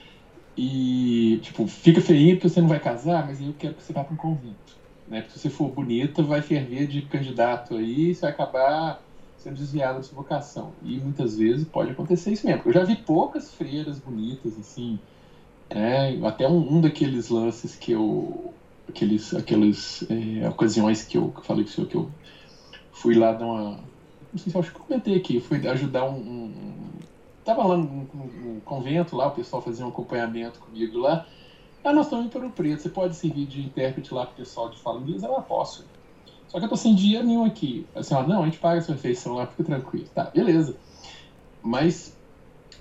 E, 0.57 1.39
tipo, 1.41 1.65
fica 1.67 2.01
feinho 2.01 2.35
porque 2.35 2.49
você 2.49 2.61
não 2.61 2.67
vai 2.67 2.79
casar, 2.79 3.25
mas 3.25 3.41
eu 3.41 3.53
quero 3.57 3.73
que 3.75 3.83
você 3.83 3.93
vá 3.93 4.03
para 4.03 4.13
um 4.13 4.17
convento. 4.17 4.75
Né? 5.07 5.21
Porque 5.21 5.37
se 5.37 5.39
você 5.39 5.49
for 5.49 5.69
bonita, 5.69 6.21
vai 6.23 6.41
ferver 6.41 6.87
de 6.87 7.01
candidato 7.03 7.75
aí 7.75 8.09
e 8.09 8.15
você 8.15 8.21
vai 8.21 8.31
acabar 8.31 9.01
sendo 9.37 9.55
desviado 9.55 9.97
da 9.97 10.03
sua 10.03 10.15
vocação. 10.15 10.71
E 10.83 10.97
muitas 10.97 11.35
vezes 11.37 11.67
pode 11.67 11.91
acontecer 11.91 12.31
isso 12.31 12.45
mesmo. 12.45 12.61
Eu 12.65 12.73
já 12.73 12.83
vi 12.83 12.95
poucas 12.95 13.53
freiras 13.53 13.99
bonitas, 13.99 14.57
assim, 14.57 14.99
né? 15.73 16.19
até 16.25 16.47
um, 16.47 16.77
um 16.77 16.81
daqueles 16.81 17.29
lances 17.29 17.75
que 17.75 17.91
eu. 17.91 18.53
Aqueles, 18.89 19.33
aquelas 19.33 20.05
é, 20.09 20.47
ocasiões 20.49 21.01
que 21.03 21.17
eu, 21.17 21.29
que 21.29 21.39
eu 21.39 21.43
falei 21.43 21.63
com 21.63 21.69
o 21.69 21.73
senhor 21.73 21.87
que 21.87 21.95
eu 21.95 22.11
fui 22.91 23.15
lá 23.15 23.31
dar 23.31 23.45
uma. 23.45 23.79
Não 24.33 24.39
sei 24.39 24.51
se 24.51 24.55
eu 24.55 24.61
acho 24.61 24.71
que 24.71 24.77
eu 24.77 24.83
comentei 24.83 25.15
aqui, 25.15 25.39
fui 25.39 25.65
ajudar 25.67 26.03
um, 26.03 26.17
um 26.17 26.53
Tava 27.43 27.63
lá 27.65 27.75
no, 27.75 27.85
no, 27.85 28.61
convento, 28.61 29.15
lá 29.15 29.27
o 29.27 29.31
pessoal 29.31 29.61
fazia 29.61 29.85
um 29.85 29.89
acompanhamento 29.89 30.59
comigo 30.59 30.99
lá. 30.99 31.25
Ah, 31.83 31.91
nós 31.91 32.05
estamos 32.05 32.25
indo 32.25 32.31
para 32.31 32.45
o 32.45 32.51
Preto, 32.51 32.81
você 32.81 32.89
pode 32.89 33.15
servir 33.15 33.47
de 33.47 33.61
intérprete 33.61 34.13
lá 34.13 34.25
para 34.25 34.33
o 34.33 34.37
pessoal 34.37 34.69
de 34.69 34.77
fala 34.77 35.01
inglês? 35.01 35.23
Eu 35.23 35.29
posso. 35.41 35.83
Só 36.47 36.59
que 36.59 36.65
eu 36.65 36.69
tô 36.69 36.75
sem 36.75 36.93
dinheiro 36.93 37.25
nenhum 37.25 37.43
aqui. 37.43 37.87
Assim, 37.95 38.13
ó, 38.13 38.21
não, 38.21 38.43
a 38.43 38.45
gente 38.45 38.59
paga 38.59 38.79
a 38.79 38.81
sua 38.81 38.93
refeição 38.93 39.33
lá, 39.33 39.47
fica 39.47 39.63
tranquilo. 39.63 40.07
Tá, 40.13 40.25
beleza. 40.25 40.77
Mas, 41.63 42.15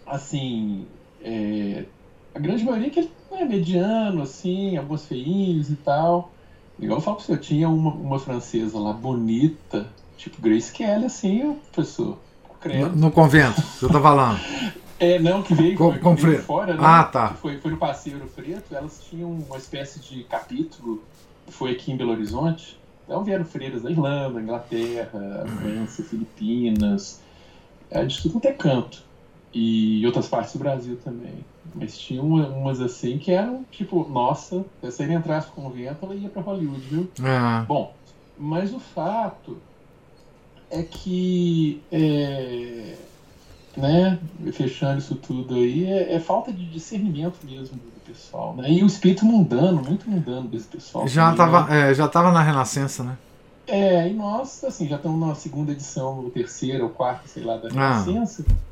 assim, 0.05 0.87
é, 1.23 1.87
a 2.35 2.39
grande 2.39 2.63
maioria 2.65 2.91
que 2.91 3.09
é 3.31 3.45
mediano, 3.45 4.23
assim, 4.23 4.77
alguns 4.77 5.07
feinhos 5.07 5.71
e 5.71 5.77
tal. 5.77 6.35
Igual 6.79 6.99
eu 6.99 7.03
falo 7.03 7.17
pra 7.17 7.25
você, 7.25 7.33
eu 7.33 7.41
tinha 7.41 7.69
uma, 7.69 7.93
uma 7.93 8.19
francesa 8.19 8.79
lá 8.79 8.93
bonita, 8.93 9.89
tipo 10.17 10.41
Grace 10.43 10.73
Kelly, 10.73 11.07
assim, 11.07 11.55
professor 11.73 12.19
no, 12.65 12.89
no, 12.97 13.11
convento, 13.11 13.61
você 13.61 13.89
tá 13.89 14.01
falando. 14.01 14.41
É, 15.03 15.19
não, 15.19 15.43
que 15.43 15.55
veio, 15.55 15.79
com, 15.79 15.99
com 15.99 16.15
veio 16.15 16.43
fora, 16.43 16.75
né? 16.75 16.81
Ah, 16.83 17.05
tá. 17.05 17.29
Foi, 17.31 17.57
foi 17.57 17.71
no 17.71 17.79
Passeio 17.79 18.21
Preto, 18.37 18.75
elas 18.75 19.03
tinham 19.09 19.33
uma 19.33 19.57
espécie 19.57 19.99
de 19.99 20.25
capítulo, 20.25 21.03
foi 21.49 21.71
aqui 21.71 21.91
em 21.91 21.97
Belo 21.97 22.11
Horizonte. 22.11 22.79
Então 23.07 23.25
vieram 23.25 23.47
freiras 23.47 23.81
da 23.81 23.91
Irlanda, 23.91 24.39
Inglaterra, 24.39 25.47
França, 25.59 26.03
Filipinas, 26.03 27.19
é, 27.91 28.05
de 28.05 28.21
tudo 28.21 28.37
até 28.37 28.53
canto. 28.53 29.03
E 29.55 30.05
outras 30.05 30.29
partes 30.29 30.53
do 30.53 30.59
Brasil 30.59 30.99
também. 31.03 31.45
Mas 31.75 31.99
tinha 31.99 32.23
uma, 32.23 32.47
umas 32.49 32.81
assim 32.81 33.17
que 33.17 33.33
eram 33.33 33.65
tipo, 33.71 34.07
nossa, 34.09 34.65
se 34.91 35.03
aí 35.03 35.13
entrasse 35.13 35.49
no 35.49 35.65
convento, 35.65 36.05
ela 36.05 36.15
ia 36.15 36.29
para 36.29 36.43
Hollywood, 36.43 36.81
viu? 36.83 37.11
É. 37.25 37.65
Bom, 37.65 37.95
mas 38.39 38.73
o 38.73 38.79
fato 38.79 39.57
é 40.71 40.83
que, 40.83 41.83
é, 41.91 42.95
né, 43.77 44.19
fechando 44.53 44.99
isso 44.99 45.17
tudo 45.17 45.57
aí, 45.57 45.85
é, 45.85 46.15
é, 46.15 46.21
falta 46.21 46.53
de 46.53 46.65
discernimento 46.67 47.39
mesmo 47.45 47.77
do 47.77 48.01
pessoal, 48.07 48.55
né? 48.55 48.71
E 48.71 48.83
o 48.83 48.87
espírito 48.87 49.25
mundano, 49.25 49.83
muito 49.83 50.09
mundano 50.09 50.49
desse 50.49 50.69
pessoal. 50.69 51.09
Já 51.09 51.33
estava 51.33 51.67
né? 51.67 51.91
é, 51.91 51.95
já 51.95 52.07
tava 52.09 52.31
na 52.31 52.43
Renascença, 52.43 53.03
né? 53.03 53.19
É, 53.67 54.09
e 54.09 54.15
nós, 54.15 54.65
assim, 54.65 54.89
já 54.89 54.97
estamos 54.97 55.27
na 55.27 55.35
segunda 55.35 55.73
edição, 55.73 56.19
ou 56.19 56.31
terceira, 56.31 56.83
ou 56.83 56.91
quarta, 56.91 57.27
sei 57.27 57.43
lá, 57.43 57.57
da 57.57 57.69
ah. 57.69 58.03
Renascença. 58.03 58.45
Ah. 58.49 58.71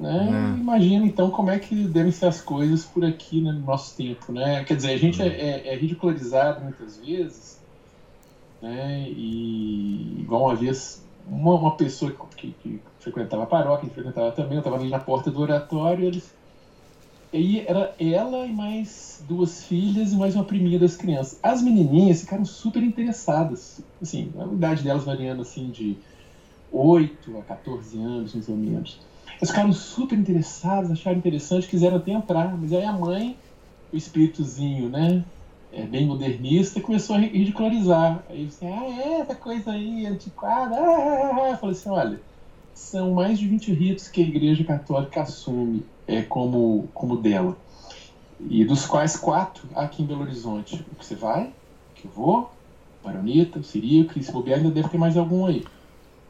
Né? 0.00 0.54
É. 0.56 0.60
Imagina 0.60 1.04
então 1.04 1.30
como 1.30 1.50
é 1.50 1.58
que 1.58 1.74
devem 1.84 2.10
ser 2.10 2.26
as 2.26 2.40
coisas 2.40 2.84
por 2.86 3.04
aqui 3.04 3.42
né, 3.42 3.52
no 3.52 3.60
nosso 3.60 3.94
tempo, 3.96 4.32
né? 4.32 4.64
Quer 4.64 4.76
dizer, 4.76 4.92
a 4.92 4.96
gente 4.96 5.20
é, 5.20 5.26
é, 5.26 5.74
é 5.74 5.76
ridicularizado 5.76 6.62
muitas 6.62 6.96
vezes, 6.96 7.58
né? 8.62 9.06
E 9.08 10.20
igual 10.20 10.44
uma 10.44 10.56
vez 10.56 11.02
uma, 11.30 11.54
uma 11.54 11.76
pessoa 11.76 12.12
que, 12.36 12.50
que, 12.62 12.80
frequentava 12.98 13.44
a 13.44 13.46
paróquia, 13.46 13.88
que 13.88 13.94
frequentava 13.94 14.32
também, 14.32 14.54
eu 14.54 14.58
estava 14.58 14.76
ali 14.76 14.90
na 14.90 14.98
porta 14.98 15.30
do 15.30 15.40
oratório, 15.40 16.04
eles. 16.04 16.34
E 17.32 17.60
era 17.60 17.94
ela 18.00 18.44
e 18.44 18.52
mais 18.52 19.22
duas 19.28 19.62
filhas 19.62 20.12
e 20.12 20.16
mais 20.16 20.34
uma 20.34 20.42
priminha 20.42 20.78
das 20.78 20.96
crianças. 20.96 21.38
As 21.40 21.62
menininhas 21.62 22.22
ficaram 22.22 22.44
super 22.44 22.82
interessadas. 22.82 23.80
Assim, 24.02 24.32
a 24.36 24.52
idade 24.52 24.82
delas 24.82 25.04
variando 25.04 25.42
assim 25.42 25.70
de 25.70 25.96
8 26.72 27.38
a 27.38 27.42
14 27.42 27.96
anos, 28.00 28.34
mais 28.34 28.48
ou 28.48 28.56
menos. 28.56 28.98
Elas 29.36 29.50
ficaram 29.50 29.72
super 29.72 30.18
interessadas, 30.18 30.90
acharam 30.90 31.18
interessante, 31.18 31.68
quiseram 31.68 31.98
até 31.98 32.10
entrar. 32.10 32.58
Mas 32.58 32.72
aí 32.72 32.84
a 32.84 32.92
mãe, 32.92 33.36
o 33.92 33.96
espíritozinho, 33.96 34.88
né? 34.88 35.24
É, 35.72 35.82
bem 35.82 36.06
modernista, 36.06 36.80
começou 36.80 37.16
a 37.16 37.20
ridicularizar. 37.20 38.22
Aí 38.28 38.50
você, 38.50 38.66
ah, 38.66 38.86
é, 38.86 39.20
essa 39.20 39.34
coisa 39.34 39.72
aí, 39.72 40.06
antiquada. 40.06 40.76
Ah, 40.76 40.80
ah, 40.80 41.42
ah. 41.42 41.50
Eu 41.50 41.56
falei 41.56 41.76
assim, 41.76 41.88
olha, 41.90 42.20
são 42.74 43.12
mais 43.12 43.38
de 43.38 43.46
20 43.46 43.72
ritos 43.72 44.08
que 44.08 44.20
a 44.20 44.26
Igreja 44.26 44.64
Católica 44.64 45.22
assume 45.22 45.84
é, 46.06 46.22
como, 46.22 46.88
como 46.92 47.16
dela. 47.16 47.56
E 48.40 48.64
dos 48.64 48.86
quais 48.86 49.16
quatro 49.16 49.68
aqui 49.74 50.02
em 50.02 50.06
Belo 50.06 50.22
Horizonte. 50.22 50.84
O 50.92 50.96
que 50.96 51.04
você 51.04 51.14
vai, 51.14 51.52
que 51.94 52.06
eu 52.06 52.10
vou, 52.10 52.50
Baronita, 53.04 53.58
o 53.58 53.64
Sirico, 53.64 54.18
e 54.18 54.22
se 54.22 54.32
bobear 54.32 54.58
ainda 54.58 54.70
deve 54.70 54.88
ter 54.88 54.98
mais 54.98 55.16
algum 55.16 55.46
aí. 55.46 55.64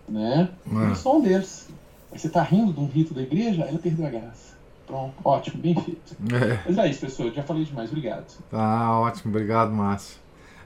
Né? 0.08 0.48
É. 0.90 0.94
Sou 0.96 1.18
um 1.18 1.20
deles. 1.20 1.68
Aí 2.12 2.18
você 2.18 2.28
tá 2.28 2.42
rindo 2.42 2.72
de 2.72 2.80
um 2.80 2.86
rito 2.86 3.14
da 3.14 3.22
igreja, 3.22 3.62
ela 3.62 3.78
perdeu 3.78 4.06
a 4.06 4.10
graça. 4.10 4.49
Pronto, 4.90 5.14
ótimo, 5.24 5.62
bem 5.62 5.74
feito. 5.74 6.16
É. 6.34 6.58
Mas 6.66 6.78
é 6.78 6.88
isso, 6.88 7.00
pessoal. 7.00 7.30
Já 7.30 7.44
falei 7.44 7.64
demais, 7.64 7.90
obrigado. 7.90 8.26
Tá 8.50 8.98
ótimo, 8.98 9.32
obrigado, 9.32 9.70
Márcio. 9.70 10.16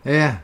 É. 0.04 0.38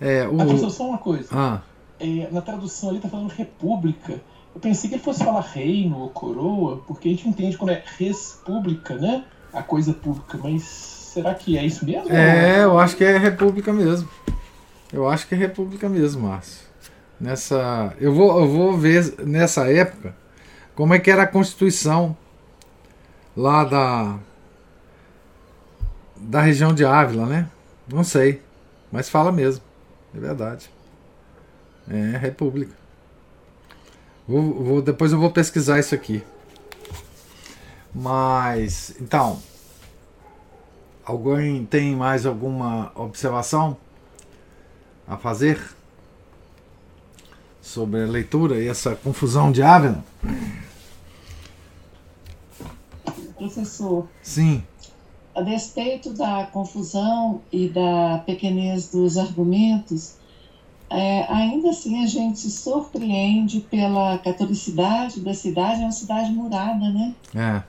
é 0.00 0.26
o... 0.26 0.36
Professor, 0.36 0.70
só 0.70 0.88
uma 0.88 0.98
coisa. 0.98 1.28
Ah. 1.30 1.60
É, 2.00 2.28
na 2.30 2.40
tradução 2.40 2.88
ali 2.88 3.00
tá 3.00 3.08
falando 3.08 3.28
república. 3.30 4.14
Eu 4.54 4.60
pensei 4.60 4.88
que 4.88 4.96
ele 4.96 5.02
fosse 5.02 5.22
falar 5.22 5.42
reino 5.42 5.98
ou 5.98 6.08
coroa, 6.08 6.82
porque 6.86 7.08
a 7.08 7.10
gente 7.10 7.28
entende 7.28 7.58
quando 7.58 7.70
é 7.70 7.82
res 7.98 8.40
pública, 8.44 8.94
né? 8.94 9.24
A 9.52 9.62
coisa 9.62 9.92
pública, 9.92 10.38
mas 10.42 10.62
será 10.62 11.34
que 11.34 11.58
é 11.58 11.64
isso 11.64 11.84
mesmo? 11.84 12.10
É, 12.10 12.64
eu 12.64 12.78
acho 12.78 12.96
que 12.96 13.04
é 13.04 13.18
república 13.18 13.72
mesmo. 13.72 14.08
Eu 14.90 15.06
acho 15.06 15.28
que 15.28 15.34
é 15.34 15.38
república 15.38 15.86
mesmo, 15.88 16.26
Márcio. 16.26 16.66
Nessa, 17.20 17.94
eu 18.00 18.14
vou, 18.14 18.40
eu 18.40 18.48
vou 18.48 18.76
ver 18.76 19.14
nessa 19.26 19.70
época 19.70 20.16
como 20.74 20.94
é 20.94 20.98
que 20.98 21.10
era 21.10 21.24
a 21.24 21.26
Constituição 21.26 22.16
lá 23.38 23.62
da 23.62 24.18
da 26.16 26.40
região 26.40 26.74
de 26.74 26.84
Ávila, 26.84 27.24
né? 27.24 27.48
Não 27.86 28.02
sei, 28.02 28.42
mas 28.90 29.08
fala 29.08 29.30
mesmo, 29.30 29.62
é 30.12 30.18
verdade. 30.18 30.68
É 31.88 32.16
República. 32.16 32.72
Vou, 34.26 34.64
vou, 34.64 34.82
depois 34.82 35.12
eu 35.12 35.20
vou 35.20 35.30
pesquisar 35.30 35.78
isso 35.78 35.94
aqui. 35.94 36.22
Mas 37.94 38.94
então, 39.00 39.40
alguém 41.04 41.64
tem 41.64 41.94
mais 41.94 42.26
alguma 42.26 42.90
observação 42.96 43.76
a 45.06 45.16
fazer 45.16 45.62
sobre 47.62 48.02
a 48.02 48.06
leitura 48.06 48.60
e 48.60 48.66
essa 48.66 48.96
confusão 48.96 49.52
de 49.52 49.62
Ávila? 49.62 50.04
Professor. 53.38 54.06
Sim. 54.22 54.62
A 55.34 55.40
despeito 55.40 56.12
da 56.12 56.46
confusão 56.46 57.40
e 57.52 57.68
da 57.68 58.22
pequenez 58.26 58.90
dos 58.90 59.16
argumentos, 59.16 60.16
é, 60.90 61.24
ainda 61.32 61.70
assim 61.70 62.02
a 62.02 62.06
gente 62.06 62.40
se 62.40 62.50
surpreende 62.50 63.60
pela 63.60 64.18
catolicidade 64.18 65.20
da 65.20 65.32
cidade, 65.34 65.80
é 65.80 65.84
uma 65.84 65.92
cidade 65.92 66.32
murada, 66.32 66.90
né? 66.90 67.14
É. 67.34 67.62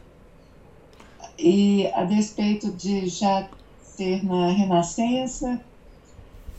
E 1.38 1.88
a 1.93 2.03
despeito 2.03 2.72
de 2.72 3.07
já 3.07 3.47
ser 3.82 4.26
na 4.26 4.51
Renascença, 4.51 5.61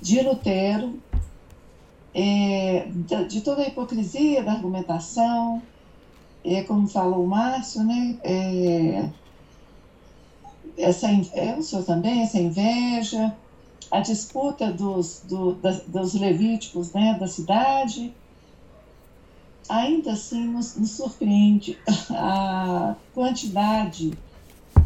de 0.00 0.20
Lutero, 0.22 0.98
é, 2.14 2.86
de, 2.90 3.24
de 3.26 3.40
toda 3.40 3.62
a 3.62 3.66
hipocrisia 3.66 4.42
da 4.42 4.52
argumentação, 4.52 5.62
é, 6.44 6.62
como 6.62 6.88
falou 6.88 7.24
o 7.24 7.28
Márcio, 7.28 7.82
né? 7.84 8.18
É, 8.22 9.08
essa, 10.76 11.08
é, 11.34 11.54
o 11.56 11.62
senhor 11.62 11.84
também, 11.84 12.22
essa 12.22 12.38
inveja, 12.38 13.34
a 13.90 14.00
disputa 14.00 14.72
dos, 14.72 15.22
do, 15.24 15.54
das, 15.54 15.82
dos 15.84 16.14
levíticos 16.14 16.92
né, 16.92 17.16
da 17.18 17.26
cidade, 17.26 18.14
ainda 19.68 20.12
assim 20.12 20.46
nos, 20.46 20.76
nos 20.76 20.90
surpreende 20.90 21.78
a 22.10 22.94
quantidade 23.14 24.12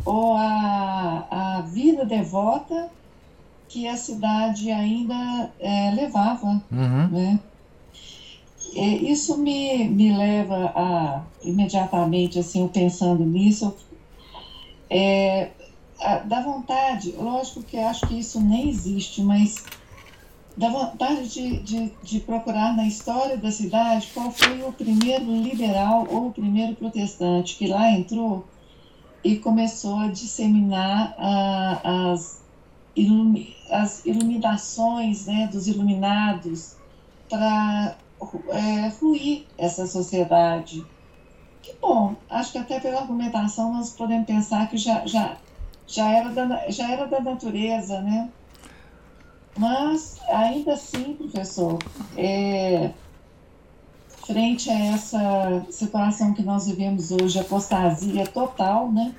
ou 0.05 0.35
a, 0.37 1.27
a 1.31 1.61
vida 1.63 2.05
devota 2.05 2.91
que 3.69 3.89
a 3.89 3.97
cidade 3.97 4.71
ainda 4.71 5.51
é, 5.59 5.91
levava. 5.91 6.63
Uhum. 6.71 7.09
Né? 7.09 7.41
E 8.75 9.11
isso 9.11 9.39
me, 9.39 9.89
me 9.89 10.16
leva 10.16 10.72
a, 10.75 11.22
imediatamente, 11.43 12.39
assim, 12.39 12.66
pensando 12.66 13.25
nisso, 13.25 13.75
é, 14.91 15.51
a, 16.01 16.18
dá 16.18 16.43
vontade, 16.43 17.12
lógico 17.12 17.62
que 17.62 17.77
acho 17.79 18.07
que 18.07 18.18
isso 18.18 18.41
nem 18.41 18.68
existe, 18.68 19.22
mas 19.22 19.64
dá 20.57 20.68
vontade 20.68 21.29
de, 21.29 21.59
de, 21.61 21.93
de, 22.03 22.20
procurar 22.20 22.77
na 22.77 22.87
história 22.87 23.37
da 23.37 23.51
cidade 23.51 24.09
qual 24.12 24.31
foi 24.31 24.62
o 24.62 24.72
primeiro 24.72 25.25
liberal 25.25 26.07
ou 26.11 26.29
o 26.29 26.33
primeiro 26.33 26.75
protestante 26.75 27.57
que 27.57 27.66
lá 27.66 27.91
entrou 27.91 28.45
e 29.22 29.37
começou 29.37 29.97
a 29.97 30.09
disseminar 30.09 31.16
as, 31.83 32.43
ilumi, 32.95 33.57
as 33.70 34.05
iluminações 34.05 35.27
né, 35.27 35.49
dos 35.51 35.66
iluminados 35.66 36.77
para 37.29 37.97
é, 38.49 38.89
ruir 39.01 39.47
essa 39.59 39.87
sociedade. 39.87 40.85
Que 41.62 41.75
bom, 41.81 42.15
acho 42.29 42.53
que 42.53 42.59
até 42.59 42.79
pela 42.79 43.01
argumentação 43.01 43.73
nós 43.73 43.91
podemos 43.91 44.27
pensar 44.27 44.69
que 44.69 44.77
já, 44.77 45.07
já, 45.07 45.37
já, 45.87 46.12
era, 46.12 46.29
da, 46.31 46.71
já 46.71 46.91
era 46.91 47.07
da 47.07 47.21
natureza, 47.21 48.01
né? 48.01 48.31
Mas, 49.57 50.21
ainda 50.29 50.75
assim, 50.75 51.15
professor, 51.15 51.79
é, 52.17 52.91
frente 54.27 54.69
a 54.69 54.79
essa 54.95 55.67
situação 55.71 56.35
que 56.35 56.43
nós 56.43 56.67
vivemos 56.67 57.11
hoje, 57.12 57.39
apostasia 57.39 58.27
total, 58.27 58.91
né? 58.91 59.15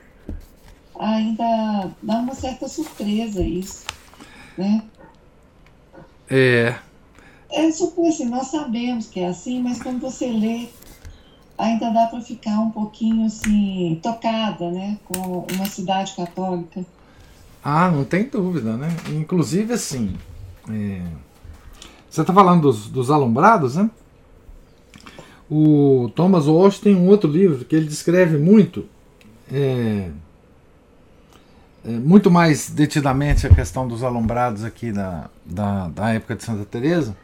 Ainda 0.99 1.91
dá 2.01 2.17
uma 2.19 2.35
certa 2.35 2.67
surpresa 2.67 3.41
isso, 3.41 3.85
né? 4.57 4.83
É. 6.29 6.75
É 7.55 7.71
supor 7.71 8.09
assim, 8.09 8.25
nós 8.25 8.47
sabemos 8.47 9.07
que 9.07 9.21
é 9.21 9.27
assim, 9.27 9.63
mas 9.63 9.81
quando 9.81 10.01
você 10.01 10.27
lê, 10.27 10.67
ainda 11.57 11.89
dá 11.89 12.07
para 12.07 12.19
ficar 12.19 12.59
um 12.59 12.69
pouquinho 12.69 13.25
assim, 13.25 13.97
tocada, 14.03 14.69
né? 14.69 14.97
Com 15.05 15.45
uma 15.53 15.65
cidade 15.65 16.13
católica. 16.13 16.85
Ah, 17.63 17.89
não 17.89 18.03
tem 18.03 18.25
dúvida, 18.25 18.75
né? 18.75 18.89
Inclusive, 19.07 19.71
assim, 19.71 20.17
é... 20.69 21.01
você 22.09 22.19
está 22.19 22.33
falando 22.33 22.63
dos, 22.63 22.89
dos 22.89 23.09
alumbrados, 23.09 23.77
né? 23.77 23.89
O 25.49 26.11
Thomas 26.13 26.47
Walsh 26.47 26.79
tem 26.79 26.93
um 26.93 27.07
outro 27.07 27.31
livro 27.31 27.63
que 27.63 27.73
ele 27.73 27.85
descreve 27.85 28.37
muito, 28.37 28.85
é, 29.49 30.09
é, 31.85 31.91
muito 31.91 32.29
mais 32.29 32.69
detidamente 32.69 33.47
a 33.47 33.49
questão 33.49 33.87
dos 33.87 34.03
alumbrados 34.03 34.65
aqui 34.65 34.91
da, 34.91 35.29
da, 35.45 35.87
da 35.87 36.09
época 36.13 36.35
de 36.35 36.43
Santa 36.43 36.65
Teresa, 36.65 37.15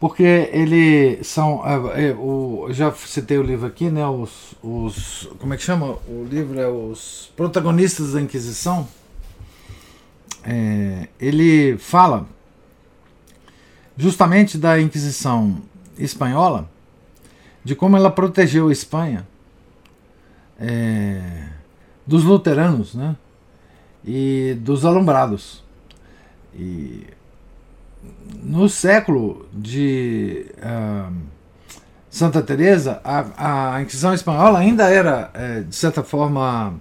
porque 0.00 0.48
ele 0.50 1.22
são, 1.22 1.62
é, 1.62 2.06
é, 2.06 2.10
eu 2.12 2.68
já 2.70 2.90
citei 2.90 3.36
o 3.36 3.42
livro 3.42 3.66
aqui, 3.66 3.90
né? 3.90 4.06
Os, 4.06 4.54
os, 4.62 5.28
como 5.38 5.52
é 5.52 5.58
que 5.58 5.62
chama? 5.62 5.98
O 6.08 6.26
livro 6.28 6.58
é 6.58 6.66
os 6.66 7.30
protagonistas 7.36 8.14
da 8.14 8.20
Inquisição. 8.22 8.88
É, 10.42 11.06
ele 11.20 11.76
fala 11.76 12.26
justamente 13.94 14.56
da 14.56 14.80
Inquisição 14.80 15.60
espanhola, 15.98 16.66
de 17.62 17.74
como 17.74 17.94
ela 17.94 18.10
protegeu 18.10 18.68
a 18.68 18.72
Espanha 18.72 19.28
é, 20.58 21.46
dos 22.06 22.24
luteranos, 22.24 22.94
né? 22.94 23.14
E 24.02 24.56
dos 24.60 24.86
alumbrados. 24.86 25.62
E 26.54 27.06
no 28.42 28.68
século 28.68 29.46
de 29.52 30.46
uh, 30.58 31.12
Santa 32.10 32.42
Teresa, 32.42 33.00
a, 33.04 33.74
a, 33.76 33.82
Inquisição 33.82 34.12
espanhola 34.12 34.58
ainda 34.58 34.90
era 34.90 35.30
é, 35.32 35.60
de 35.60 35.76
certa 35.76 36.02
forma 36.02 36.74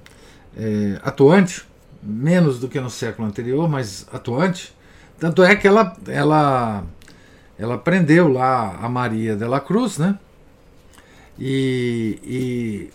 é, 0.57 0.99
atuante, 1.03 1.63
menos 2.01 2.59
do 2.59 2.67
que 2.67 2.79
no 2.79 2.89
século 2.89 3.27
anterior, 3.27 3.69
mas 3.69 4.07
atuante. 4.11 4.73
Tanto 5.19 5.43
é 5.43 5.55
que 5.55 5.67
ela, 5.67 5.95
ela, 6.07 6.83
ela 7.59 7.77
prendeu 7.77 8.27
lá 8.27 8.79
a 8.81 8.89
Maria 8.89 9.35
de 9.35 9.45
la 9.45 9.59
Cruz, 9.59 9.99
né? 9.99 10.17
E, 11.37 12.19
e 12.23 12.89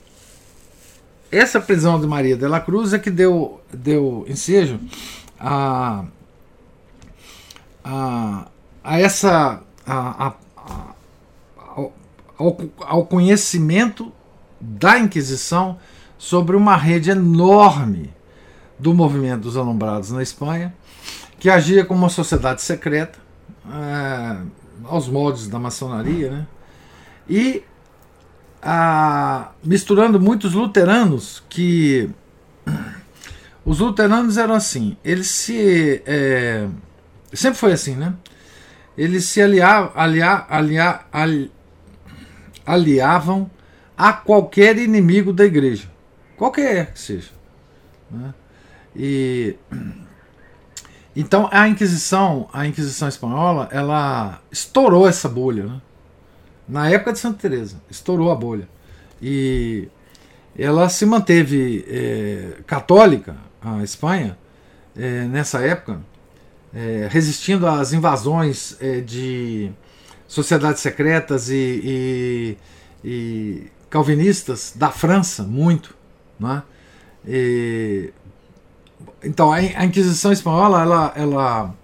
essa 1.31 1.61
prisão 1.61 2.01
de 2.01 2.07
Maria 2.07 2.37
de 2.37 2.49
la 2.49 2.61
Cruz 2.61 2.93
é 2.93 2.99
que 2.99 3.11
deu, 3.11 3.61
deu 3.73 4.25
ensejo 4.29 4.81
a 5.39 6.05
a, 7.85 8.47
a 8.83 8.99
essa 8.99 9.63
a, 9.87 10.29
a, 10.29 10.35
ao, 12.39 12.59
ao 12.81 13.07
conhecimento 13.07 14.11
da 14.61 14.99
Inquisição 14.99 15.79
sobre 16.17 16.57
uma 16.57 16.77
rede 16.77 17.11
enorme 17.11 18.11
do 18.79 18.95
movimento 18.95 19.43
dos 19.43 19.57
alumbrados 19.57 20.11
na 20.11 20.23
Espanha, 20.23 20.75
que 21.39 21.51
agia 21.51 21.85
como 21.85 22.01
uma 22.01 22.09
sociedade 22.09 22.63
secreta, 22.63 23.19
é, 23.71 24.37
aos 24.85 25.09
moldes 25.09 25.49
da 25.49 25.59
maçonaria, 25.59 26.31
né? 26.31 26.47
e 27.29 27.63
a, 28.63 29.51
misturando 29.63 30.19
muitos 30.19 30.55
luteranos 30.55 31.43
que 31.49 32.11
os 33.65 33.79
luteranos 33.79 34.37
eram 34.37 34.55
assim, 34.55 34.97
eles 35.05 35.29
se 35.29 36.03
é, 36.07 36.67
Sempre 37.35 37.59
foi 37.59 37.73
assim, 37.73 37.97
né? 37.97 38.15
Eles 38.97 39.25
se 39.25 39.43
aliavam, 39.43 39.93
aliar, 39.95 40.47
aliar, 40.49 41.09
ali, 41.13 41.51
aliavam 42.65 43.51
a 43.97 44.13
qualquer 44.13 44.79
inimigo 44.79 45.33
da 45.33 45.45
igreja, 45.45 45.91
qualquer 46.37 46.93
que 46.93 47.01
seja. 47.01 47.31
Né? 48.11 48.35
E 48.95 49.57
então 51.17 51.49
a 51.51 51.69
Inquisição, 51.69 52.49
a 52.53 52.67
Inquisição 52.67 53.09
espanhola, 53.09 53.69
ela 53.73 54.41
estourou 54.51 55.09
essa 55.09 55.29
bolha, 55.29 55.65
né? 55.65 55.81
Na 56.67 56.89
época 56.89 57.13
de 57.13 57.19
Santa 57.19 57.39
Teresa, 57.41 57.77
estourou 57.91 58.31
a 58.31 58.35
bolha 58.35 58.67
e 59.21 59.89
ela 60.57 60.89
se 60.89 61.05
manteve 61.05 61.85
é, 61.89 62.63
católica, 62.67 63.37
a 63.61 63.83
Espanha, 63.83 64.39
é, 64.97 65.25
nessa 65.25 65.61
época 65.61 66.01
é, 66.75 67.09
resistindo 67.11 67.67
às 67.67 67.93
invasões 67.93 68.77
é, 68.81 69.01
de 69.01 69.71
sociedades 70.27 70.83
secretas 70.83 71.49
e, 71.49 71.81
e, 71.85 72.59
e, 73.05 73.67
calvinistas 73.89 74.73
da 74.75 74.91
França, 74.91 75.45
muito. 75.45 75.95
Né? 76.39 76.63
E, 77.27 78.13
então, 79.23 79.53
a, 79.53 79.63
Inquisição 79.63 80.33
Espanhola, 80.33 80.83
ela, 80.83 81.13
ela, 81.15 81.75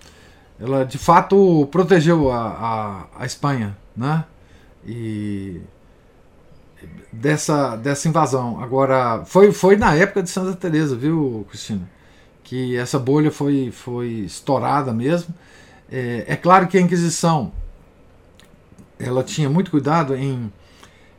ela 0.61 0.85
de 0.85 0.99
fato 0.99 1.69
protegeu 1.71 2.31
a, 2.31 3.07
a, 3.17 3.23
a 3.23 3.27
Espanha 3.27 3.77
né? 3.97 4.25
e, 4.85 5.61
dessa, 7.13 7.77
dessa 7.77 8.09
invasão. 8.09 8.61
Agora, 8.61 9.25
foi, 9.25 9.53
foi 9.53 9.77
na 9.77 9.95
época 9.95 10.23
de 10.23 10.31
Santa 10.31 10.57
Teresa, 10.57 10.97
viu, 10.97 11.47
Cristina? 11.49 11.89
Que 12.51 12.77
essa 12.77 12.99
bolha 12.99 13.31
foi, 13.31 13.71
foi 13.71 14.09
estourada 14.27 14.93
mesmo. 14.93 15.33
É, 15.91 16.25
é 16.27 16.35
claro 16.35 16.67
que 16.67 16.77
a 16.77 16.81
Inquisição 16.81 17.53
ela 18.99 19.23
tinha 19.23 19.49
muito 19.49 19.71
cuidado 19.71 20.17
em, 20.17 20.53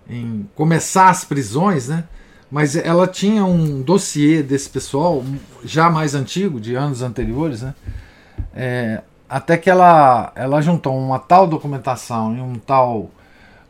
em 0.09 0.45
começar 0.55 1.09
as 1.09 1.23
prisões, 1.23 1.87
né? 1.87 2.03
mas 2.51 2.75
ela 2.75 3.07
tinha 3.07 3.45
um 3.45 3.81
dossiê 3.81 4.43
desse 4.43 4.69
pessoal 4.69 5.23
já 5.63 5.89
mais 5.89 6.13
antigo, 6.13 6.59
de 6.59 6.75
anos 6.75 7.01
anteriores, 7.01 7.61
né? 7.61 7.73
É, 8.53 9.01
até 9.29 9.55
que 9.55 9.69
ela, 9.69 10.33
ela 10.35 10.59
juntou 10.59 10.97
uma 10.99 11.17
tal 11.17 11.47
documentação 11.47 12.35
e 12.35 12.41
um 12.41 12.55
tal 12.55 13.09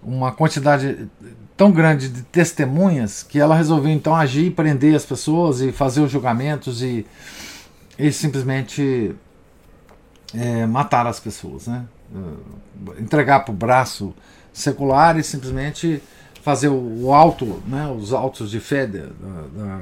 uma 0.01 0.32
quantidade 0.32 1.07
tão 1.55 1.72
grande 1.72 2.09
de 2.09 2.24
testemunhas 2.24 3.22
que 3.22 3.39
ela 3.39 3.55
resolveu 3.55 3.91
então 3.91 4.16
agir, 4.16 4.49
prender 4.49 4.95
as 4.95 5.05
pessoas 5.05 5.62
e 5.62 5.72
fazer 5.72 6.01
os 6.01 6.09
julgamentos 6.09 6.82
e 6.82 7.05
e 8.01 8.11
simplesmente 8.11 9.15
é, 10.33 10.65
matar 10.65 11.05
as 11.05 11.19
pessoas, 11.19 11.67
né? 11.67 11.85
É, 12.15 13.01
entregar 13.01 13.41
para 13.41 13.53
o 13.53 13.55
braço 13.55 14.13
secular 14.51 15.17
e 15.17 15.23
simplesmente 15.23 16.01
fazer 16.41 16.69
o, 16.69 17.03
o 17.03 17.13
alto, 17.13 17.61
né? 17.67 17.87
os 17.87 18.11
autos 18.11 18.49
de 18.49 18.59
fé 18.59 18.87
da, 18.87 19.05
da, 19.55 19.81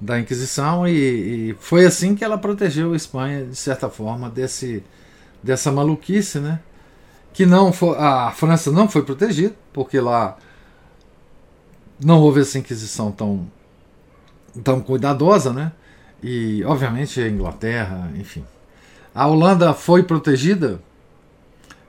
da 0.00 0.20
Inquisição 0.20 0.86
e, 0.86 1.50
e, 1.50 1.56
foi 1.60 1.86
assim 1.86 2.16
que 2.16 2.24
ela 2.24 2.36
protegeu 2.36 2.92
a 2.92 2.96
Espanha 2.96 3.46
de 3.46 3.56
certa 3.56 3.88
forma 3.88 4.28
desse 4.28 4.82
dessa 5.42 5.70
maluquice, 5.70 6.40
né? 6.40 6.58
Que 7.32 7.44
não 7.46 7.72
foi, 7.72 7.96
a 7.98 8.32
França 8.32 8.72
não 8.72 8.88
foi 8.88 9.02
protegida 9.02 9.54
porque 9.72 10.00
lá 10.00 10.36
não 12.02 12.20
houve 12.20 12.40
essa 12.40 12.58
Inquisição 12.58 13.12
tão 13.12 13.46
tão 14.62 14.80
cuidadosa, 14.80 15.52
né? 15.52 15.72
E 16.26 16.64
obviamente 16.64 17.20
a 17.20 17.28
Inglaterra, 17.28 18.10
enfim. 18.16 18.42
A 19.14 19.26
Holanda 19.26 19.74
foi 19.74 20.02
protegida, 20.02 20.80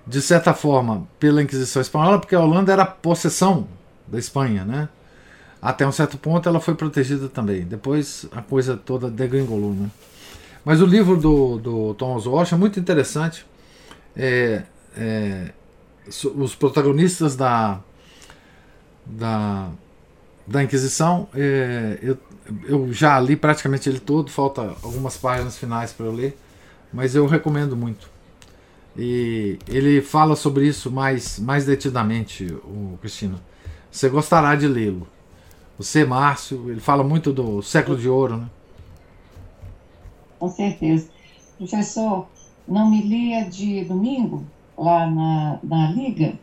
de 0.06 0.22
certa 0.22 0.54
forma, 0.54 1.08
pela 1.18 1.42
Inquisição 1.42 1.82
Espanhola, 1.82 2.20
porque 2.20 2.36
a 2.36 2.42
Holanda 2.42 2.74
era 2.74 2.86
possessão 2.86 3.66
da 4.06 4.20
Espanha, 4.20 4.66
né? 4.66 4.90
Até 5.62 5.88
um 5.88 5.92
certo 5.92 6.18
ponto 6.18 6.50
ela 6.50 6.60
foi 6.60 6.76
protegida 6.76 7.30
também. 7.30 7.64
Depois 7.64 8.28
a 8.34 8.42
coisa 8.42 8.76
toda 8.76 9.10
degringolou, 9.10 9.74
né? 9.74 9.90
Mas 10.66 10.82
o 10.82 10.86
livro 10.86 11.16
do, 11.16 11.58
do 11.58 11.94
Thomas 11.94 12.26
Walsh 12.26 12.52
é 12.52 12.58
muito 12.58 12.78
interessante. 12.78 13.46
É, 14.18 14.64
é, 14.98 15.54
os 16.36 16.54
protagonistas 16.56 17.38
da, 17.38 17.80
da, 19.06 19.70
da 20.48 20.64
Inquisição, 20.64 21.28
é, 21.34 21.98
eu, 22.02 22.18
eu 22.68 22.94
já 22.94 23.20
li 23.20 23.36
praticamente 23.36 23.90
ele 23.90 24.00
todo, 24.00 24.30
falta 24.30 24.76
algumas 24.84 25.18
páginas 25.18 25.58
finais 25.58 25.92
para 25.92 26.06
eu 26.06 26.12
ler, 26.12 26.38
mas 26.94 27.16
eu 27.16 27.26
recomendo 27.26 27.76
muito. 27.76 28.10
E 28.98 29.60
ele 29.68 30.02
fala 30.02 30.36
sobre 30.36 30.68
isso 30.68 30.90
mais, 30.92 31.40
mais 31.40 31.66
detidamente, 31.66 32.46
o 32.64 32.98
Cristina. 33.02 33.36
Você 33.92 34.08
gostará 34.08 34.56
de 34.56 34.68
lê-lo. 34.68 35.08
Você, 35.78 36.06
Márcio, 36.06 36.70
ele 36.70 36.80
fala 36.80 37.04
muito 37.04 37.34
do 37.34 37.62
século 37.62 37.98
de 37.98 38.08
ouro, 38.08 38.38
né? 38.38 38.50
Com 40.40 40.50
certeza. 40.50 41.10
Professor, 41.58 42.28
não 42.68 42.90
me 42.90 43.02
lia 43.02 43.50
de 43.50 43.84
domingo, 43.84 44.46
lá 44.78 45.10
na, 45.10 45.60
na 45.64 45.92
Liga, 45.92 46.38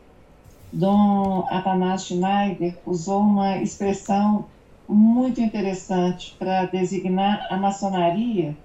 Dom 0.73 1.47
Atanás 1.51 2.05
Schneider 2.07 2.79
usou 2.87 3.21
uma 3.21 3.59
expressão 3.59 4.47
muito 4.89 5.41
interessante 5.41 6.35
para 6.39 6.65
designar 6.65 7.47
a 7.51 7.57
maçonaria, 7.57 8.57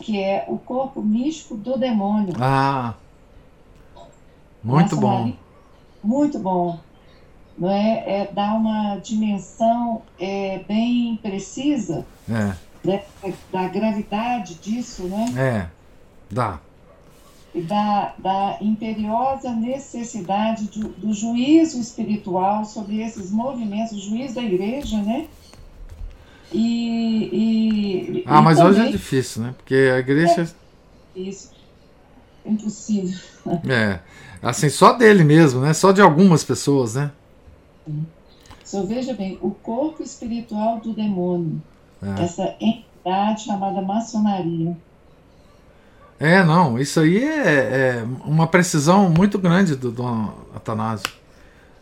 que 0.00 0.20
é 0.20 0.44
o 0.48 0.58
corpo 0.58 1.02
místico 1.02 1.56
do 1.56 1.78
demônio. 1.78 2.34
Ah, 2.38 2.94
muito 4.62 4.96
bom. 4.96 5.32
Muito 6.04 6.38
bom. 6.38 6.78
Não 7.56 7.70
é? 7.70 8.22
é 8.22 8.32
dar 8.32 8.54
uma 8.54 8.96
dimensão 8.96 10.02
é, 10.18 10.62
bem 10.66 11.18
precisa 11.22 12.06
é. 12.28 12.54
da, 12.84 13.02
da 13.52 13.68
gravidade 13.68 14.54
disso, 14.54 15.04
né? 15.04 15.26
É, 15.36 15.66
dá 16.30 16.60
e 17.54 17.60
da, 17.62 18.14
da 18.18 18.58
imperiosa 18.60 19.50
necessidade 19.52 20.66
do, 20.68 20.88
do, 20.90 21.12
juízo 21.12 21.80
espiritual 21.80 22.64
sobre 22.64 23.02
esses 23.02 23.30
movimentos, 23.30 23.92
o 23.92 24.00
juízo 24.00 24.36
da 24.36 24.42
igreja, 24.42 24.96
né? 25.02 25.26
E, 26.52 27.28
e 27.32 28.24
ah, 28.26 28.40
mas 28.40 28.58
também, 28.58 28.72
hoje 28.72 28.88
é 28.88 28.90
difícil, 28.90 29.42
né? 29.42 29.54
Porque 29.56 29.74
a 29.74 29.98
igreja. 29.98 30.48
É 31.16 31.20
isso. 31.20 31.50
Impossível. 32.44 33.18
É. 33.68 34.00
Assim, 34.42 34.68
só 34.68 34.92
dele 34.92 35.24
mesmo, 35.24 35.60
né? 35.60 35.72
Só 35.72 35.92
de 35.92 36.00
algumas 36.00 36.44
pessoas, 36.44 36.94
né? 36.94 37.10
Só 38.64 38.84
veja 38.84 39.14
bem, 39.14 39.38
o 39.42 39.50
corpo 39.50 40.02
espiritual 40.02 40.78
do 40.78 40.92
demônio, 40.92 41.60
é. 42.02 42.22
essa 42.22 42.54
entidade 42.60 43.44
chamada 43.44 43.82
maçonaria 43.82 44.76
é, 46.20 46.44
não, 46.44 46.78
isso 46.78 47.00
aí 47.00 47.24
é, 47.24 47.48
é 47.48 48.06
uma 48.26 48.46
precisão 48.46 49.08
muito 49.08 49.38
grande 49.38 49.74
do 49.74 49.90
Dom 49.90 50.34
Atanásio. 50.54 51.10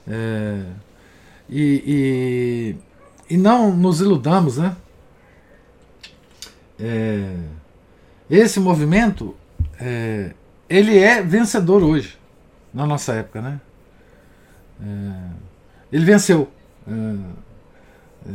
É, 0.07 0.62
e, 1.51 2.76
e, 3.28 3.34
e, 3.34 3.36
não 3.36 3.74
nos 3.74 4.01
iludamos, 4.01 4.59
né? 4.59 4.76
É, 6.78 7.34
esse 8.30 8.61
movimento, 8.61 9.34
é, 9.80 10.32
ele 10.68 10.97
é 10.97 11.20
vencedor 11.20 11.82
hoje, 11.82 12.16
na 12.72 12.86
nossa 12.86 13.14
época, 13.14 13.43
né? 13.43 13.61
É, 14.80 15.30
ele 15.91 16.05
venceu. 16.05 16.49
É, 16.86 18.28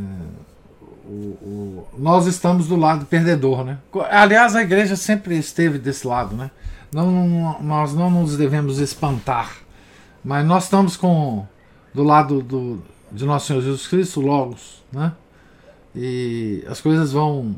o, 1.05 1.37
o, 1.41 1.87
nós 1.97 2.27
estamos 2.27 2.67
do 2.67 2.75
lado 2.75 3.05
perdedor, 3.05 3.63
né? 3.63 3.77
Aliás, 4.09 4.55
a 4.55 4.61
igreja 4.61 4.95
sempre 4.95 5.37
esteve 5.37 5.77
desse 5.77 6.07
lado, 6.07 6.35
né? 6.35 6.49
Não, 6.91 7.59
nós 7.61 7.93
não 7.93 8.09
nos 8.09 8.37
devemos 8.37 8.77
espantar, 8.79 9.57
mas 10.23 10.45
nós 10.45 10.65
estamos 10.65 10.95
com 10.95 11.45
do 11.93 12.03
lado 12.03 12.41
do, 12.41 12.81
de 13.11 13.25
nosso 13.25 13.47
Senhor 13.47 13.61
Jesus 13.61 13.87
Cristo, 13.87 14.21
Logos, 14.21 14.83
né? 14.91 15.11
E 15.95 16.63
as 16.67 16.81
coisas 16.81 17.11
vão 17.11 17.55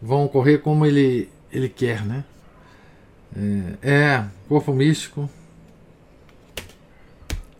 vão 0.00 0.24
ocorrer 0.24 0.60
como 0.60 0.86
ele 0.86 1.28
ele 1.52 1.68
quer, 1.68 2.04
né? 2.04 2.24
É, 3.82 3.90
é 3.90 4.24
corpo 4.48 4.72
místico 4.72 5.28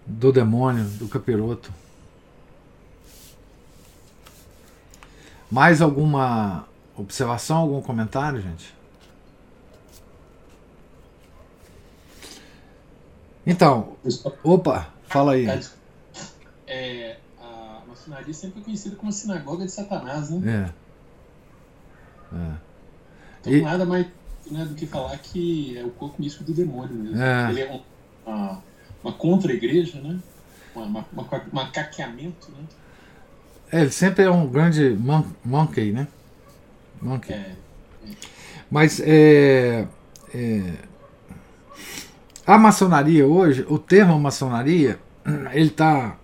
do 0.06 0.32
demônio, 0.32 0.84
do 0.84 1.06
capiroto. 1.08 1.72
Mais 5.50 5.80
alguma 5.80 6.66
observação, 6.96 7.58
algum 7.58 7.80
comentário, 7.80 8.40
gente? 8.40 8.74
Então, 13.46 13.96
opa, 14.44 14.92
fala 15.06 15.32
aí. 15.32 15.46
É, 16.66 17.16
a 17.40 17.80
maçonaria 17.88 18.34
sempre 18.34 18.56
foi 18.56 18.64
conhecida 18.64 18.94
como 18.96 19.08
a 19.08 19.12
sinagoga 19.12 19.64
de 19.64 19.72
Satanás, 19.72 20.28
né? 20.28 20.70
É. 22.32 22.36
é. 22.36 22.54
Então, 23.40 23.52
e... 23.54 23.62
nada 23.62 23.86
mais 23.86 24.06
né, 24.50 24.64
do 24.66 24.74
que 24.74 24.86
falar 24.86 25.16
que 25.18 25.78
é 25.78 25.84
o 25.84 25.90
corpo 25.90 26.20
místico 26.20 26.44
do 26.44 26.52
demônio 26.52 26.94
mesmo. 26.94 27.22
É. 27.22 27.50
Ele 27.50 27.60
é 27.62 27.72
um, 27.72 27.80
uma, 28.30 28.62
uma 29.02 29.12
contra-igreja, 29.14 29.98
né? 30.00 30.18
Um 30.76 31.04
macaqueamento, 31.50 32.52
né? 32.52 32.64
É, 33.70 33.82
ele 33.82 33.90
sempre 33.90 34.24
é 34.24 34.30
um 34.30 34.46
grande 34.46 34.96
mon 34.98 35.24
monkey, 35.44 35.92
né? 35.92 36.08
Monkey. 37.00 37.34
É. 37.34 37.52
Mas 38.70 39.00
é, 39.00 39.86
é, 40.34 40.72
a 42.46 42.58
maçonaria 42.58 43.26
hoje, 43.26 43.66
o 43.68 43.78
termo 43.78 44.18
maçonaria, 44.18 44.98
ele 45.52 45.68
está. 45.68 46.16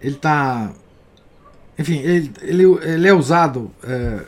Ele 0.00 0.16
está. 0.16 0.72
Enfim, 1.78 1.98
ele, 1.98 2.32
ele, 2.42 2.64
ele 2.82 3.08
é 3.08 3.12
usado, 3.12 3.70
é, 3.82 4.24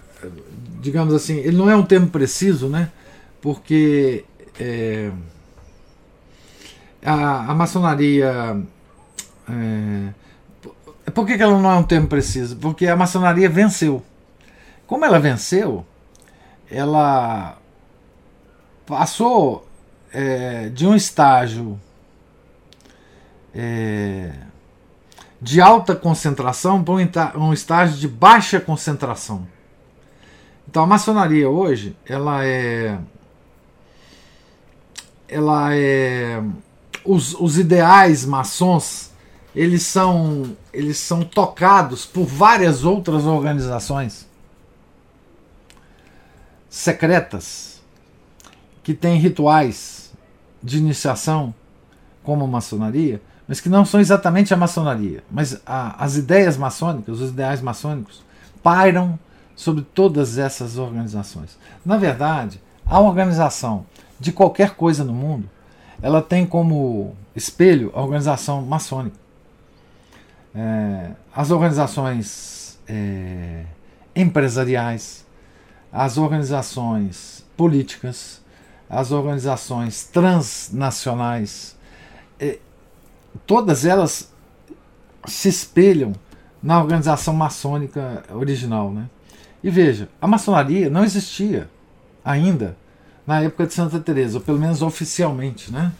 digamos 0.81 1.13
assim, 1.13 1.39
ele 1.39 1.57
não 1.57 1.69
é 1.69 1.77
um 1.77 1.85
termo 1.85 2.09
preciso, 2.09 2.69
né? 2.69 2.91
Porque 3.41 4.25
é, 4.59 5.11
a, 7.05 7.51
a 7.51 7.55
maçonaria. 7.55 8.63
É, 9.49 10.24
por 11.13 11.27
que, 11.27 11.37
que 11.37 11.43
ela 11.43 11.59
não 11.59 11.71
é 11.71 11.77
um 11.77 11.83
termo 11.83 12.07
preciso? 12.07 12.57
Porque 12.57 12.87
a 12.87 12.97
maçonaria 12.97 13.49
venceu. 13.49 14.03
Como 14.87 15.05
ela 15.05 15.19
venceu, 15.19 15.85
ela 16.71 17.59
passou 18.87 19.67
é, 20.13 20.69
de 20.69 20.87
um 20.87 20.95
estágio 20.95 21.81
é, 23.55 24.33
de 25.41 25.61
alta 25.61 25.95
concentração 25.95 26.83
para 26.83 27.39
um 27.39 27.53
estágio 27.53 27.97
de 27.97 28.09
baixa 28.09 28.61
concentração. 28.61 29.47
Então 30.69 30.83
a 30.83 30.87
maçonaria 30.87 31.49
hoje, 31.49 31.97
ela 32.07 32.45
é. 32.45 32.99
Ela 35.29 35.75
é. 35.75 36.43
Os, 37.05 37.35
os 37.35 37.59
ideais 37.59 38.25
maçons 38.25 39.11
eles 39.55 39.83
são, 39.83 40.57
eles 40.73 40.99
são 40.99 41.23
tocados 41.23 42.05
por 42.05 42.25
várias 42.25 42.85
outras 42.85 43.25
organizações 43.25 44.27
secretas 46.69 47.81
que 48.83 48.93
têm 48.93 49.17
rituais 49.17 50.13
de 50.61 50.79
iniciação 50.79 51.55
como 52.23 52.45
a 52.45 52.49
maçonaria, 52.49 53.23
mas 53.47 53.61
que 53.61 53.69
não 53.69 53.85
são 53.85 54.01
exatamente 54.01 54.53
a 54.53 54.57
maçonaria, 54.57 55.23
mas 55.31 55.61
a, 55.65 56.03
as 56.03 56.17
ideias 56.17 56.57
maçônicas, 56.57 57.21
os 57.21 57.31
ideais 57.31 57.61
maçônicos 57.61 58.23
pairam 58.63 59.19
sobre 59.55 59.83
todas 59.83 60.37
essas 60.37 60.79
organizações. 60.79 61.57
Na 61.85 61.97
verdade, 61.97 62.61
a 62.85 62.99
organização 62.99 63.87
de 64.19 64.33
qualquer 64.33 64.71
coisa 64.71 65.05
no 65.05 65.13
mundo, 65.13 65.49
ela 66.03 66.21
tem 66.21 66.45
como 66.45 67.15
espelho 67.37 67.93
a 67.95 68.03
organização 68.03 68.63
maçônica 68.63 69.24
é, 70.55 71.11
as 71.35 71.51
organizações 71.51 72.79
é, 72.89 73.65
empresariais, 74.15 75.27
as 75.93 76.17
organizações 76.17 77.45
políticas, 77.57 78.43
as 78.89 79.11
organizações 79.11 80.05
transnacionais, 80.05 81.77
é, 82.39 82.59
todas 83.47 83.85
elas 83.85 84.33
se 85.27 85.49
espelham 85.49 86.13
na 86.63 86.81
organização 86.81 87.35
maçônica 87.35 88.23
original. 88.31 88.93
Né? 88.93 89.09
E 89.63 89.71
veja, 89.71 90.09
a 90.21 90.27
maçonaria 90.27 90.89
não 90.89 91.05
existia 91.05 91.69
ainda 92.25 92.77
na 93.27 93.41
época 93.41 93.67
de 93.67 93.75
Santa 93.75 93.99
Teresa, 93.99 94.39
ou 94.39 94.45
pelo 94.45 94.59
menos 94.59 94.83
oficialmente, 94.83 95.73
né? 95.73 95.93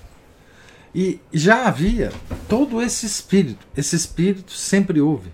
E 0.95 1.21
já 1.33 1.67
havia 1.67 2.13
todo 2.49 2.81
esse 2.81 3.05
espírito. 3.05 3.67
Esse 3.77 3.97
espírito 3.97 4.53
sempre 4.53 5.01
houve. 5.01 5.31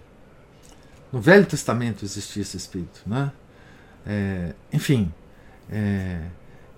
No 1.12 1.20
Velho 1.20 1.44
Testamento 1.44 2.04
existia 2.04 2.42
esse 2.42 2.56
espírito, 2.56 3.02
né? 3.04 3.30
É, 4.06 4.54
enfim, 4.72 5.12
é, 5.70 6.20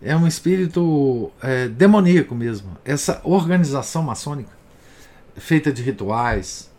é, 0.02 0.16
um 0.16 0.26
espírito 0.26 1.30
é, 1.40 1.68
demoníaco 1.68 2.34
mesmo. 2.34 2.76
Essa 2.84 3.20
organização 3.22 4.02
maçônica, 4.02 4.50
feita 5.36 5.72
de 5.72 5.82
rituais, 5.82 6.70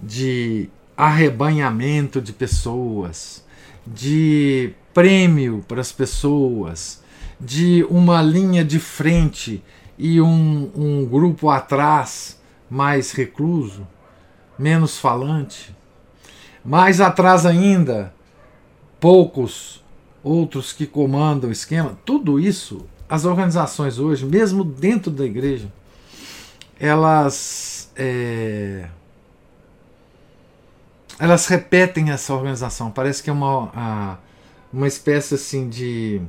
de 0.00 0.68
arrebanhamento 0.96 2.20
de 2.20 2.32
pessoas, 2.32 3.44
de 3.86 4.72
prêmio 4.92 5.64
para 5.68 5.80
as 5.80 5.92
pessoas, 5.92 7.02
de 7.40 7.84
uma 7.88 8.20
linha 8.20 8.64
de 8.64 8.78
frente 8.78 9.62
e 10.02 10.20
um, 10.20 10.68
um 10.74 11.06
grupo 11.06 11.48
atrás 11.48 12.36
mais 12.68 13.12
recluso, 13.12 13.86
menos 14.58 14.98
falante. 14.98 15.72
Mais 16.64 17.00
atrás 17.00 17.46
ainda, 17.46 18.12
poucos 18.98 19.80
outros 20.20 20.72
que 20.72 20.88
comandam 20.88 21.50
o 21.50 21.52
esquema. 21.52 21.96
Tudo 22.04 22.40
isso, 22.40 22.84
as 23.08 23.24
organizações 23.24 24.00
hoje, 24.00 24.26
mesmo 24.26 24.64
dentro 24.64 25.08
da 25.08 25.24
igreja, 25.24 25.72
elas. 26.80 27.88
É, 27.94 28.88
elas 31.16 31.46
repetem 31.46 32.10
essa 32.10 32.34
organização. 32.34 32.90
Parece 32.90 33.22
que 33.22 33.30
é 33.30 33.32
uma, 33.32 34.18
uma 34.72 34.88
espécie 34.88 35.36
assim 35.36 35.68
de 35.68 36.20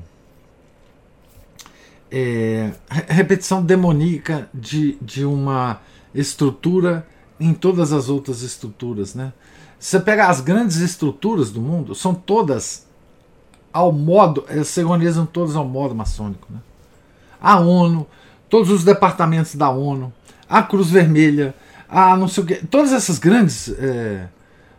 é, 2.16 2.70
repetição 3.08 3.64
demoníaca 3.64 4.48
de, 4.54 4.96
de 5.02 5.26
uma 5.26 5.82
estrutura 6.14 7.08
em 7.40 7.56
todas 7.56 7.92
as 7.92 8.08
outras 8.08 8.44
estruturas. 8.44 9.16
Né? 9.16 9.34
Você 9.80 10.00
pega 10.00 10.28
as 10.28 10.40
grandes 10.40 10.78
estruturas 10.78 11.50
do 11.50 11.60
mundo, 11.60 11.96
são 11.96 12.14
todas 12.14 12.86
ao 13.74 13.92
modo, 13.92 14.46
elas 14.48 14.68
se 14.68 14.84
organizam 14.84 15.26
todas 15.26 15.56
ao 15.56 15.66
modo 15.66 15.96
maçônico. 15.96 16.48
Né? 16.52 16.60
A 17.42 17.60
ONU, 17.60 18.06
todos 18.48 18.70
os 18.70 18.84
departamentos 18.84 19.56
da 19.56 19.72
ONU, 19.72 20.14
a 20.48 20.62
Cruz 20.62 20.92
Vermelha, 20.92 21.56
a 21.90 22.16
não 22.16 22.28
sei 22.28 22.44
o 22.44 22.46
que, 22.46 22.56
todas 22.68 22.94
essas 22.94 23.18
grandes 23.18 23.70
é, 23.70 24.28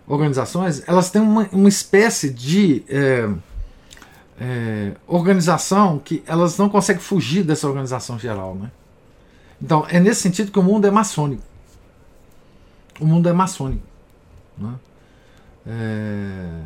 organizações, 0.07 0.85
elas 0.87 1.11
têm 1.11 1.21
uma, 1.21 1.49
uma 1.51 1.69
espécie 1.69 2.31
de 2.31 2.85
é, 2.89 3.29
é, 4.41 4.93
organização 5.07 5.99
que 5.99 6.23
elas 6.27 6.59
não 6.59 6.69
conseguem 6.69 7.03
fugir 7.03 7.45
dessa 7.45 7.67
organização 7.67 8.19
geral. 8.19 8.55
Né? 8.55 8.71
Então, 9.61 9.87
é 9.89 10.01
nesse 10.01 10.21
sentido 10.21 10.51
que 10.51 10.59
o 10.59 10.63
mundo 10.63 10.87
é 10.87 10.91
maçônico. 10.91 11.43
O 13.01 13.07
mundo 13.07 13.29
é 13.29 13.33
maçônico. 13.33 13.87
Né? 14.59 14.75
É, 15.67 16.61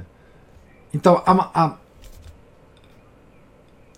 então, 0.92 1.22
a, 1.24 1.64
a, 1.64 1.76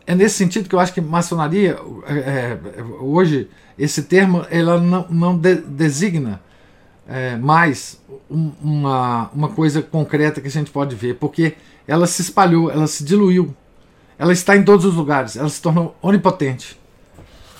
é 0.06 0.14
nesse 0.14 0.36
sentido 0.36 0.68
que 0.68 0.74
eu 0.74 0.80
acho 0.80 0.92
que 0.92 1.00
maçonaria, 1.00 1.78
é, 2.06 2.58
é 2.78 2.82
hoje, 3.00 3.48
esse 3.78 4.02
termo 4.02 4.44
ela 4.50 4.80
não, 4.80 5.06
não 5.08 5.38
de, 5.38 5.54
designa 5.54 6.40
é, 7.10 7.36
mais 7.36 8.00
um, 8.30 8.52
uma, 8.62 9.28
uma 9.34 9.48
coisa 9.48 9.82
concreta 9.82 10.40
que 10.40 10.46
a 10.46 10.50
gente 10.50 10.70
pode 10.70 10.94
ver, 10.94 11.16
porque 11.16 11.56
ela 11.86 12.06
se 12.06 12.22
espalhou, 12.22 12.70
ela 12.70 12.86
se 12.86 13.02
diluiu, 13.02 13.54
ela 14.16 14.32
está 14.32 14.56
em 14.56 14.62
todos 14.62 14.86
os 14.86 14.94
lugares, 14.94 15.34
ela 15.34 15.48
se 15.48 15.60
tornou 15.60 15.96
onipotente. 16.00 16.78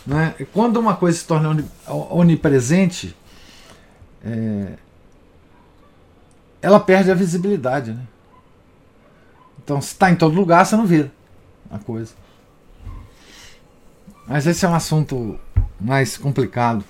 Né? 0.07 0.36
E 0.38 0.44
quando 0.44 0.76
uma 0.78 0.94
coisa 0.94 1.18
se 1.18 1.26
torna 1.26 1.64
onipresente, 1.88 3.16
é, 4.24 4.74
ela 6.62 6.78
perde 6.78 7.11
a 7.11 7.14
visibilidade. 7.14 7.92
Né? 7.92 8.07
Então, 9.62 9.80
se 9.80 9.88
está 9.88 10.12
em 10.12 10.16
todo 10.16 10.34
lugar, 10.34 10.64
você 10.64 10.76
não 10.76 10.86
vê 10.86 11.11
a 11.68 11.78
coisa. 11.78 12.14
Mas 14.28 14.46
esse 14.46 14.64
é 14.64 14.68
um 14.68 14.74
assunto 14.74 15.40
mais 15.80 16.16
complicado. 16.16 16.84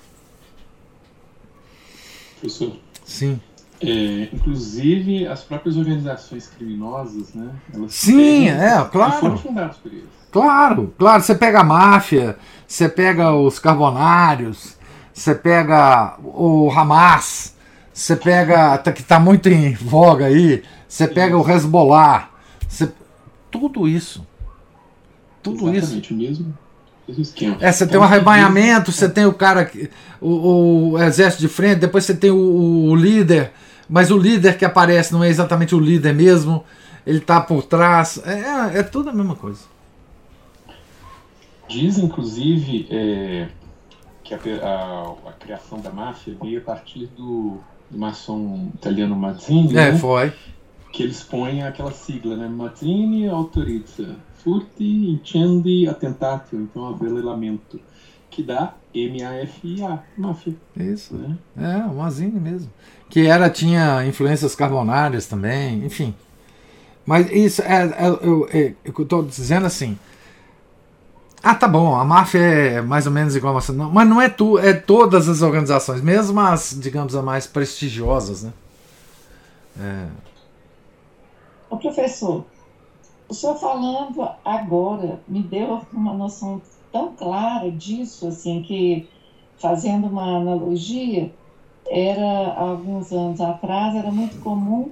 Professor. 2.41 2.75
Sim. 3.05 3.39
É, 3.79 4.29
inclusive 4.33 5.27
as 5.27 5.43
próprias 5.43 5.77
organizações 5.77 6.47
criminosas, 6.47 7.33
né? 7.33 7.49
Elas 7.73 7.93
Sim, 7.93 8.49
é, 8.49 8.83
claro. 8.91 9.13
foram 9.13 9.37
fundadas 9.37 9.77
por 9.77 9.91
eles. 9.91 10.09
Claro, 10.31 10.93
claro. 10.97 11.21
Você 11.21 11.35
pega 11.35 11.61
a 11.61 11.63
máfia, 11.63 12.37
você 12.67 12.89
pega 12.89 13.33
os 13.33 13.59
carbonários, 13.59 14.77
você 15.13 15.33
pega 15.35 16.17
o 16.23 16.69
Hamas, 16.71 17.55
você 17.93 18.15
pega, 18.15 18.77
tá, 18.77 18.91
que 18.91 19.01
está 19.01 19.19
muito 19.19 19.49
em 19.49 19.73
voga 19.73 20.25
aí, 20.25 20.63
você 20.87 21.07
pega 21.07 21.37
o 21.37 21.49
Hezbollah, 21.49 22.29
você, 22.67 22.91
tudo 23.49 23.87
isso. 23.87 24.25
Tudo 25.43 25.69
Exatamente 25.69 26.13
isso. 26.13 26.13
mesmo. 26.13 26.57
É, 27.59 27.71
você 27.71 27.85
tem 27.85 27.99
um 27.99 28.03
arrebanhamento, 28.03 28.91
você 28.91 29.09
tem 29.09 29.25
o 29.25 29.33
cara, 29.33 29.69
o, 30.19 30.91
o, 30.91 31.03
exército 31.03 31.41
de 31.41 31.47
frente, 31.47 31.79
depois 31.79 32.05
você 32.05 32.13
tem 32.13 32.31
o, 32.31 32.89
o, 32.89 32.95
líder, 32.95 33.51
mas 33.89 34.11
o 34.11 34.17
líder 34.17 34.57
que 34.57 34.65
aparece 34.65 35.11
não 35.13 35.23
é 35.23 35.29
exatamente 35.29 35.75
o 35.75 35.79
líder 35.79 36.13
mesmo, 36.13 36.63
ele 37.05 37.17
está 37.17 37.41
por 37.41 37.63
trás. 37.63 38.21
É, 38.25 38.79
é 38.79 38.83
tudo 38.83 39.09
a 39.09 39.13
mesma 39.13 39.35
coisa. 39.35 39.61
Diz, 41.67 41.97
inclusive, 41.97 42.87
é, 42.89 43.47
que 44.23 44.33
a, 44.33 44.65
a, 44.67 45.29
a, 45.29 45.33
criação 45.33 45.79
da 45.79 45.89
máfia 45.89 46.35
veio 46.41 46.59
a 46.59 46.63
partir 46.63 47.07
do, 47.17 47.59
do 47.89 47.97
maçom 47.97 48.71
italiano 48.75 49.15
Mazzini. 49.15 49.71
É, 49.71 49.91
né? 49.91 49.97
foi. 49.97 50.33
Que 50.91 51.03
eles 51.03 51.23
põem 51.23 51.63
aquela 51.63 51.91
sigla, 51.91 52.35
né? 52.35 52.47
Mazzini 52.47 53.27
autorizza 53.27 54.17
furti, 54.43 55.11
incendi, 55.11 55.87
attentatio, 55.87 56.59
então 56.59 56.87
avelelamento, 56.87 57.79
que 58.29 58.41
dá 58.43 58.73
M-A-F-I-A, 58.93 60.03
máfia. 60.17 60.55
Isso, 60.75 61.15
né? 61.15 61.37
é, 61.57 61.77
uma 61.85 62.09
zine 62.09 62.39
mesmo. 62.39 62.71
Que 63.09 63.27
era, 63.27 63.49
tinha 63.49 64.05
influências 64.05 64.55
carbonárias 64.55 65.27
também, 65.27 65.85
enfim. 65.85 66.13
Mas 67.05 67.29
isso, 67.31 67.61
é, 67.61 67.83
é, 67.83 68.07
eu, 68.21 68.47
é, 68.51 68.73
eu 68.85 69.03
estou 69.03 69.23
dizendo 69.23 69.65
assim, 69.65 69.97
ah, 71.43 71.55
tá 71.55 71.67
bom, 71.67 71.95
a 71.95 72.05
máfia 72.05 72.39
é 72.39 72.81
mais 72.81 73.07
ou 73.07 73.11
menos 73.11 73.35
igual 73.35 73.51
a 73.51 73.55
máfia, 73.55 73.73
mas 73.73 74.07
não 74.07 74.21
é 74.21 74.29
tu, 74.29 74.59
é 74.59 74.73
todas 74.73 75.27
as 75.27 75.41
organizações, 75.41 76.01
mesmo 76.01 76.39
as, 76.39 76.77
digamos, 76.79 77.15
as 77.15 77.23
mais 77.23 77.47
prestigiosas, 77.47 78.43
né? 78.43 78.53
É. 79.79 80.07
O 81.69 81.77
professor, 81.77 82.45
o 83.31 83.33
senhor 83.33 83.55
falando 83.55 84.27
agora 84.43 85.21
me 85.25 85.41
deu 85.41 85.79
uma 85.93 86.13
noção 86.13 86.61
tão 86.91 87.13
clara 87.13 87.71
disso, 87.71 88.27
assim, 88.27 88.61
que 88.61 89.07
fazendo 89.57 90.07
uma 90.07 90.35
analogia, 90.35 91.31
era 91.89 92.53
alguns 92.55 93.09
anos 93.13 93.39
atrás 93.39 93.95
era 93.95 94.11
muito 94.11 94.37
comum 94.41 94.91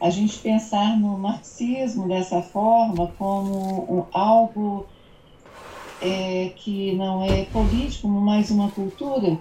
a 0.00 0.10
gente 0.10 0.36
pensar 0.38 0.98
no 0.98 1.16
marxismo 1.16 2.08
dessa 2.08 2.42
forma 2.42 3.12
como 3.16 3.84
um, 3.88 4.04
algo 4.12 4.84
é, 6.02 6.52
que 6.56 6.92
não 6.96 7.22
é 7.22 7.44
político, 7.44 8.08
mas 8.08 8.50
uma 8.50 8.68
cultura. 8.68 9.38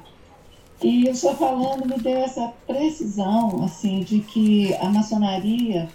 E 0.83 1.09
o 1.09 1.15
senhor 1.15 1.35
falando 1.35 1.87
me 1.87 1.97
deu 1.97 2.19
essa 2.19 2.53
precisão, 2.67 3.63
assim, 3.63 4.01
de 4.01 4.19
que 4.19 4.71
a 4.75 4.87
maçonaria 4.87 5.89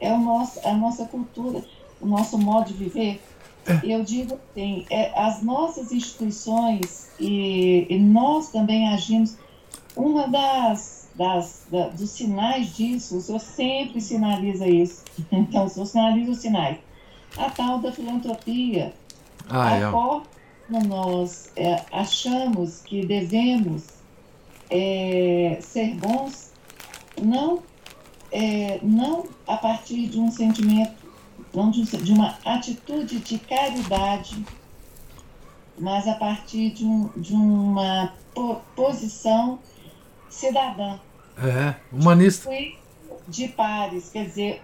é 0.00 0.12
o 0.12 0.18
nosso, 0.18 0.60
a 0.66 0.74
nossa 0.74 1.04
cultura 1.06 1.60
o 2.00 2.06
nosso 2.06 2.38
modo 2.38 2.68
de 2.68 2.74
viver, 2.74 3.20
é. 3.66 3.80
eu 3.84 4.02
digo 4.02 4.38
assim, 4.50 4.86
é, 4.90 5.12
as 5.18 5.42
nossas 5.42 5.92
instituições 5.92 7.08
e, 7.20 7.86
e, 7.88 7.98
nós 7.98 8.50
também 8.50 8.88
agimos, 8.88 9.36
uma 9.96 10.26
das, 10.28 11.08
das 11.14 11.66
da, 11.70 11.88
dos 11.88 12.10
sinais 12.10 12.74
disso, 12.74 13.18
o 13.18 13.20
senhor 13.20 13.40
sempre 13.40 14.00
sinaliza 14.00 14.66
isso, 14.66 15.04
então 15.30 15.66
o 15.66 15.68
senhor 15.68 15.86
sinaliza 15.86 16.30
os 16.30 16.38
sinais, 16.38 16.78
a 17.36 17.50
tal 17.50 17.78
da 17.78 17.92
filantropia, 17.92 18.94
ah, 19.48 19.76
é. 19.76 19.84
a 19.84 19.90
forma 19.90 20.26
nós 20.86 21.50
é, 21.56 21.82
achamos 21.90 22.80
que 22.82 23.04
devemos 23.04 23.84
é, 24.70 25.58
ser 25.60 25.94
bons, 25.94 26.52
não, 27.20 27.62
é, 28.30 28.78
não 28.82 29.24
a 29.46 29.56
partir 29.56 30.06
de 30.08 30.20
um 30.20 30.30
sentimento 30.30 31.07
não 31.54 31.70
de, 31.70 31.84
de 31.84 32.12
uma 32.12 32.38
atitude 32.44 33.18
de 33.18 33.38
caridade, 33.38 34.44
mas 35.78 36.06
a 36.06 36.14
partir 36.14 36.70
de, 36.70 36.84
um, 36.84 37.08
de 37.16 37.34
uma 37.34 38.14
po, 38.34 38.60
posição 38.74 39.58
cidadã. 40.28 40.98
É, 41.36 41.74
humanista. 41.92 42.50
De 43.28 43.48
pares, 43.48 44.08
quer 44.10 44.26
dizer, 44.26 44.62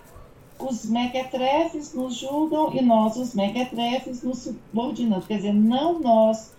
os 0.59 0.85
mequetrefes 0.87 1.93
nos 1.95 2.17
julgam 2.17 2.73
e 2.75 2.81
nós, 2.81 3.17
os 3.17 3.35
mequetrefes, 3.35 4.23
nos 4.23 4.39
subordinamos. 4.39 5.27
Quer 5.27 5.37
dizer, 5.37 5.53
não 5.53 6.01
nós, 6.01 6.53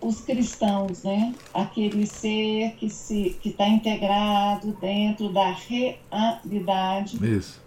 os 0.00 0.20
cristãos, 0.20 1.02
né? 1.02 1.34
aquele 1.52 2.06
ser 2.06 2.72
que 2.76 2.86
está 2.86 3.68
integrado 3.68 4.76
dentro 4.80 5.32
da 5.32 5.50
realidade 5.50 7.18
Isso. 7.24 7.65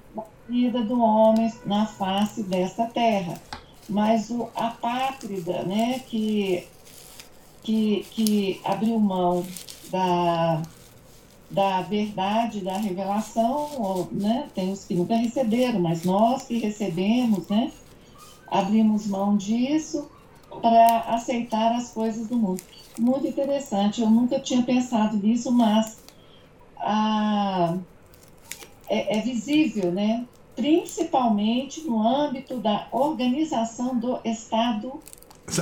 Da 0.49 0.55
vida 0.55 0.81
do 0.81 0.99
homem 0.99 1.53
na 1.65 1.85
face 1.85 2.41
desta 2.43 2.85
terra. 2.85 3.39
Mas 3.87 4.29
o 4.29 4.49
apátrida, 4.55 5.63
né? 5.63 5.99
que, 6.07 6.67
que, 7.63 8.05
que 8.11 8.61
abriu 8.65 8.99
mão 8.99 9.45
da 9.91 10.61
da 11.51 11.81
verdade, 11.81 12.61
da 12.61 12.77
revelação, 12.77 13.71
ou, 13.75 14.07
né? 14.11 14.47
tem 14.53 14.71
os 14.71 14.85
que 14.85 14.93
nunca 14.93 15.15
receberam, 15.15 15.79
mas 15.79 16.03
nós 16.03 16.43
que 16.43 16.59
recebemos, 16.59 17.47
né? 17.47 17.71
abrimos 18.51 19.07
mão 19.07 19.35
disso 19.35 20.07
para 20.61 20.99
aceitar 21.07 21.71
as 21.71 21.91
coisas 21.91 22.27
do 22.27 22.37
mundo. 22.37 22.61
Muito 22.99 23.25
interessante, 23.25 23.99
eu 23.99 24.11
nunca 24.11 24.39
tinha 24.39 24.61
pensado 24.61 25.17
nisso, 25.17 25.51
mas 25.51 25.97
ah, 26.77 27.75
é, 28.87 29.17
é 29.17 29.21
visível, 29.21 29.91
né? 29.91 30.27
Principalmente 30.59 31.81
no 31.81 32.05
âmbito 32.05 32.57
da 32.57 32.87
organização 32.91 33.97
do 33.97 34.19
Estado. 34.25 34.99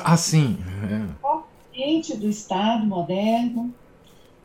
Assim. 0.03 0.57
É. 0.83 2.15
do 2.15 2.27
Estado 2.27 2.85
moderno, 2.87 3.71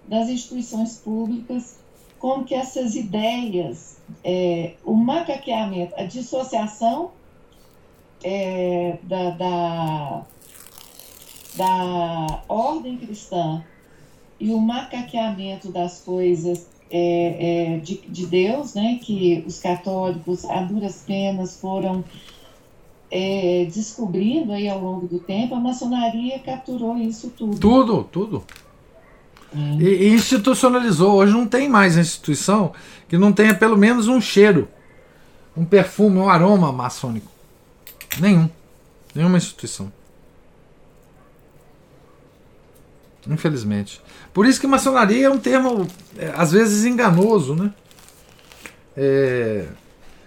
das 0.07 0.29
instituições 0.29 0.99
públicas, 0.99 1.79
como 2.19 2.45
que 2.45 2.55
essas 2.55 2.95
ideias, 2.95 3.99
é, 4.23 4.75
o 4.85 4.95
macaqueamento, 4.95 5.95
a 5.97 6.05
dissociação 6.05 7.13
é, 8.23 8.99
da, 9.03 9.31
da, 9.31 10.27
da, 11.57 12.43
ordem 12.47 12.99
cristã 12.99 13.65
e 14.39 14.53
o 14.53 14.61
macaqueamento 14.61 15.73
das 15.73 16.03
coisas 16.03 16.69
é, 16.95 17.75
é, 17.75 17.79
de, 17.79 18.03
de, 18.07 18.27
Deus, 18.27 18.75
né, 18.75 19.01
que 19.03 19.43
os 19.47 19.59
católicos, 19.59 20.45
a 20.45 20.61
duras 20.61 21.03
penas, 21.07 21.59
foram 21.59 22.05
é, 23.11 23.67
descobrindo 23.73 24.53
aí 24.53 24.69
ao 24.69 24.79
longo 24.79 25.09
do 25.09 25.19
tempo, 25.19 25.55
a 25.55 25.61
maçonaria 25.61 26.39
capturou 26.41 26.99
isso 26.99 27.31
tudo. 27.31 27.59
Tudo, 27.59 28.05
tudo. 28.05 28.45
E, 29.55 29.85
e, 29.85 30.09
institucionalizou. 30.13 31.15
Hoje 31.15 31.33
não 31.33 31.47
tem 31.47 31.67
mais 31.67 31.97
instituição 31.97 32.73
que 33.09 33.17
não 33.17 33.33
tenha 33.33 33.55
pelo 33.55 33.77
menos 33.77 34.07
um 34.07 34.21
cheiro, 34.21 34.69
um 35.57 35.65
perfume, 35.65 36.19
um 36.19 36.29
aroma 36.29 36.71
maçônico. 36.73 37.31
Nenhum. 38.21 38.49
Nenhuma 39.15 39.39
instituição. 39.39 39.91
Infelizmente. 43.29 44.01
Por 44.33 44.47
isso 44.47 44.61
que 44.61 44.67
maçonaria 44.67 45.27
é 45.27 45.31
um 45.31 45.39
termo, 45.39 45.87
é, 46.19 46.33
às 46.37 46.53
vezes, 46.53 46.85
enganoso, 46.85 47.55
né? 47.55 47.73
É, 48.97 49.67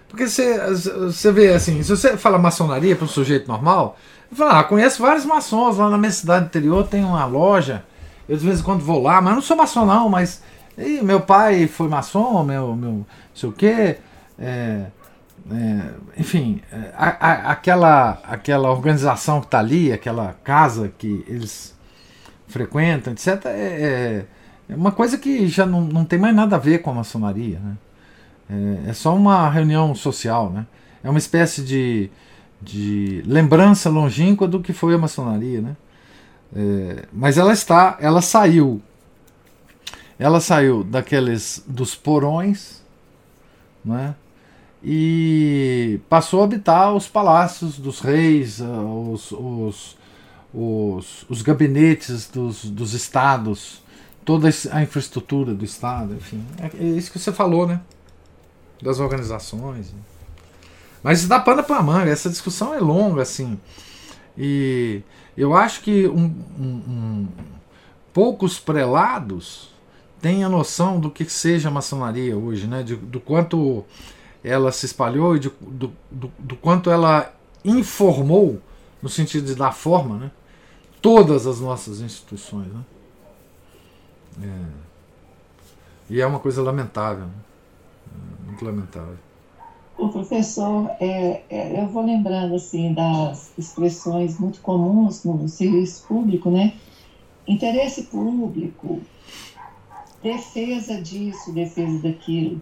porque 0.08 0.26
você, 0.26 0.58
você 0.74 1.30
vê 1.30 1.52
assim, 1.52 1.82
se 1.82 1.90
você 1.90 2.16
fala 2.16 2.38
maçonaria 2.38 2.96
para 2.96 3.04
um 3.04 3.08
sujeito 3.08 3.46
normal, 3.48 3.98
fala, 4.32 4.60
ah, 4.60 4.64
conheço 4.64 5.02
vários 5.02 5.24
maçons 5.24 5.76
lá 5.76 5.90
na 5.90 5.98
minha 5.98 6.10
cidade 6.10 6.46
interior, 6.46 6.86
tem 6.86 7.04
uma 7.04 7.24
loja 7.26 7.84
eu 8.28 8.36
de 8.36 8.44
vez 8.44 8.60
em 8.60 8.62
quando 8.62 8.80
vou 8.80 9.02
lá, 9.02 9.20
mas 9.20 9.34
não 9.34 9.42
sou 9.42 9.56
maçom 9.56 9.86
não, 9.86 10.08
mas 10.08 10.42
e, 10.76 11.00
meu 11.02 11.20
pai 11.20 11.66
foi 11.66 11.88
maçom, 11.88 12.42
meu, 12.42 12.74
meu 12.74 12.90
não 12.90 13.06
sei 13.34 13.48
o 13.48 13.52
quê. 13.52 13.98
É, 14.38 14.86
é, 15.50 15.90
enfim, 16.18 16.60
é, 16.72 16.92
a, 16.96 17.08
a, 17.08 17.52
aquela, 17.52 18.18
aquela 18.24 18.70
organização 18.70 19.40
que 19.40 19.46
está 19.46 19.60
ali, 19.60 19.92
aquela 19.92 20.34
casa 20.42 20.92
que 20.98 21.24
eles 21.28 21.75
frequentam, 22.48 23.12
etc., 23.12 23.46
é, 23.46 23.48
é, 23.48 24.26
é, 24.68 24.74
uma 24.74 24.92
coisa 24.92 25.18
que 25.18 25.46
já 25.48 25.66
não, 25.66 25.80
não 25.82 26.04
tem 26.04 26.18
mais 26.18 26.34
nada 26.34 26.56
a 26.56 26.58
ver 26.58 26.78
com 26.78 26.90
a 26.90 26.94
maçonaria. 26.94 27.58
Né? 27.58 27.76
É, 28.86 28.90
é 28.90 28.92
só 28.92 29.14
uma 29.14 29.48
reunião 29.48 29.94
social. 29.94 30.50
Né? 30.50 30.66
É 31.02 31.10
uma 31.10 31.18
espécie 31.18 31.62
de, 31.62 32.10
de 32.60 33.22
lembrança 33.26 33.90
longínqua 33.90 34.46
do 34.46 34.60
que 34.60 34.72
foi 34.72 34.94
a 34.94 34.98
maçonaria. 34.98 35.60
Né? 35.60 35.76
É, 36.54 37.04
mas 37.12 37.38
ela 37.38 37.52
está, 37.52 37.96
ela 38.00 38.22
saiu, 38.22 38.80
ela 40.18 40.40
saiu 40.40 40.84
daqueles 40.84 41.62
dos 41.66 41.94
porões, 41.94 42.82
né? 43.84 44.14
E 44.82 46.00
passou 46.08 46.42
a 46.42 46.44
habitar 46.44 46.94
os 46.94 47.08
palácios 47.08 47.78
dos 47.78 48.00
reis, 48.00 48.60
ah, 48.60 48.82
os, 48.82 49.32
os, 49.32 49.96
os, 50.56 51.26
os 51.28 51.42
gabinetes 51.42 52.30
dos, 52.30 52.64
dos 52.64 52.94
estados, 52.94 53.82
toda 54.24 54.48
a 54.72 54.82
infraestrutura 54.82 55.52
do 55.52 55.66
estado, 55.66 56.14
enfim. 56.14 56.42
É, 56.58 56.82
é 56.82 56.88
isso 56.96 57.12
que 57.12 57.18
você 57.18 57.30
falou, 57.30 57.66
né? 57.66 57.82
Das 58.82 58.98
organizações. 58.98 59.94
Mas 61.02 61.28
dá 61.28 61.38
pano 61.38 61.62
para 61.62 61.82
manga, 61.82 62.10
essa 62.10 62.30
discussão 62.30 62.72
é 62.72 62.78
longa, 62.78 63.20
assim. 63.20 63.60
E 64.36 65.02
eu 65.36 65.54
acho 65.54 65.82
que 65.82 66.08
um, 66.08 66.34
um, 66.58 66.64
um, 66.64 67.28
poucos 68.14 68.58
prelados 68.58 69.74
têm 70.22 70.42
a 70.42 70.48
noção 70.48 70.98
do 70.98 71.10
que 71.10 71.26
seja 71.26 71.68
a 71.68 71.70
maçonaria 71.72 72.34
hoje, 72.34 72.66
né? 72.66 72.82
De, 72.82 72.96
do 72.96 73.20
quanto 73.20 73.84
ela 74.42 74.72
se 74.72 74.86
espalhou 74.86 75.36
e 75.36 75.38
de, 75.38 75.52
do, 75.60 75.92
do, 76.10 76.32
do, 76.38 76.56
quanto 76.56 76.90
ela 76.90 77.30
informou, 77.62 78.60
no 79.02 79.08
sentido 79.10 79.46
de 79.46 79.54
dar 79.54 79.72
forma, 79.72 80.16
né? 80.16 80.30
Todas 81.06 81.46
as 81.46 81.60
nossas 81.60 82.00
instituições. 82.00 82.66
Né? 82.66 82.84
É. 84.42 84.66
E 86.10 86.20
é 86.20 86.26
uma 86.26 86.40
coisa 86.40 86.60
lamentável, 86.60 87.26
né? 87.26 87.32
é 88.42 88.46
muito 88.46 88.64
lamentável 88.64 89.16
o 89.98 90.10
professor, 90.10 90.90
é, 91.00 91.42
é, 91.48 91.80
eu 91.80 91.88
vou 91.88 92.04
lembrando 92.04 92.54
assim 92.54 92.92
das 92.92 93.50
expressões 93.56 94.38
muito 94.38 94.60
comuns 94.60 95.24
no 95.24 95.48
serviço 95.48 96.06
público, 96.06 96.50
né? 96.50 96.74
Interesse 97.48 98.02
público, 98.02 99.00
defesa 100.22 101.00
disso, 101.00 101.50
defesa 101.50 101.98
daquilo. 102.00 102.60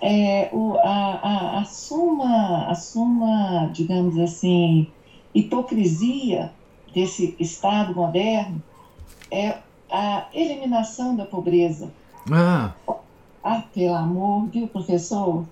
É, 0.00 0.50
o, 0.52 0.76
a, 0.78 1.20
a, 1.22 1.60
a, 1.60 1.64
suma, 1.64 2.66
a 2.68 2.74
suma, 2.76 3.68
digamos 3.72 4.16
assim, 4.16 4.86
hipocrisia 5.34 6.52
desse 6.94 7.36
Estado 7.38 7.94
moderno 7.94 8.62
é 9.30 9.58
a 9.90 10.26
eliminação 10.32 11.16
da 11.16 11.24
pobreza. 11.24 11.92
Ah. 12.30 12.72
Ah, 13.44 13.62
pelo 13.74 13.94
amor, 13.94 14.46
viu, 14.46 14.68
professor? 14.68 15.44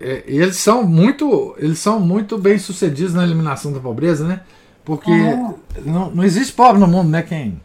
é, 0.00 0.24
eles 0.26 0.56
são 0.56 0.84
muito 0.84 1.54
eles 1.58 1.78
são 1.78 2.00
muito 2.00 2.38
bem 2.38 2.58
sucedidos 2.58 3.12
na 3.12 3.22
eliminação 3.22 3.70
da 3.72 3.78
pobreza, 3.78 4.26
né? 4.26 4.40
Porque 4.82 5.12
ah. 5.12 5.54
não, 5.84 6.10
não 6.10 6.24
existe 6.24 6.54
pobre 6.54 6.80
no 6.80 6.88
mundo, 6.88 7.10
né? 7.10 7.22
Quem? 7.22 7.60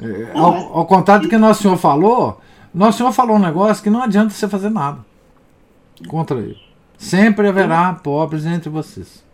É, 0.00 0.38
ao, 0.38 0.78
ao 0.78 0.86
contrário 0.86 1.24
do 1.24 1.28
que 1.28 1.36
Nosso 1.36 1.62
Senhor 1.62 1.76
falou, 1.76 2.40
Nosso 2.72 2.98
Senhor 2.98 3.10
falou 3.12 3.36
um 3.36 3.40
negócio 3.40 3.82
que 3.82 3.90
não 3.90 4.02
adianta 4.02 4.30
você 4.30 4.46
fazer 4.46 4.70
nada 4.70 5.00
contra 6.06 6.38
ele. 6.38 6.56
Sempre 6.96 7.48
haverá 7.48 7.92
pobres 7.94 8.46
entre 8.46 8.70
vocês. 8.70 9.24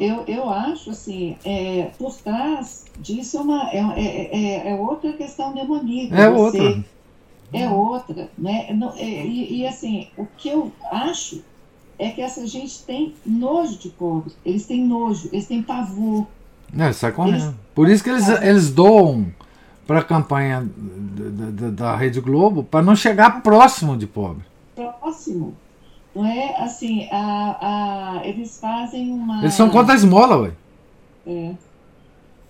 Eu, 0.00 0.24
eu 0.26 0.50
acho 0.50 0.90
assim, 0.90 1.36
é, 1.44 1.90
por 1.98 2.14
trás 2.14 2.84
disso 2.98 3.38
é, 3.38 3.40
uma, 3.40 3.70
é, 3.70 3.78
é, 3.78 4.36
é, 4.36 4.70
é 4.72 4.74
outra 4.74 5.12
questão 5.12 5.52
demoníaca. 5.54 6.16
É 6.16 6.30
você, 6.30 6.60
outra 6.60 6.84
é 7.52 7.68
outra, 7.68 8.30
né? 8.36 8.66
É, 8.96 9.26
e, 9.26 9.60
e, 9.60 9.66
assim, 9.66 10.08
o 10.16 10.26
que 10.36 10.48
eu 10.48 10.72
acho 10.90 11.42
é 11.98 12.10
que 12.10 12.22
essa 12.22 12.46
gente 12.46 12.82
tem 12.84 13.14
nojo 13.24 13.78
de 13.78 13.90
pobre, 13.90 14.32
eles 14.44 14.66
têm 14.66 14.84
nojo, 14.84 15.28
eles 15.32 15.46
têm 15.46 15.62
pavor. 15.62 16.26
É, 16.76 16.92
sai 16.92 17.12
correndo. 17.12 17.36
Eles... 17.36 17.54
Por 17.74 17.88
isso 17.88 18.02
que 18.02 18.10
eles, 18.10 18.26
eles 18.28 18.70
doam 18.70 19.32
para 19.86 20.00
a 20.00 20.04
campanha 20.04 20.66
da, 20.66 21.50
da, 21.50 21.70
da, 21.70 21.96
Rede 21.96 22.20
Globo 22.20 22.64
para 22.64 22.82
não 22.82 22.96
chegar 22.96 23.42
próximo 23.42 23.96
de 23.96 24.06
pobre. 24.06 24.44
Próximo. 24.74 25.54
Não 26.14 26.26
é 26.26 26.62
assim, 26.62 27.08
a, 27.10 28.20
a, 28.20 28.26
eles 28.26 28.60
fazem 28.60 29.10
uma. 29.12 29.40
Eles 29.40 29.54
são 29.54 29.70
contra 29.70 29.94
a 29.94 29.96
esmola, 29.96 30.36
ué. 30.36 30.52
É. 31.26 31.54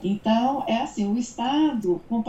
Então, 0.02 0.64
é 0.66 0.78
assim, 0.78 1.06
o 1.06 1.16
Estado, 1.16 2.00
com 2.08 2.24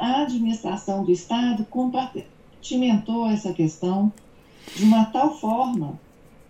a 0.00 0.22
administração 0.22 1.04
do 1.04 1.10
Estado 1.10 1.64
compartimentou 1.70 3.26
essa 3.28 3.52
questão 3.54 4.12
de 4.76 4.84
uma 4.84 5.06
tal 5.06 5.38
forma 5.38 5.98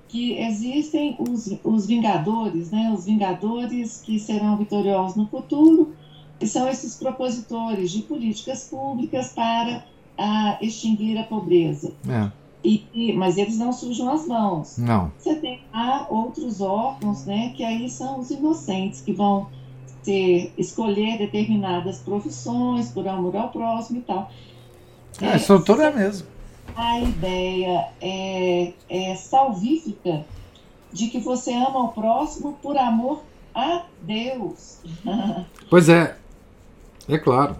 que 0.08 0.38
existem 0.38 1.16
os, 1.18 1.52
os 1.62 1.86
vingadores, 1.86 2.70
né, 2.70 2.92
os 2.96 3.04
vingadores 3.04 4.00
que 4.00 4.18
serão 4.18 4.56
vitoriosos 4.56 5.16
no 5.16 5.26
futuro, 5.26 5.94
que 6.38 6.46
são 6.46 6.68
esses 6.68 6.96
propositores 6.96 7.90
de 7.90 8.02
políticas 8.02 8.68
públicas 8.68 9.32
para 9.32 9.84
a, 10.18 10.58
extinguir 10.60 11.18
a 11.18 11.24
pobreza. 11.24 11.92
É. 12.08 12.43
E, 12.64 13.12
mas 13.12 13.36
eles 13.36 13.58
não 13.58 13.72
sujam 13.72 14.10
as 14.10 14.26
mãos. 14.26 14.78
Não. 14.78 15.12
Você 15.18 15.34
tem 15.34 15.60
lá 15.72 16.06
outros 16.08 16.62
órgãos, 16.62 17.26
né, 17.26 17.52
que 17.54 17.62
aí 17.62 17.90
são 17.90 18.20
os 18.20 18.30
inocentes, 18.30 19.02
que 19.02 19.12
vão 19.12 19.48
ter, 20.02 20.52
escolher 20.56 21.18
determinadas 21.18 21.98
profissões 21.98 22.90
por 22.90 23.06
amor 23.06 23.36
ao 23.36 23.50
próximo 23.50 23.98
e 23.98 24.02
tal. 24.02 24.30
É, 25.20 25.32
a 25.32 25.36
estrutura 25.36 25.84
é 25.84 25.88
a 25.88 25.92
mesma. 25.92 26.26
A 26.74 27.00
ideia 27.00 27.88
é, 28.00 28.72
é 28.88 29.14
salvífica 29.14 30.24
de 30.90 31.08
que 31.08 31.20
você 31.20 31.52
ama 31.52 31.84
o 31.84 31.88
próximo 31.88 32.58
por 32.62 32.78
amor 32.78 33.22
a 33.54 33.84
Deus. 34.02 34.78
Pois 35.70 35.88
é, 35.88 36.14
é 37.08 37.18
claro. 37.18 37.56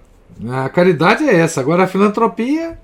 A 0.49 0.69
caridade 0.69 1.25
é 1.25 1.35
essa. 1.35 1.61
Agora 1.61 1.85
a 1.85 1.87
filantropia 1.87 2.79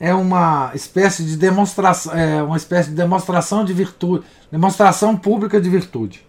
é 0.00 0.14
uma 0.14 0.70
espécie 0.74 1.24
de 1.24 1.36
demonstração, 1.36 2.12
é 2.14 2.42
uma 2.42 2.56
espécie 2.56 2.90
de 2.90 2.96
demonstração 2.96 3.64
de 3.64 3.72
virtude, 3.72 4.24
demonstração 4.50 5.16
pública 5.16 5.60
de 5.60 5.68
virtude. 5.68 6.24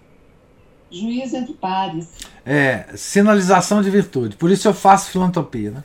Juiz 0.91 1.33
entre 1.33 1.53
pares. 1.53 2.09
É, 2.43 2.87
sinalização 2.95 3.81
de 3.81 3.89
virtude. 3.91 4.35
Por 4.35 4.49
isso 4.49 4.67
eu 4.67 4.73
faço 4.73 5.11
filantropia, 5.11 5.71
né? 5.71 5.83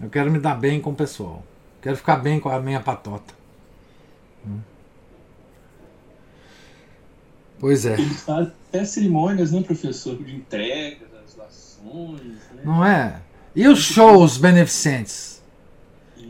Eu 0.00 0.10
quero 0.10 0.30
me 0.30 0.38
dar 0.38 0.56
bem 0.56 0.80
com 0.80 0.90
o 0.90 0.94
pessoal. 0.94 1.42
Quero 1.80 1.96
ficar 1.96 2.16
bem 2.16 2.38
com 2.38 2.50
a 2.50 2.60
minha 2.60 2.80
patota. 2.80 3.32
Hum. 4.46 4.58
Pois 7.58 7.86
é. 7.86 7.94
Eles 7.94 8.22
fazem 8.22 8.52
até 8.68 8.84
cerimônias, 8.84 9.52
né, 9.52 9.62
professor? 9.62 10.16
De 10.16 10.34
entrega 10.34 11.06
das 11.06 11.34
doações. 11.34 12.36
Né? 12.54 12.62
Não 12.64 12.84
é? 12.84 13.20
E 13.54 13.66
os 13.68 13.78
shows 13.78 14.36
beneficentes? 14.36 15.41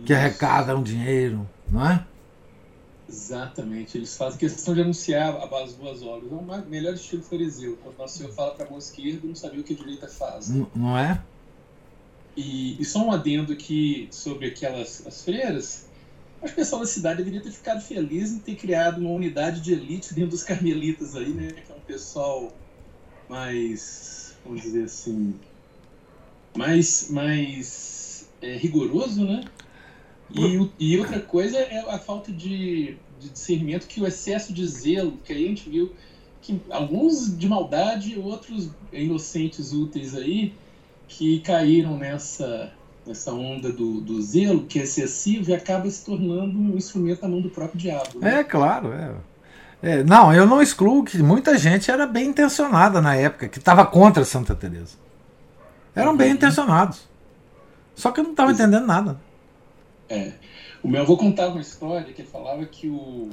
Que 0.05 0.13
arrecadam 0.13 0.83
dinheiro, 0.83 1.49
não 1.71 1.89
é? 1.89 2.05
Exatamente, 3.09 3.99
eles 3.99 4.17
fazem 4.17 4.39
questão 4.39 4.75
de 4.75 4.81
anunciar 4.81 5.37
as 5.37 5.73
boas 5.75 6.03
obras. 6.03 6.33
É 6.33 6.35
o 6.35 6.71
melhor 6.71 6.95
estilo 6.95 7.23
fariseu. 7.23 7.79
Quando 7.83 8.01
o 8.01 8.09
Senhor 8.09 8.33
fala 8.33 8.55
para 8.55 8.67
a 8.67 8.71
mão 8.71 8.79
esquerda, 8.79 9.27
não 9.27 9.35
sabia 9.35 9.61
o 9.61 9.63
que 9.63 9.75
a 9.75 9.77
direita 9.77 10.09
faz. 10.09 10.49
Não, 10.49 10.67
não 10.75 10.97
é? 10.99 11.23
E, 12.35 12.81
e, 12.81 12.85
só 12.85 13.05
um 13.05 13.13
adendo 13.13 13.53
aqui 13.53 14.09
sobre 14.11 14.47
aquelas 14.47 15.07
as 15.07 15.23
freiras. 15.23 15.87
Acho 16.43 16.55
que 16.55 16.61
o 16.61 16.65
pessoal 16.65 16.81
da 16.81 16.87
cidade 16.87 17.19
deveria 17.19 17.43
ter 17.43 17.51
ficado 17.51 17.83
feliz 17.83 18.33
em 18.33 18.39
ter 18.39 18.57
criado 18.57 18.99
uma 18.99 19.11
unidade 19.11 19.61
de 19.61 19.75
elite 19.75 20.15
dentro 20.15 20.31
dos 20.31 20.43
carmelitas 20.43 21.15
aí, 21.15 21.29
né? 21.29 21.49
Que 21.53 21.71
é 21.71 21.75
um 21.75 21.81
pessoal 21.81 22.51
mais, 23.29 24.35
vamos 24.45 24.63
dizer 24.63 24.85
assim, 24.85 25.39
mais, 26.57 27.11
mais 27.11 28.29
é, 28.41 28.57
rigoroso, 28.57 29.25
né? 29.25 29.45
E, 30.35 30.71
e 30.79 30.99
outra 30.99 31.21
coisa 31.21 31.57
é 31.59 31.85
a 31.89 31.99
falta 31.99 32.33
de, 32.33 32.97
de 33.21 33.31
discernimento 33.31 33.87
que 33.87 34.01
o 34.01 34.07
excesso 34.07 34.53
de 34.53 34.67
zelo, 34.67 35.19
que 35.25 35.33
aí 35.33 35.45
a 35.45 35.49
gente 35.49 35.69
viu 35.69 35.93
que 36.41 36.61
alguns 36.71 37.37
de 37.39 37.49
maldade, 37.49 38.19
outros 38.19 38.69
inocentes 38.93 39.73
úteis 39.73 40.15
aí, 40.15 40.53
que 41.07 41.41
caíram 41.41 41.97
nessa, 41.97 42.73
nessa 43.07 43.33
onda 43.33 43.73
do, 43.73 44.01
do 44.01 44.21
zelo, 44.21 44.65
que 44.65 44.81
é 44.81 44.83
excessivo 44.83 45.51
e 45.51 45.55
acaba 45.55 45.89
se 45.89 46.05
tornando 46.05 46.59
um 46.59 46.77
instrumento 46.77 47.23
na 47.23 47.29
mão 47.29 47.41
do 47.41 47.49
próprio 47.49 47.79
diabo. 47.79 48.19
Né? 48.19 48.41
É, 48.41 48.45
claro. 48.45 48.93
É. 48.93 49.15
É, 49.83 50.05
não, 50.05 50.33
eu 50.33 50.47
não 50.47 50.63
excluo 50.63 51.05
que 51.05 51.19
muita 51.19 51.59
gente 51.59 51.91
era 51.91 52.07
bem 52.07 52.29
intencionada 52.29 53.01
na 53.01 53.17
época, 53.17 53.49
que 53.49 53.59
estava 53.59 53.85
contra 53.85 54.25
Santa 54.25 54.55
Teresa. 54.55 54.97
Eram 55.95 56.17
bem 56.17 56.29
uhum. 56.29 56.35
intencionados. 56.35 57.09
Só 57.95 58.11
que 58.13 58.21
eu 58.21 58.25
não 58.25 58.31
estava 58.31 58.53
entendendo 58.53 58.87
nada. 58.87 59.21
É. 60.09 60.33
O 60.83 60.89
meu 60.89 61.03
avô 61.03 61.17
contava 61.17 61.53
uma 61.53 61.61
história 61.61 62.13
que 62.13 62.23
ele 62.23 62.29
falava 62.29 62.65
que 62.67 62.89
o, 62.89 63.31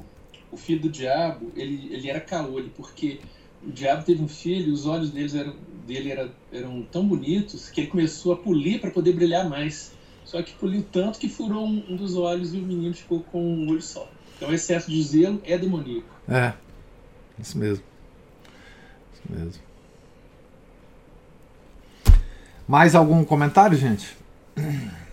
o 0.52 0.58
filho 0.58 0.82
do 0.82 0.90
diabo, 0.90 1.52
ele, 1.56 1.90
ele 1.91 2.10
era 2.10 2.20
caolho, 2.20 2.72
porque 2.76 3.20
o 3.66 3.72
diabo 3.72 4.04
teve 4.04 4.24
um 4.24 4.28
filho 4.28 4.70
e 4.70 4.72
os 4.72 4.86
olhos 4.86 5.12
deles 5.12 5.36
eram, 5.36 5.56
dele 5.86 6.12
era, 6.12 6.32
eram 6.52 6.82
tão 6.84 7.08
bonitos 7.08 7.70
que 7.70 7.82
ele 7.82 7.90
começou 7.90 8.34
a 8.34 8.38
polir 8.38 8.80
para 8.80 8.91
poder 8.91 9.14
brilhar 9.14 9.50
mais. 9.50 9.91
Só 10.24 10.41
que 10.44 10.54
poliu 10.54 10.86
tanto 10.91 11.18
que 11.18 11.28
furou 11.28 11.66
um, 11.66 11.84
um, 11.90 11.96
dos 11.96 12.16
olhos 12.16 12.54
e 12.54 12.58
o 12.60 12.62
menino 12.62 12.94
ficou 12.94 13.22
com 13.22 13.41
um 13.44 13.70
olho 13.70 13.82
só. 13.82 14.08
Então, 14.38 14.54
excesso 14.54 14.90
de 14.90 15.02
zelo 15.02 15.41
é 15.44 15.58
demoníaco. 15.58 16.08
É, 16.28 16.54
isso 17.40 17.58
mesmo. 17.58 17.84
Isso 19.14 19.24
mesmo. 19.28 19.62
Mais 22.68 22.94
algum 22.94 23.26
comentário, 23.26 23.76
gente? 23.76 24.16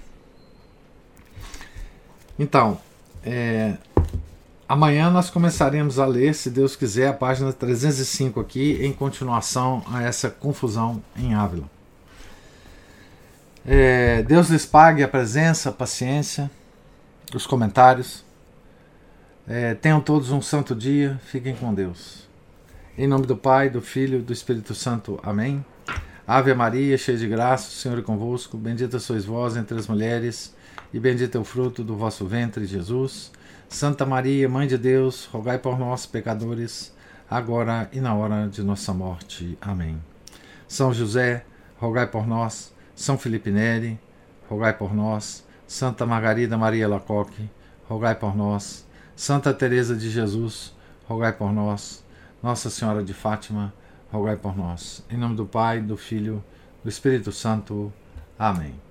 Então, 2.38 2.78
é, 3.24 3.76
amanhã 4.68 5.10
nós 5.10 5.30
começaremos 5.30 5.98
a 5.98 6.04
ler, 6.04 6.34
se 6.34 6.50
Deus 6.50 6.76
quiser, 6.76 7.08
a 7.08 7.12
página 7.12 7.52
305 7.52 8.38
aqui, 8.38 8.78
em 8.84 8.92
continuação 8.92 9.82
a 9.90 10.02
essa 10.02 10.28
confusão 10.28 11.02
em 11.16 11.34
Ávila. 11.34 11.68
É, 13.64 14.22
Deus 14.22 14.48
lhes 14.48 14.66
pague 14.66 15.02
a 15.02 15.08
presença, 15.08 15.70
a 15.70 15.72
paciência, 15.72 16.50
os 17.34 17.46
comentários. 17.46 18.24
É, 19.48 19.74
tenham 19.74 20.00
todos 20.00 20.30
um 20.30 20.42
santo 20.42 20.74
dia, 20.74 21.20
fiquem 21.24 21.54
com 21.56 21.72
Deus. 21.72 22.28
Em 22.98 23.06
nome 23.06 23.26
do 23.26 23.36
Pai, 23.36 23.70
do 23.70 23.80
Filho 23.80 24.18
e 24.18 24.22
do 24.22 24.32
Espírito 24.32 24.74
Santo. 24.74 25.18
Amém. 25.22 25.64
Ave 26.26 26.52
Maria, 26.54 26.98
cheia 26.98 27.16
de 27.16 27.26
graça, 27.26 27.68
o 27.68 27.72
Senhor 27.72 27.98
é 27.98 28.02
convosco. 28.02 28.56
Bendita 28.56 28.98
sois 28.98 29.24
vós 29.24 29.56
entre 29.56 29.78
as 29.78 29.86
mulheres 29.86 30.54
e 30.92 31.00
bendito 31.00 31.36
é 31.36 31.40
o 31.40 31.44
fruto 31.44 31.82
do 31.82 31.96
vosso 31.96 32.26
ventre, 32.26 32.66
Jesus. 32.66 33.30
Santa 33.68 34.06
Maria, 34.06 34.48
Mãe 34.48 34.66
de 34.66 34.78
Deus, 34.78 35.26
rogai 35.26 35.58
por 35.58 35.78
nós, 35.78 36.06
pecadores, 36.06 36.94
agora 37.28 37.88
e 37.92 38.00
na 38.00 38.14
hora 38.14 38.48
de 38.48 38.62
nossa 38.62 38.94
morte. 38.94 39.58
Amém. 39.60 40.00
São 40.68 40.92
José, 40.92 41.44
rogai 41.78 42.06
por 42.06 42.26
nós. 42.26 42.72
São 42.94 43.18
Felipe 43.18 43.50
Neri, 43.50 43.98
rogai 44.48 44.72
por 44.72 44.94
nós. 44.94 45.44
Santa 45.66 46.06
Margarida 46.06 46.56
Maria 46.56 46.88
Lacoque, 46.88 47.50
rogai 47.88 48.14
por 48.14 48.36
nós. 48.36 48.86
Santa 49.14 49.52
Teresa 49.52 49.96
de 49.96 50.08
Jesus, 50.08 50.74
rogai 51.08 51.32
por 51.32 51.52
nós. 51.52 52.04
Nossa 52.42 52.70
Senhora 52.70 53.02
de 53.02 53.12
Fátima, 53.12 53.74
rogai 54.12 54.36
por 54.36 54.56
nós. 54.56 55.04
Em 55.10 55.16
nome 55.16 55.34
do 55.34 55.44
Pai, 55.46 55.80
do 55.80 55.96
Filho, 55.96 56.42
do 56.82 56.88
Espírito 56.88 57.32
Santo. 57.32 57.92
Amém. 58.38 58.85